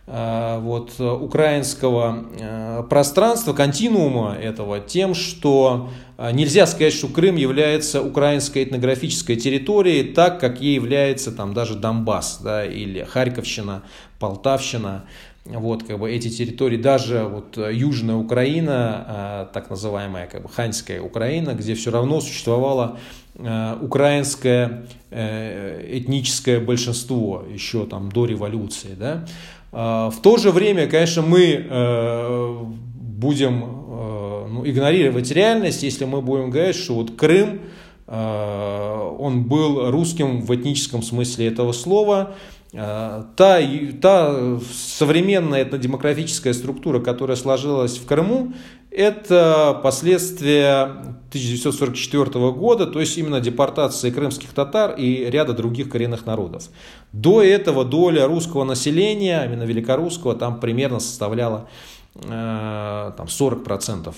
Э, 0.07 0.59
вот, 0.61 1.01
украинского 1.01 2.27
э, 2.39 2.83
пространства, 2.91 3.55
континуума 3.55 4.35
этого, 4.35 4.79
тем, 4.79 5.15
что 5.15 5.89
э, 6.19 6.31
нельзя 6.31 6.67
сказать, 6.67 6.93
что 6.93 7.09
Крым 7.09 7.37
является 7.37 8.03
украинской 8.03 8.65
этнографической 8.65 9.37
территорией, 9.37 10.13
так 10.13 10.41
как 10.41 10.61
ей 10.61 10.75
является 10.75 11.33
там 11.33 11.55
даже 11.55 11.75
Донбасс 11.75 12.41
да, 12.45 12.67
или 12.67 13.03
Харьковщина, 13.03 13.83
Полтавщина. 14.19 15.07
Вот, 15.45 15.83
как 15.83 15.99
бы 15.99 16.11
эти 16.11 16.31
территории, 16.31 16.79
даже 16.79 17.25
вот 17.25 17.59
Южная 17.59 18.17
Украина, 18.17 19.51
так 19.53 19.69
называемая 19.69 20.27
как 20.27 20.43
бы 20.43 20.49
Ханьская 20.49 21.03
Украина, 21.03 21.51
где 21.55 21.75
все 21.75 21.91
равно 21.91 22.23
существовало 22.23 22.99
украинское 23.37 24.87
этническое 25.11 26.61
большинство 26.61 27.45
еще 27.53 27.85
там 27.85 28.11
до 28.11 28.25
революции, 28.25 28.97
да, 28.99 29.27
в 29.75 30.15
то 30.23 30.37
же 30.37 30.53
время, 30.53 30.87
конечно, 30.87 31.23
мы 31.23 31.67
э, 31.69 32.65
будем 32.95 33.65
э, 33.65 34.47
ну, 34.49 34.63
игнорировать 34.65 35.33
реальность, 35.33 35.83
если 35.83 36.05
мы 36.05 36.23
будем 36.23 36.51
говорить, 36.51 36.77
что 36.77 36.95
вот 36.95 37.17
Крым, 37.17 37.59
э, 38.07 39.15
он 39.19 39.43
был 39.43 39.91
русским 39.91 40.43
в 40.43 40.55
этническом 40.55 41.03
смысле 41.03 41.49
этого 41.49 41.73
слова, 41.73 42.35
Та, 42.75 43.61
та 44.01 44.59
современная 44.73 45.63
этнодемографическая 45.63 46.53
структура, 46.53 46.99
которая 46.99 47.37
сложилась 47.37 47.99
в 47.99 48.07
Крыму, 48.07 48.53
это 48.91 49.79
последствия 49.81 50.83
1944 51.29 52.51
года, 52.53 52.87
то 52.87 52.99
есть 52.99 53.17
именно 53.17 53.41
депортации 53.41 54.11
крымских 54.11 54.53
татар 54.53 54.95
и 54.97 55.31
ряда 55.31 55.53
других 55.53 55.89
коренных 55.89 56.27
народов. 56.27 56.69
До 57.13 57.43
этого 57.43 57.85
доля 57.85 58.27
русского 58.27 58.65
населения, 58.65 59.45
именно 59.45 59.63
великорусского, 59.63 60.35
там 60.35 60.59
примерно 60.59 60.99
составляла 60.99 61.69
э, 62.17 63.13
там, 63.17 63.27
40%. 63.27 64.15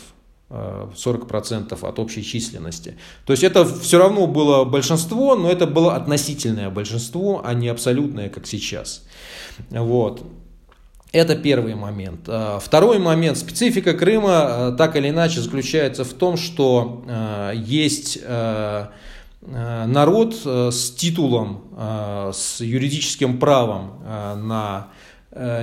40% 0.48 1.68
э, 1.70 1.86
от 1.88 1.98
общей 1.98 2.22
численности. 2.22 2.96
То 3.24 3.32
есть 3.32 3.42
это 3.42 3.64
все 3.64 3.98
равно 3.98 4.26
было 4.26 4.64
большинство, 4.64 5.34
но 5.34 5.50
это 5.50 5.66
было 5.66 5.96
относительное 5.96 6.70
большинство, 6.70 7.42
а 7.44 7.54
не 7.54 7.68
абсолютное, 7.68 8.28
как 8.28 8.46
сейчас. 8.46 9.04
Вот. 9.70 10.22
Это 11.12 11.34
первый 11.34 11.74
момент. 11.74 12.28
А, 12.28 12.60
второй 12.60 12.98
момент. 12.98 13.38
Специфика 13.38 13.94
Крыма 13.94 14.30
а, 14.68 14.72
так 14.72 14.94
или 14.96 15.08
иначе 15.08 15.40
заключается 15.40 16.04
в 16.04 16.12
том, 16.12 16.36
что 16.36 17.02
есть 17.54 18.18
народ 19.42 20.34
с 20.34 20.90
титулом, 20.90 22.32
с 22.32 22.60
юридическим 22.60 23.38
правом 23.38 23.92
на 24.04 24.88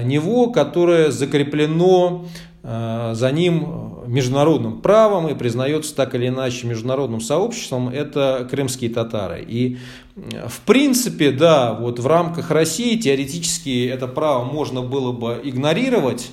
него, 0.03 0.51
которое 0.51 1.11
закреплено 1.11 2.25
за 2.63 3.31
ним 3.33 4.05
международным 4.07 4.81
правом 4.81 5.27
и 5.27 5.35
признается 5.35 5.93
так 5.93 6.15
или 6.15 6.29
иначе 6.29 6.65
международным 6.65 7.19
сообществом, 7.19 7.89
это 7.89 8.47
крымские 8.49 8.89
татары. 8.89 9.43
И 9.45 9.77
в 10.15 10.61
принципе, 10.61 11.31
да, 11.31 11.73
вот 11.73 11.99
в 11.99 12.07
рамках 12.07 12.51
России 12.51 12.97
теоретически 12.97 13.87
это 13.87 14.07
право 14.07 14.45
можно 14.45 14.81
было 14.81 15.11
бы 15.11 15.41
игнорировать, 15.43 16.31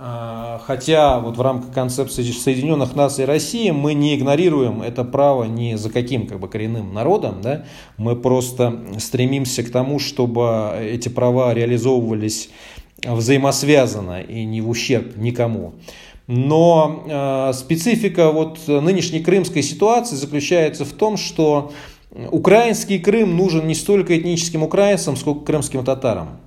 а, 0.00 0.60
Хотя 0.64 1.18
вот 1.18 1.36
в 1.36 1.42
рамках 1.42 1.74
концепции 1.74 2.22
Соединенных 2.22 2.94
Наций 2.94 3.24
России 3.24 3.70
мы 3.72 3.94
не 3.94 4.14
игнорируем 4.14 4.80
это 4.80 5.02
право 5.02 5.42
ни 5.42 5.74
за 5.74 5.90
каким 5.90 6.28
как 6.28 6.38
бы, 6.38 6.46
коренным 6.46 6.94
народом. 6.94 7.42
Да? 7.42 7.64
Мы 7.96 8.14
просто 8.14 8.78
стремимся 8.98 9.64
к 9.64 9.70
тому, 9.70 9.98
чтобы 9.98 10.70
эти 10.80 11.08
права 11.08 11.52
реализовывались 11.52 12.50
взаимосвязанно 13.04 14.20
и 14.20 14.44
не 14.44 14.60
в 14.60 14.68
ущерб 14.68 15.16
никому. 15.16 15.74
Но 16.26 17.04
э, 17.06 17.52
специфика 17.54 18.30
вот 18.30 18.58
нынешней 18.68 19.20
крымской 19.20 19.62
ситуации 19.62 20.14
заключается 20.14 20.84
в 20.84 20.92
том, 20.92 21.16
что 21.16 21.72
украинский 22.30 22.98
Крым 22.98 23.36
нужен 23.36 23.66
не 23.66 23.74
столько 23.74 24.18
этническим 24.18 24.62
украинцам, 24.62 25.16
сколько 25.16 25.44
крымским 25.44 25.84
татарам. 25.84 26.40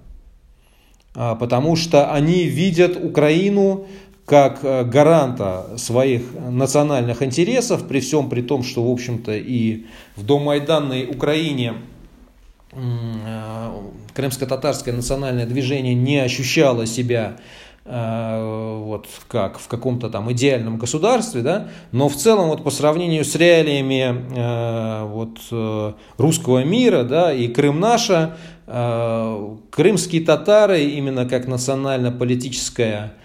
А, 1.14 1.36
потому 1.36 1.76
что 1.76 2.11
они 2.11 2.44
видят 2.44 2.98
Украину 3.03 3.86
как 4.26 4.60
э, 4.64 4.84
гаранта 4.86 5.65
своих 5.78 6.22
национальных 6.34 7.22
интересов, 7.22 7.88
при 7.88 7.99
всем 7.99 8.30
при 8.30 8.41
том, 8.41 8.64
что, 8.64 8.88
в 8.88 8.91
общем-то, 8.91 9.34
и 9.36 9.86
в 10.15 10.23
домайданной 10.23 11.06
Украине 11.06 11.73
крымско-татарское 14.14 14.93
национальное 14.93 15.45
движение 15.45 15.93
не 15.93 16.19
ощущало 16.19 16.85
себя 16.85 17.38
Э, 17.84 18.80
вот 18.84 19.07
как 19.27 19.57
в 19.57 19.68
каком-то 19.68 20.10
там 20.10 20.31
идеальном 20.31 20.77
государстве, 20.77 21.41
да, 21.41 21.69
но 21.91 22.10
в 22.10 22.15
целом 22.15 22.49
вот 22.49 22.64
по 22.64 22.69
сравнению 22.69 23.26
с 23.26 23.35
реалиями 23.35 24.23
э, 24.35 25.06
вот 25.07 25.39
э, 25.52 25.93
русского 26.18 26.64
мира, 26.64 27.03
да, 27.03 27.34
и 27.34 27.48
Крым 27.48 27.80
наша, 27.80 28.38
крымские 28.68 30.22
татары 30.22 30.85
именно 30.85 31.26
как 31.26 31.45
национально-политическая 31.45 33.15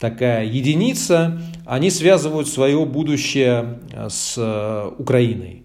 такая 0.00 0.44
единица, 0.44 1.40
они 1.64 1.90
связывают 1.90 2.48
свое 2.48 2.84
будущее 2.84 3.78
с 4.08 4.36
Украиной. 4.98 5.62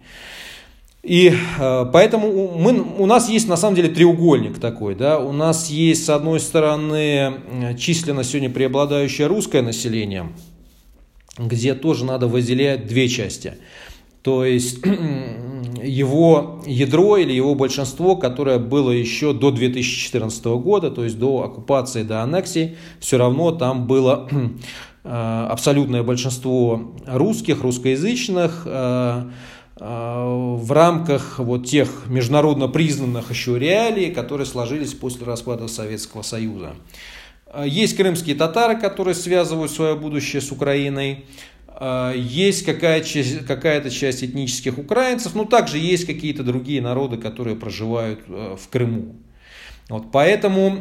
И 1.03 1.33
э, 1.59 1.85
поэтому 1.91 2.57
мы, 2.57 2.79
у 2.79 3.05
нас 3.07 3.27
есть 3.27 3.47
на 3.47 3.57
самом 3.57 3.75
деле 3.75 3.89
треугольник 3.89 4.59
такой. 4.59 4.95
Да? 4.95 5.19
У 5.19 5.31
нас 5.31 5.69
есть 5.69 6.05
с 6.05 6.09
одной 6.09 6.39
стороны 6.39 7.75
численно 7.77 8.23
сегодня 8.23 8.49
преобладающее 8.49 9.27
русское 9.27 9.61
население, 9.61 10.29
где 11.37 11.73
тоже 11.73 12.05
надо 12.05 12.27
выделять 12.27 12.85
две 12.85 13.07
части. 13.07 13.55
То 14.21 14.45
есть 14.45 14.85
его 15.83 16.61
ядро 16.67 17.17
или 17.17 17.33
его 17.33 17.55
большинство, 17.55 18.15
которое 18.15 18.59
было 18.59 18.91
еще 18.91 19.33
до 19.33 19.49
2014 19.49 20.45
года, 20.45 20.91
то 20.91 21.03
есть 21.03 21.17
до 21.17 21.43
оккупации, 21.43 22.03
до 22.03 22.21
аннексии, 22.21 22.77
все 22.99 23.17
равно 23.17 23.51
там 23.51 23.87
было 23.87 24.29
э, 25.03 25.47
абсолютное 25.49 26.03
большинство 26.03 26.93
русских, 27.07 27.63
русскоязычных, 27.63 28.63
э, 28.65 29.23
в 29.81 30.71
рамках 30.71 31.39
вот 31.39 31.65
тех 31.65 32.03
международно 32.05 32.67
признанных 32.67 33.31
еще 33.31 33.57
реалий, 33.57 34.11
которые 34.11 34.45
сложились 34.45 34.93
после 34.93 35.25
распада 35.25 35.67
Советского 35.67 36.21
Союза. 36.21 36.75
Э, 37.47 37.65
есть 37.67 37.97
крымские 37.97 38.35
татары, 38.35 38.79
которые 38.79 39.15
связывают 39.15 39.71
свое 39.71 39.95
будущее 39.95 40.39
с 40.39 40.51
Украиной. 40.51 41.25
Э, 41.67 42.13
есть 42.15 42.63
какая-то 42.63 43.43
какая 43.47 43.89
часть 43.89 44.23
этнических 44.23 44.77
украинцев, 44.77 45.33
но 45.33 45.45
также 45.45 45.79
есть 45.79 46.05
какие-то 46.05 46.43
другие 46.43 46.79
народы, 46.79 47.17
которые 47.17 47.55
проживают 47.55 48.19
в 48.27 48.69
Крыму. 48.69 49.15
Вот, 49.89 50.11
поэтому, 50.11 50.77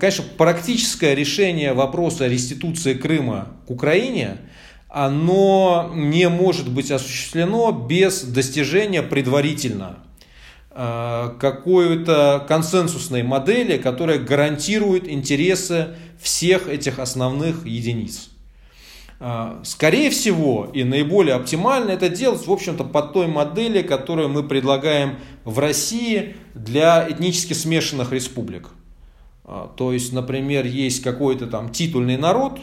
конечно, 0.00 0.24
практическое 0.36 1.14
решение 1.14 1.74
вопроса 1.74 2.26
реституции 2.26 2.94
Крыма 2.94 3.48
к 3.66 3.70
Украине– 3.70 4.38
оно 4.92 5.90
не 5.94 6.28
может 6.28 6.68
быть 6.68 6.90
осуществлено 6.90 7.72
без 7.72 8.24
достижения 8.24 9.02
предварительно 9.02 10.00
э, 10.70 11.30
какой-то 11.40 12.44
консенсусной 12.46 13.22
модели, 13.22 13.78
которая 13.78 14.18
гарантирует 14.18 15.08
интересы 15.08 15.96
всех 16.20 16.68
этих 16.68 16.98
основных 16.98 17.64
единиц. 17.64 18.28
Э, 19.18 19.60
скорее 19.64 20.10
всего 20.10 20.68
и 20.70 20.84
наиболее 20.84 21.36
оптимально 21.36 21.92
это 21.92 22.10
делать, 22.10 22.46
в 22.46 22.52
общем-то, 22.52 22.84
по 22.84 23.00
той 23.00 23.28
модели, 23.28 23.80
которую 23.80 24.28
мы 24.28 24.42
предлагаем 24.42 25.20
в 25.44 25.58
России 25.58 26.36
для 26.54 27.08
этнически 27.08 27.54
смешанных 27.54 28.12
республик. 28.12 28.68
Э, 29.46 29.68
то 29.74 29.90
есть, 29.94 30.12
например, 30.12 30.66
есть 30.66 31.02
какой-то 31.02 31.46
там 31.46 31.70
титульный 31.70 32.18
народ, 32.18 32.60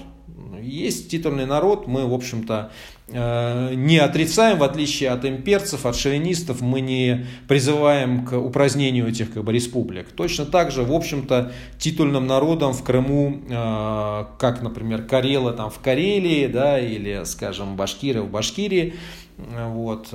есть 0.69 1.09
титульный 1.09 1.45
народ, 1.45 1.87
мы, 1.87 2.05
в 2.05 2.13
общем-то, 2.13 2.71
э, 3.07 3.73
не 3.75 3.97
отрицаем, 3.97 4.57
в 4.59 4.63
отличие 4.63 5.09
от 5.09 5.25
имперцев, 5.25 5.85
от 5.85 5.95
шовинистов, 5.95 6.61
мы 6.61 6.81
не 6.81 7.25
призываем 7.47 8.25
к 8.25 8.37
упразднению 8.37 9.07
этих 9.07 9.33
как 9.33 9.43
бы, 9.43 9.51
республик. 9.53 10.09
Точно 10.11 10.45
так 10.45 10.71
же, 10.71 10.83
в 10.83 10.93
общем-то, 10.93 11.51
титульным 11.77 12.27
народом 12.27 12.73
в 12.73 12.83
Крыму, 12.83 13.41
э, 13.49 14.25
как, 14.37 14.61
например, 14.61 15.03
Карелы 15.03 15.53
там 15.53 15.69
в 15.69 15.79
Карелии, 15.79 16.47
да, 16.47 16.79
или, 16.79 17.23
скажем, 17.25 17.75
Башкиры 17.75 18.21
в 18.21 18.29
Башкирии, 18.29 18.93
вот, 19.37 20.13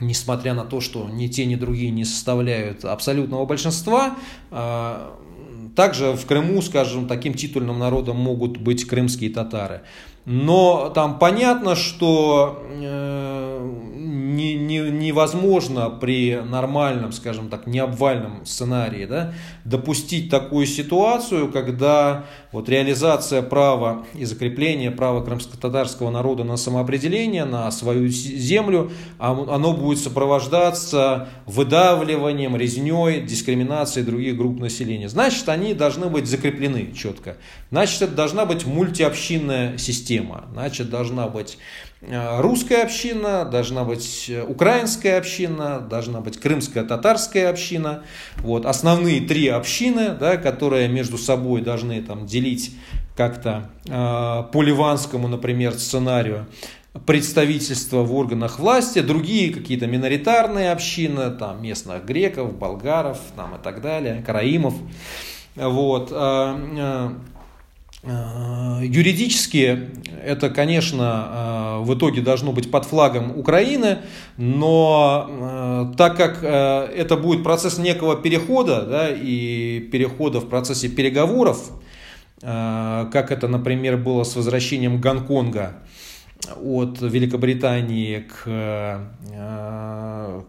несмотря 0.00 0.54
на 0.54 0.64
то, 0.64 0.80
что 0.80 1.08
ни 1.08 1.26
те, 1.28 1.46
ни 1.46 1.54
другие 1.54 1.90
не 1.90 2.04
составляют 2.04 2.84
абсолютного 2.84 3.46
большинства, 3.46 4.16
также 5.78 6.10
в 6.10 6.26
Крыму, 6.26 6.60
скажем, 6.60 7.06
таким 7.06 7.34
титульным 7.34 7.78
народом 7.78 8.16
могут 8.16 8.56
быть 8.56 8.84
крымские 8.84 9.30
татары. 9.30 9.82
Но 10.24 10.90
там 10.92 11.20
понятно, 11.20 11.76
что 11.76 12.66
э, 12.68 13.57
не, 13.58 14.54
не, 14.54 14.78
невозможно 14.78 15.90
при 15.90 16.40
нормальном, 16.42 17.12
скажем 17.12 17.48
так, 17.48 17.66
необвальном 17.66 18.46
сценарии 18.46 19.06
да, 19.06 19.34
допустить 19.64 20.30
такую 20.30 20.66
ситуацию, 20.66 21.50
когда 21.50 22.24
вот 22.52 22.68
реализация 22.68 23.42
права 23.42 24.06
и 24.14 24.24
закрепление 24.24 24.90
права 24.90 25.24
крымско-татарского 25.24 26.10
народа 26.10 26.44
на 26.44 26.56
самоопределение, 26.56 27.44
на 27.44 27.70
свою 27.70 28.08
землю, 28.08 28.90
а 29.18 29.32
оно 29.32 29.72
будет 29.74 29.98
сопровождаться 29.98 31.28
выдавливанием, 31.46 32.56
резней, 32.56 33.20
дискриминацией 33.20 34.06
других 34.06 34.36
групп 34.36 34.60
населения. 34.60 35.08
Значит, 35.08 35.48
они 35.48 35.74
должны 35.74 36.06
быть 36.06 36.26
закреплены 36.26 36.92
четко. 36.92 37.36
Значит, 37.70 38.02
это 38.02 38.14
должна 38.14 38.46
быть 38.46 38.66
мультиобщинная 38.66 39.76
система. 39.78 40.44
Значит, 40.52 40.90
должна 40.90 41.28
быть 41.28 41.58
русская 42.00 42.82
община, 42.82 43.44
должна 43.44 43.84
быть 43.84 44.26
э, 44.28 44.42
украинская 44.42 45.18
община, 45.18 45.80
должна 45.80 46.20
быть 46.20 46.38
крымская 46.38 46.84
татарская 46.84 47.50
община. 47.50 48.04
Вот, 48.36 48.66
основные 48.66 49.20
три 49.20 49.48
общины, 49.48 50.10
да, 50.10 50.36
которые 50.36 50.88
между 50.88 51.18
собой 51.18 51.60
должны 51.60 52.00
там, 52.02 52.26
делить 52.26 52.76
как-то 53.16 53.70
э, 53.86 53.90
по 53.90 54.62
ливанскому, 54.62 55.26
например, 55.28 55.74
сценарию 55.74 56.46
представительство 57.06 58.02
в 58.02 58.14
органах 58.14 58.58
власти, 58.58 59.00
другие 59.00 59.52
какие-то 59.52 59.86
миноритарные 59.86 60.72
общины, 60.72 61.30
там 61.30 61.62
местных 61.62 62.04
греков, 62.04 62.56
болгаров 62.56 63.18
там, 63.36 63.56
и 63.56 63.58
так 63.62 63.82
далее, 63.82 64.22
караимов. 64.24 64.74
Вот. 65.56 66.10
Э, 66.12 66.56
Э, 66.76 67.10
юридически 68.04 69.90
это, 70.24 70.50
конечно, 70.50 71.78
э, 71.80 71.84
в 71.84 71.94
итоге 71.94 72.20
должно 72.20 72.52
быть 72.52 72.70
под 72.70 72.84
флагом 72.84 73.36
Украины, 73.36 73.98
но 74.36 75.26
э, 75.28 75.96
так 75.96 76.16
как 76.16 76.42
это 76.44 77.16
будет 77.16 77.42
процесс 77.42 77.78
некого 77.78 78.14
перехода 78.16 78.82
да, 78.82 79.08
и 79.10 79.80
перехода 79.80 80.40
в 80.40 80.48
процессе 80.48 80.88
переговоров, 80.88 81.70
как 82.40 83.32
это, 83.32 83.48
например, 83.48 83.96
было 83.96 84.22
с 84.22 84.36
возвращением 84.36 85.00
Гонконга 85.00 85.82
от 86.62 87.00
Великобритании 87.00 88.28
к, 88.28 89.00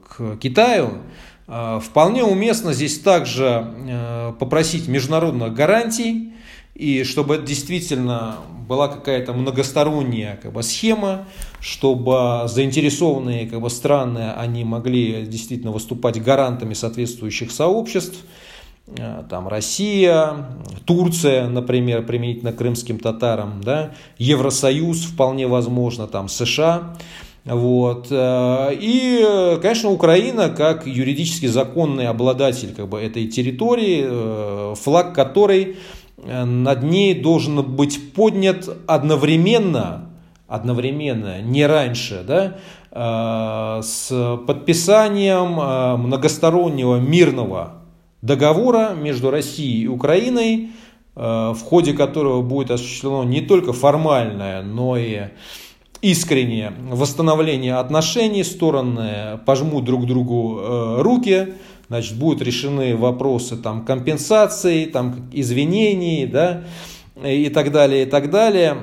к 0.08 0.38
Китаю, 0.38 1.00
вполне 1.48 2.24
уместно 2.24 2.74
здесь 2.74 3.00
также 3.00 4.36
попросить 4.38 4.88
международных 4.88 5.56
гарантий, 5.56 6.34
и 6.80 7.04
чтобы 7.04 7.36
это 7.36 7.46
действительно 7.46 8.38
была 8.70 8.88
какая-то 8.88 9.34
многосторонняя 9.34 10.40
как 10.42 10.54
бы, 10.54 10.64
схема, 10.64 11.28
чтобы 11.60 12.44
заинтересованные 12.46 13.48
как 13.48 13.60
бы, 13.60 13.70
страны 13.70 14.32
они 14.32 14.64
могли 14.64 15.26
действительно 15.26 15.72
выступать 15.72 16.24
гарантами 16.24 16.74
соответствующих 16.74 17.52
сообществ, 17.52 18.24
э, 18.98 19.24
там 19.30 19.50
Россия, 19.50 20.48
Турция, 20.86 21.50
например, 21.50 22.06
применительно 22.06 22.54
крымским 22.54 22.98
татарам, 22.98 23.60
да, 23.62 23.92
Евросоюз 24.18 25.04
вполне 25.04 25.48
возможно, 25.48 26.08
там 26.08 26.30
США. 26.30 26.96
Вот. 27.44 28.08
Э, 28.10 28.70
и, 28.72 29.58
конечно, 29.62 29.90
Украина 29.90 30.50
как 30.50 30.88
юридически 30.88 31.48
законный 31.48 32.08
обладатель 32.08 32.74
как 32.74 32.88
бы, 32.88 33.02
этой 33.02 33.28
территории, 33.28 34.06
э, 34.08 34.76
флаг 34.76 35.14
которой 35.14 35.76
над 36.26 36.84
ней 36.84 37.14
должен 37.14 37.62
быть 37.64 38.14
поднят 38.14 38.70
одновременно, 38.88 40.10
одновременно, 40.48 41.42
не 41.42 41.66
раньше, 41.66 42.24
да, 42.28 42.58
э, 42.92 43.82
с 43.84 44.40
подписанием 44.46 45.60
э, 45.60 45.98
многостороннего 45.98 46.98
мирного 46.98 47.84
договора 48.22 48.92
между 48.96 49.32
Россией 49.32 49.84
и 49.84 49.88
Украиной, 49.88 50.72
в 51.16 51.58
ходе 51.66 51.94
которого 51.94 52.42
будет 52.42 52.72
осуществлено 52.72 53.24
не 53.26 53.42
только 53.42 53.74
формальное, 53.74 54.62
но 54.62 54.96
и 54.96 55.24
искреннее 56.02 56.74
восстановление 56.92 57.76
отношений, 57.76 58.44
стороны 58.44 59.40
пожмут 59.46 59.84
друг 59.84 60.06
другу 60.06 60.62
руки, 61.02 61.56
значит, 61.90 62.18
будут 62.18 62.42
решены 62.42 62.96
вопросы 62.96 63.58
там, 63.58 63.84
компенсации, 63.84 64.86
там, 64.86 65.30
извинений, 65.34 66.26
да, 66.26 66.64
и 67.24 67.50
так 67.50 67.72
далее, 67.72 68.04
и 68.04 68.06
так 68.06 68.30
далее. 68.30 68.78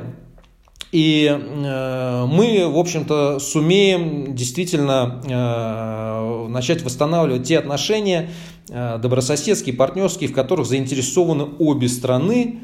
И 0.92 1.26
э, 1.28 2.26
мы, 2.26 2.68
в 2.68 2.78
общем-то, 2.78 3.38
сумеем 3.38 4.34
действительно 4.34 5.20
э, 5.24 6.46
начать 6.48 6.82
восстанавливать 6.82 7.44
те 7.44 7.58
отношения 7.58 8.30
э, 8.68 8.98
добрососедские, 8.98 9.74
партнерские, 9.74 10.30
в 10.30 10.32
которых 10.32 10.66
заинтересованы 10.66 11.48
обе 11.58 11.88
страны, 11.88 12.60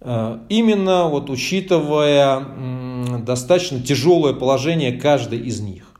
э, 0.00 0.38
именно 0.48 1.08
вот 1.08 1.30
учитывая 1.30 2.44
достаточно 3.24 3.80
тяжелое 3.80 4.34
положение 4.34 4.92
каждой 4.92 5.38
из 5.38 5.60
них. 5.60 5.91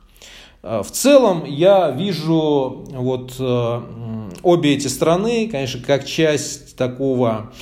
Э, 0.62 0.82
в 0.82 0.90
целом 0.90 1.44
я 1.44 1.90
вижу 1.90 2.84
вот 2.90 3.34
э, 3.38 3.80
обе 4.42 4.74
эти 4.74 4.88
страны, 4.88 5.48
конечно, 5.48 5.80
как 5.84 6.06
часть 6.06 6.76
такого 6.76 7.52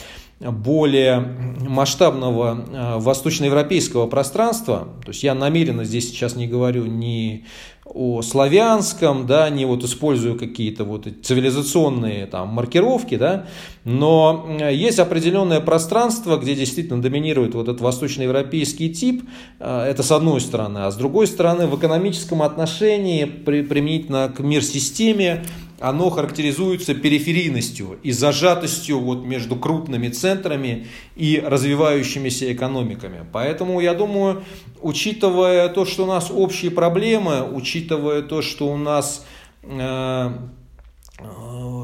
более 0.41 1.21
масштабного 1.69 2.65
э, 2.67 2.99
восточноевропейского 2.99 4.07
пространства. 4.07 4.89
То 5.05 5.11
есть 5.11 5.23
я 5.23 5.35
намеренно 5.35 5.85
здесь 5.85 6.09
сейчас 6.09 6.35
не 6.35 6.47
говорю 6.47 6.87
ни 6.87 7.45
о 7.85 8.23
славянском, 8.23 9.27
да, 9.27 9.51
не 9.51 9.65
вот 9.67 9.83
использую 9.85 10.39
какие-то 10.39 10.85
вот 10.85 11.09
цивилизационные 11.23 12.27
там 12.27 12.49
маркировки, 12.49 13.17
да, 13.17 13.47
но 13.85 14.47
есть 14.71 14.99
определенное 14.99 15.61
пространство, 15.61 16.37
где 16.37 16.55
действительно 16.55 17.03
доминирует 17.03 17.55
вот 17.55 17.69
этот 17.69 17.81
восточноевропейский 17.81 18.95
тип, 18.95 19.25
э, 19.59 19.85
это 19.89 20.03
с 20.03 20.11
одной 20.11 20.41
стороны, 20.41 20.79
а 20.79 20.91
с 20.91 20.97
другой 20.97 21.27
стороны 21.27 21.67
в 21.67 21.79
экономическом 21.79 22.43
отношении 22.43 23.25
при, 23.25 23.63
применительно 23.63 24.33
к 24.35 24.41
мир-системе 24.41 25.45
оно 25.81 26.11
характеризуется 26.11 26.95
периферийностью 26.95 27.99
и 28.03 28.13
зажатостью 28.13 29.01
вот 29.01 29.25
между 29.25 29.57
крупными 29.57 30.09
центрами 30.09 30.87
и 31.17 31.43
развивающимися 31.45 32.53
экономиками. 32.53 33.27
Поэтому 33.33 33.81
я 33.81 33.95
думаю, 33.95 34.45
учитывая 34.83 35.69
то, 35.71 35.87
что 35.87 36.05
у 36.05 36.07
нас 36.07 36.31
общие 36.31 36.71
проблемы, 36.71 37.43
учитывая 37.51 38.23
то, 38.23 38.43
что 38.43 38.69
у 38.69 38.77
нас 38.77 39.25
э, 39.63 40.31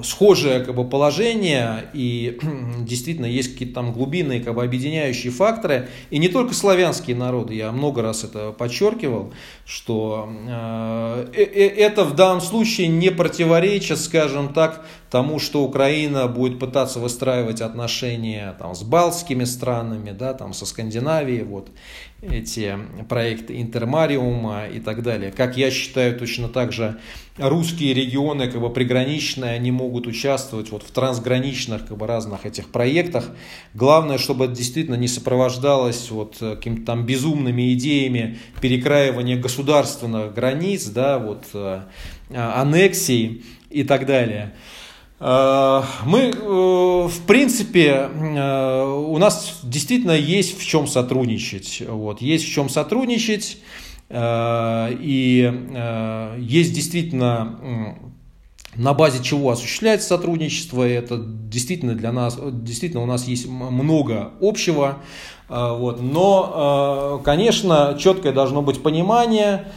схожее 0.02 0.60
как 0.60 0.74
бы, 0.74 0.84
положение 0.88 1.88
и 1.92 2.38
действительно 2.80 3.26
есть 3.26 3.52
какие-то 3.52 3.74
там 3.74 3.92
глубинные 3.92 4.40
как 4.40 4.54
бы, 4.54 4.62
объединяющие 4.62 5.32
факторы. 5.32 5.88
И 6.10 6.18
не 6.18 6.28
только 6.28 6.54
славянские 6.54 7.16
народы, 7.16 7.54
я 7.54 7.72
много 7.72 8.02
раз 8.02 8.24
это 8.24 8.52
подчеркивал, 8.52 9.32
что 9.64 10.28
э, 10.48 11.26
э, 11.34 11.42
э 11.42 11.66
это 11.86 12.04
в 12.04 12.14
данном 12.14 12.40
случае 12.40 12.88
не 12.88 13.10
противоречит, 13.10 13.98
скажем 13.98 14.52
так, 14.52 14.86
тому, 15.10 15.38
что 15.38 15.62
Украина 15.62 16.26
будет 16.26 16.58
пытаться 16.58 16.98
выстраивать 16.98 17.60
отношения 17.60 18.54
там, 18.58 18.74
с 18.74 18.82
балтскими 18.82 19.44
странами, 19.44 20.10
да, 20.10 20.34
там, 20.34 20.52
со 20.52 20.66
Скандинавией, 20.66 21.44
вот 21.44 21.70
эти 22.22 22.76
проекты 23.08 23.60
Интермариума 23.60 24.66
и 24.66 24.80
так 24.80 25.02
далее. 25.02 25.30
Как 25.30 25.56
я 25.56 25.70
считаю, 25.70 26.18
точно 26.18 26.48
так 26.48 26.72
же 26.72 26.98
русские 27.38 27.94
регионы 27.94 28.50
как 28.50 28.60
бы 28.60 28.70
приграничные, 28.70 29.52
они 29.52 29.70
могут 29.70 30.06
участвовать 30.06 30.70
вот 30.70 30.82
в 30.82 30.90
трансграничных 30.90 31.86
как 31.86 31.96
бы, 31.96 32.06
разных 32.06 32.46
этих 32.46 32.70
проектах. 32.70 33.30
Главное, 33.74 34.18
чтобы 34.18 34.46
это 34.46 34.54
действительно 34.54 34.96
не 34.96 35.08
сопровождалось 35.08 36.10
вот 36.10 36.36
какими-то 36.40 36.86
там 36.86 37.06
безумными 37.06 37.74
идеями 37.74 38.38
перекраивания 38.60 39.38
государственных 39.38 40.34
границ, 40.34 40.86
да, 40.86 41.18
вот 41.18 41.44
э, 41.52 41.82
аннексий 42.30 43.44
и 43.70 43.84
так 43.84 44.06
далее. 44.06 44.54
Э, 45.18 45.82
мы, 46.04 46.20
э, 46.30 47.08
в 47.08 47.20
принципе, 47.26 48.08
у 48.08 49.18
нас 49.18 49.60
действительно 49.62 50.12
есть 50.12 50.58
в 50.58 50.66
чем 50.66 50.86
сотрудничать. 50.86 51.82
Вот, 51.88 52.20
есть 52.20 52.44
в 52.44 52.48
чем 52.52 52.68
сотрудничать. 52.68 53.58
И 54.08 55.52
есть 56.38 56.72
действительно 56.72 57.98
на 58.76 58.94
базе 58.94 59.20
чего 59.20 59.50
осуществляется 59.50 60.06
сотрудничество. 60.06 60.84
Это 60.84 61.16
действительно 61.18 61.94
для 61.94 62.12
нас, 62.12 62.38
действительно 62.40 63.02
у 63.02 63.06
нас 63.06 63.26
есть 63.26 63.48
много 63.48 64.30
общего. 64.40 64.98
Вот. 65.48 66.00
Но, 66.00 67.20
конечно, 67.24 67.96
четкое 67.98 68.32
должно 68.32 68.62
быть 68.62 68.80
понимание 68.80 69.72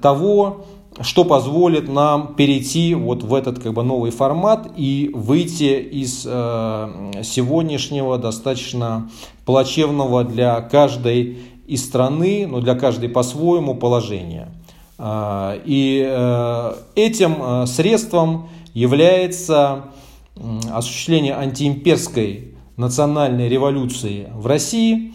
того, 0.00 0.64
что 1.00 1.24
позволит 1.24 1.88
нам 1.88 2.34
перейти 2.34 2.94
вот 2.94 3.22
в 3.22 3.34
этот 3.34 3.58
как 3.58 3.72
бы 3.72 3.82
новый 3.82 4.10
формат 4.10 4.70
и 4.76 5.10
выйти 5.14 5.80
из 5.80 6.24
э, 6.26 7.22
сегодняшнего 7.22 8.18
достаточно 8.18 9.10
плачевного 9.46 10.24
для 10.24 10.60
каждой 10.60 11.38
из 11.66 11.84
страны, 11.84 12.46
но 12.46 12.60
для 12.60 12.74
каждой 12.74 13.08
по-своему 13.08 13.74
положения. 13.74 14.48
Э, 14.98 15.58
и 15.64 16.04
э, 16.06 16.74
этим 16.94 17.36
э, 17.40 17.66
средством 17.66 18.48
является 18.74 19.84
осуществление 20.70 21.34
антиимперской 21.34 22.54
национальной 22.76 23.48
революции 23.48 24.28
в 24.34 24.46
России, 24.46 25.14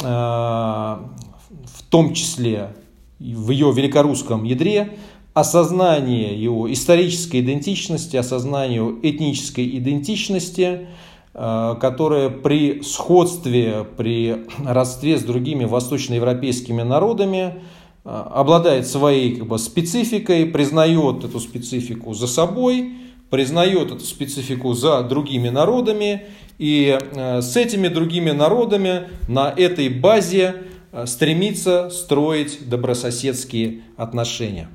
э, 0.00 0.02
в 0.02 1.82
том 1.90 2.14
числе 2.14 2.74
в 3.18 3.50
ее 3.50 3.70
великорусском 3.72 4.44
ядре, 4.44 4.96
осознание 5.34 6.40
его 6.40 6.72
исторической 6.72 7.40
идентичности, 7.40 8.16
осознание 8.16 8.76
его 8.76 8.98
этнической 9.02 9.66
идентичности, 9.78 10.88
э, 11.34 11.74
которая 11.80 12.30
при 12.30 12.82
сходстве, 12.82 13.86
при 13.96 14.46
родстве 14.64 15.18
с 15.18 15.22
другими 15.22 15.64
восточноевропейскими 15.64 16.82
народами 16.82 17.54
э, 18.04 18.08
обладает 18.08 18.88
своей 18.88 19.36
как 19.36 19.46
бы, 19.46 19.58
спецификой, 19.58 20.46
признает 20.46 21.24
эту 21.24 21.38
специфику 21.38 22.12
за 22.12 22.26
собой, 22.26 22.94
признает 23.30 23.92
эту 23.92 24.04
специфику 24.04 24.72
за 24.72 25.02
другими 25.02 25.48
народами, 25.48 26.24
и 26.58 26.98
э, 27.00 27.40
с 27.40 27.56
этими 27.56 27.86
другими 27.86 28.32
народами 28.32 29.08
на 29.28 29.48
этой 29.56 29.88
базе 29.88 30.64
стремится 31.06 31.88
строить 31.88 32.68
добрососедские 32.68 33.82
отношения. 33.96 34.68